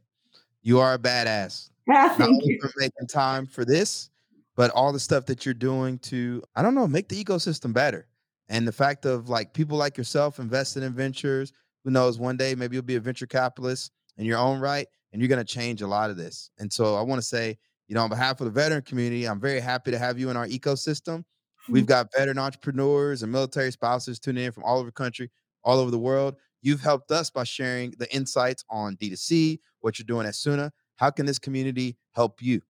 You 0.62 0.80
are 0.80 0.94
a 0.94 0.98
badass. 0.98 1.70
Yeah, 1.86 2.08
thank 2.16 2.32
Not 2.32 2.44
you. 2.44 2.58
for 2.60 2.70
making 2.76 3.06
time 3.08 3.46
for 3.46 3.64
this, 3.64 4.10
but 4.54 4.70
all 4.72 4.92
the 4.92 5.00
stuff 5.00 5.26
that 5.26 5.46
you're 5.46 5.54
doing 5.54 5.98
to, 6.00 6.42
I 6.56 6.62
don't 6.62 6.74
know, 6.74 6.86
make 6.86 7.08
the 7.08 7.22
ecosystem 7.22 7.72
better. 7.72 8.06
And 8.50 8.66
the 8.68 8.72
fact 8.72 9.06
of 9.06 9.28
like 9.28 9.54
people 9.54 9.78
like 9.78 9.96
yourself 9.96 10.38
invested 10.38 10.82
in 10.82 10.92
ventures, 10.92 11.52
who 11.84 11.90
knows, 11.90 12.18
one 12.18 12.36
day 12.36 12.54
maybe 12.54 12.76
you'll 12.76 12.82
be 12.82 12.96
a 12.96 13.00
venture 13.00 13.26
capitalist 13.26 13.92
in 14.18 14.26
your 14.26 14.38
own 14.38 14.60
right, 14.60 14.86
and 15.12 15.22
you're 15.22 15.28
going 15.28 15.44
to 15.44 15.52
change 15.52 15.80
a 15.80 15.86
lot 15.86 16.10
of 16.10 16.16
this. 16.16 16.50
And 16.58 16.72
so 16.72 16.96
I 16.96 17.02
want 17.02 17.20
to 17.20 17.26
say, 17.26 17.56
you 17.86 17.94
know, 17.94 18.02
on 18.02 18.10
behalf 18.10 18.40
of 18.40 18.44
the 18.44 18.50
veteran 18.50 18.82
community, 18.82 19.26
I'm 19.26 19.40
very 19.40 19.60
happy 19.60 19.90
to 19.90 19.98
have 19.98 20.18
you 20.18 20.28
in 20.28 20.36
our 20.36 20.46
ecosystem. 20.46 21.24
We've 21.68 21.86
got 21.86 22.08
veteran 22.14 22.38
entrepreneurs 22.38 23.22
and 23.22 23.32
military 23.32 23.72
spouses 23.72 24.18
tuning 24.18 24.44
in 24.44 24.52
from 24.52 24.64
all 24.64 24.78
over 24.78 24.88
the 24.88 24.92
country, 24.92 25.30
all 25.64 25.78
over 25.78 25.90
the 25.90 25.98
world. 25.98 26.36
You've 26.60 26.80
helped 26.80 27.10
us 27.10 27.30
by 27.30 27.44
sharing 27.44 27.94
the 27.98 28.12
insights 28.14 28.64
on 28.68 28.96
D2C, 28.96 29.60
what 29.80 29.98
you're 29.98 30.04
doing 30.04 30.26
at 30.26 30.34
Soona. 30.34 30.70
How 30.96 31.10
can 31.10 31.24
this 31.24 31.38
community 31.38 31.96
help 32.14 32.42
you? 32.42 32.60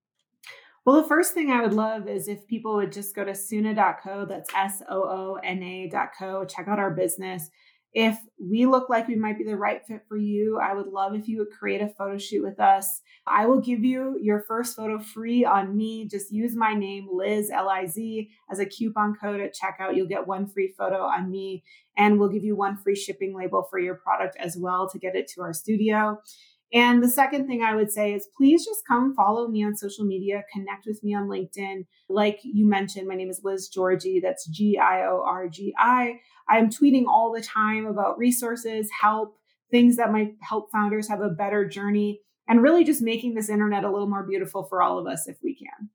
Well, 0.84 1.02
the 1.02 1.08
first 1.08 1.34
thing 1.34 1.50
I 1.50 1.60
would 1.60 1.74
love 1.74 2.08
is 2.08 2.28
if 2.28 2.46
people 2.46 2.76
would 2.76 2.92
just 2.92 3.14
go 3.14 3.24
to 3.24 3.32
Soona.co, 3.32 4.24
that's 4.26 4.50
S 4.54 4.82
O 4.88 5.02
O 5.02 5.38
N 5.42 5.62
A.co, 5.62 6.44
check 6.44 6.68
out 6.68 6.78
our 6.78 6.90
business. 6.90 7.50
If 8.00 8.16
we 8.38 8.64
look 8.64 8.88
like 8.88 9.08
we 9.08 9.16
might 9.16 9.38
be 9.38 9.42
the 9.42 9.56
right 9.56 9.84
fit 9.84 10.02
for 10.08 10.16
you, 10.16 10.60
I 10.62 10.72
would 10.72 10.86
love 10.86 11.16
if 11.16 11.26
you 11.26 11.38
would 11.38 11.50
create 11.50 11.82
a 11.82 11.88
photo 11.88 12.16
shoot 12.16 12.44
with 12.44 12.60
us. 12.60 13.00
I 13.26 13.46
will 13.46 13.60
give 13.60 13.82
you 13.82 14.16
your 14.22 14.44
first 14.46 14.76
photo 14.76 15.00
free 15.00 15.44
on 15.44 15.76
me. 15.76 16.06
Just 16.06 16.30
use 16.30 16.54
my 16.54 16.74
name, 16.74 17.08
Liz, 17.10 17.50
L 17.50 17.68
I 17.68 17.86
Z, 17.86 18.30
as 18.52 18.60
a 18.60 18.66
coupon 18.66 19.16
code 19.20 19.40
at 19.40 19.52
checkout. 19.52 19.96
You'll 19.96 20.06
get 20.06 20.28
one 20.28 20.46
free 20.46 20.72
photo 20.78 21.02
on 21.02 21.28
me, 21.28 21.64
and 21.96 22.20
we'll 22.20 22.28
give 22.28 22.44
you 22.44 22.54
one 22.54 22.76
free 22.76 22.94
shipping 22.94 23.34
label 23.34 23.66
for 23.68 23.80
your 23.80 23.96
product 23.96 24.36
as 24.38 24.56
well 24.56 24.88
to 24.90 24.98
get 25.00 25.16
it 25.16 25.26
to 25.30 25.42
our 25.42 25.52
studio. 25.52 26.20
And 26.72 27.02
the 27.02 27.08
second 27.08 27.46
thing 27.46 27.62
I 27.62 27.74
would 27.74 27.90
say 27.90 28.12
is 28.12 28.28
please 28.36 28.64
just 28.64 28.86
come 28.86 29.14
follow 29.14 29.48
me 29.48 29.64
on 29.64 29.74
social 29.74 30.04
media, 30.04 30.44
connect 30.52 30.84
with 30.86 31.02
me 31.02 31.14
on 31.14 31.26
LinkedIn. 31.28 31.86
Like 32.08 32.40
you 32.42 32.66
mentioned, 32.66 33.08
my 33.08 33.14
name 33.14 33.30
is 33.30 33.40
Liz 33.42 33.70
Giorgi. 33.74 34.20
That's 34.22 34.46
G 34.46 34.78
I 34.78 35.06
O 35.06 35.22
R 35.26 35.48
G 35.48 35.74
I. 35.78 36.20
I'm 36.48 36.70
tweeting 36.70 37.06
all 37.06 37.32
the 37.32 37.42
time 37.42 37.86
about 37.86 38.18
resources, 38.18 38.88
help, 39.00 39.36
things 39.70 39.96
that 39.96 40.12
might 40.12 40.34
help 40.42 40.70
founders 40.70 41.08
have 41.08 41.20
a 41.20 41.30
better 41.30 41.66
journey, 41.66 42.20
and 42.48 42.62
really 42.62 42.84
just 42.84 43.02
making 43.02 43.34
this 43.34 43.48
internet 43.48 43.84
a 43.84 43.90
little 43.90 44.08
more 44.08 44.26
beautiful 44.26 44.64
for 44.64 44.82
all 44.82 44.98
of 44.98 45.06
us 45.06 45.26
if 45.26 45.36
we 45.42 45.54
can. 45.54 45.90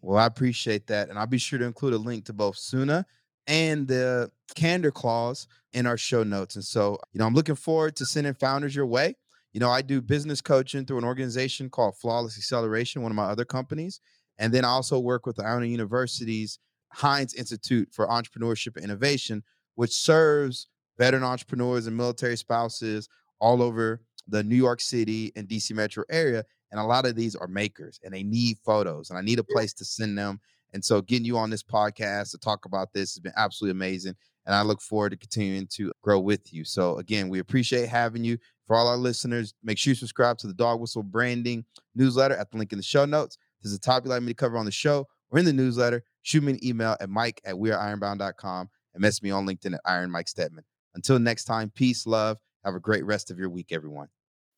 Well, 0.00 0.18
I 0.18 0.26
appreciate 0.26 0.86
that. 0.88 1.08
And 1.08 1.18
I'll 1.18 1.26
be 1.26 1.38
sure 1.38 1.58
to 1.58 1.64
include 1.64 1.94
a 1.94 1.98
link 1.98 2.26
to 2.26 2.32
both 2.32 2.56
Soona 2.56 3.04
and 3.46 3.88
the 3.88 4.30
candor 4.54 4.90
clause 4.90 5.48
in 5.72 5.86
our 5.86 5.96
show 5.96 6.22
notes. 6.22 6.54
And 6.54 6.64
so, 6.64 6.98
you 7.12 7.18
know, 7.18 7.26
I'm 7.26 7.34
looking 7.34 7.56
forward 7.56 7.96
to 7.96 8.06
sending 8.06 8.34
founders 8.34 8.76
your 8.76 8.86
way. 8.86 9.16
You 9.52 9.60
know, 9.60 9.70
I 9.70 9.82
do 9.82 10.00
business 10.00 10.40
coaching 10.40 10.84
through 10.84 10.98
an 10.98 11.04
organization 11.04 11.70
called 11.70 11.96
Flawless 11.96 12.36
Acceleration, 12.36 13.02
one 13.02 13.12
of 13.12 13.16
my 13.16 13.24
other 13.24 13.44
companies. 13.44 14.00
And 14.38 14.52
then 14.52 14.64
I 14.64 14.68
also 14.68 14.98
work 14.98 15.26
with 15.26 15.36
the 15.36 15.44
Iona 15.44 15.66
University's 15.66 16.58
Hynes 16.94 17.34
Institute 17.34 17.88
for 17.92 18.06
Entrepreneurship 18.06 18.76
and 18.76 18.84
Innovation, 18.84 19.42
which 19.74 19.92
serves 19.92 20.68
veteran 20.98 21.24
entrepreneurs 21.24 21.86
and 21.86 21.96
military 21.96 22.36
spouses 22.36 23.08
all 23.40 23.62
over 23.62 24.00
the 24.26 24.42
New 24.42 24.56
York 24.56 24.80
City 24.80 25.32
and 25.36 25.48
DC 25.48 25.74
metro 25.74 26.04
area. 26.10 26.44
And 26.70 26.80
a 26.80 26.84
lot 26.84 27.06
of 27.06 27.16
these 27.16 27.34
are 27.34 27.48
makers 27.48 27.98
and 28.04 28.12
they 28.12 28.22
need 28.22 28.58
photos, 28.64 29.10
and 29.10 29.18
I 29.18 29.22
need 29.22 29.38
a 29.38 29.44
place 29.44 29.72
to 29.74 29.84
send 29.84 30.18
them. 30.18 30.40
And 30.74 30.84
so, 30.84 31.00
getting 31.00 31.24
you 31.24 31.38
on 31.38 31.48
this 31.48 31.62
podcast 31.62 32.32
to 32.32 32.38
talk 32.38 32.66
about 32.66 32.92
this 32.92 33.14
has 33.14 33.20
been 33.20 33.32
absolutely 33.36 33.72
amazing. 33.72 34.14
And 34.44 34.54
I 34.54 34.62
look 34.62 34.82
forward 34.82 35.10
to 35.10 35.16
continuing 35.16 35.66
to 35.72 35.92
grow 36.02 36.20
with 36.20 36.52
you. 36.52 36.64
So, 36.64 36.98
again, 36.98 37.30
we 37.30 37.38
appreciate 37.38 37.88
having 37.88 38.22
you. 38.22 38.36
For 38.68 38.76
all 38.76 38.86
our 38.86 38.98
listeners, 38.98 39.54
make 39.64 39.78
sure 39.78 39.92
you 39.92 39.94
subscribe 39.94 40.36
to 40.38 40.46
the 40.46 40.52
Dog 40.52 40.78
Whistle 40.78 41.02
Branding 41.02 41.64
newsletter 41.94 42.36
at 42.36 42.50
the 42.50 42.58
link 42.58 42.70
in 42.70 42.78
the 42.78 42.84
show 42.84 43.06
notes. 43.06 43.38
If 43.56 43.64
there's 43.64 43.74
a 43.74 43.80
topic 43.80 44.04
you'd 44.04 44.10
like 44.10 44.22
me 44.22 44.28
to 44.28 44.34
cover 44.34 44.58
on 44.58 44.66
the 44.66 44.70
show 44.70 45.06
or 45.30 45.38
in 45.38 45.46
the 45.46 45.54
newsletter, 45.54 46.04
shoot 46.20 46.44
me 46.44 46.52
an 46.52 46.64
email 46.64 46.94
at 47.00 47.08
mike 47.08 47.40
at 47.46 47.54
weareironbound.com 47.54 48.68
and 48.92 49.00
message 49.00 49.22
me 49.22 49.30
on 49.30 49.46
LinkedIn 49.46 49.74
at 49.74 49.80
Iron 49.86 50.10
Mike 50.10 50.28
Steadman. 50.28 50.64
Until 50.94 51.18
next 51.18 51.44
time, 51.44 51.72
peace, 51.74 52.06
love. 52.06 52.36
Have 52.62 52.74
a 52.74 52.80
great 52.80 53.06
rest 53.06 53.30
of 53.30 53.38
your 53.38 53.48
week, 53.48 53.68
everyone. 53.72 54.08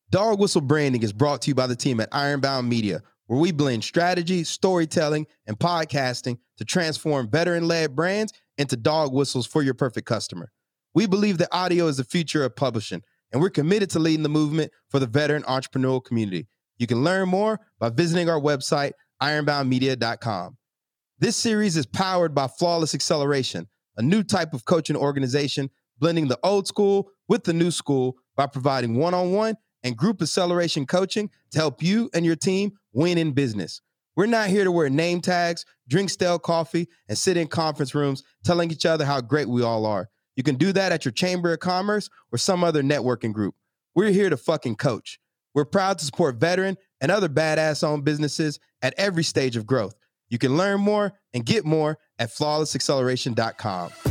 Dog 0.09 0.41
Whistle 0.41 0.59
Branding 0.59 1.03
is 1.03 1.13
brought 1.13 1.41
to 1.43 1.49
you 1.49 1.55
by 1.55 1.67
the 1.67 1.75
team 1.75 2.01
at 2.01 2.09
Ironbound 2.11 2.67
Media, 2.67 3.01
where 3.27 3.39
we 3.39 3.53
blend 3.53 3.85
strategy, 3.85 4.43
storytelling, 4.43 5.25
and 5.47 5.57
podcasting 5.57 6.37
to 6.57 6.65
transform 6.65 7.29
veteran 7.29 7.65
led 7.65 7.95
brands 7.95 8.33
into 8.57 8.75
dog 8.75 9.13
whistles 9.13 9.47
for 9.47 9.63
your 9.63 9.73
perfect 9.73 10.05
customer. 10.05 10.51
We 10.93 11.05
believe 11.05 11.37
that 11.37 11.47
audio 11.53 11.87
is 11.87 11.95
the 11.95 12.03
future 12.03 12.43
of 12.43 12.57
publishing 12.57 13.03
and 13.31 13.41
we're 13.41 13.49
committed 13.49 13.89
to 13.91 13.99
leading 13.99 14.23
the 14.23 14.29
movement 14.29 14.71
for 14.89 14.99
the 14.99 15.07
veteran 15.07 15.43
entrepreneurial 15.43 16.03
community. 16.03 16.47
You 16.77 16.87
can 16.87 17.03
learn 17.03 17.29
more 17.29 17.59
by 17.79 17.89
visiting 17.89 18.29
our 18.29 18.39
website, 18.39 18.93
ironboundmedia.com. 19.21 20.57
This 21.19 21.35
series 21.35 21.77
is 21.77 21.85
powered 21.85 22.33
by 22.33 22.47
Flawless 22.47 22.95
Acceleration, 22.95 23.67
a 23.97 24.01
new 24.01 24.23
type 24.23 24.53
of 24.53 24.65
coaching 24.65 24.95
organization 24.95 25.69
blending 25.99 26.27
the 26.27 26.39
old 26.43 26.67
school 26.67 27.11
with 27.27 27.43
the 27.43 27.53
new 27.53 27.71
school 27.71 28.17
by 28.35 28.47
providing 28.47 28.95
one 28.95 29.13
on 29.13 29.31
one 29.31 29.55
and 29.83 29.95
group 29.95 30.21
acceleration 30.21 30.85
coaching 30.85 31.29
to 31.51 31.59
help 31.59 31.83
you 31.83 32.09
and 32.13 32.25
your 32.25 32.35
team 32.35 32.71
win 32.93 33.17
in 33.17 33.31
business. 33.31 33.81
We're 34.15 34.25
not 34.25 34.49
here 34.49 34.63
to 34.63 34.71
wear 34.71 34.89
name 34.89 35.21
tags, 35.21 35.65
drink 35.87 36.09
stale 36.09 36.39
coffee, 36.39 36.87
and 37.07 37.17
sit 37.17 37.37
in 37.37 37.47
conference 37.47 37.95
rooms 37.95 38.23
telling 38.43 38.71
each 38.71 38.85
other 38.85 39.05
how 39.05 39.21
great 39.21 39.47
we 39.47 39.63
all 39.63 39.85
are. 39.85 40.09
You 40.35 40.43
can 40.43 40.55
do 40.55 40.71
that 40.73 40.91
at 40.91 41.05
your 41.05 41.11
Chamber 41.11 41.53
of 41.53 41.59
Commerce 41.59 42.09
or 42.31 42.37
some 42.37 42.63
other 42.63 42.81
networking 42.81 43.33
group. 43.33 43.55
We're 43.95 44.11
here 44.11 44.29
to 44.29 44.37
fucking 44.37 44.75
coach. 44.75 45.19
We're 45.53 45.65
proud 45.65 45.99
to 45.99 46.05
support 46.05 46.37
veteran 46.37 46.77
and 47.01 47.11
other 47.11 47.29
badass 47.29 47.83
owned 47.83 48.05
businesses 48.05 48.59
at 48.81 48.93
every 48.97 49.23
stage 49.23 49.57
of 49.57 49.65
growth. 49.65 49.95
You 50.29 50.37
can 50.37 50.55
learn 50.55 50.79
more 50.79 51.13
and 51.33 51.45
get 51.45 51.65
more 51.65 51.97
at 52.17 52.29
flawlessacceleration.com. 52.29 54.10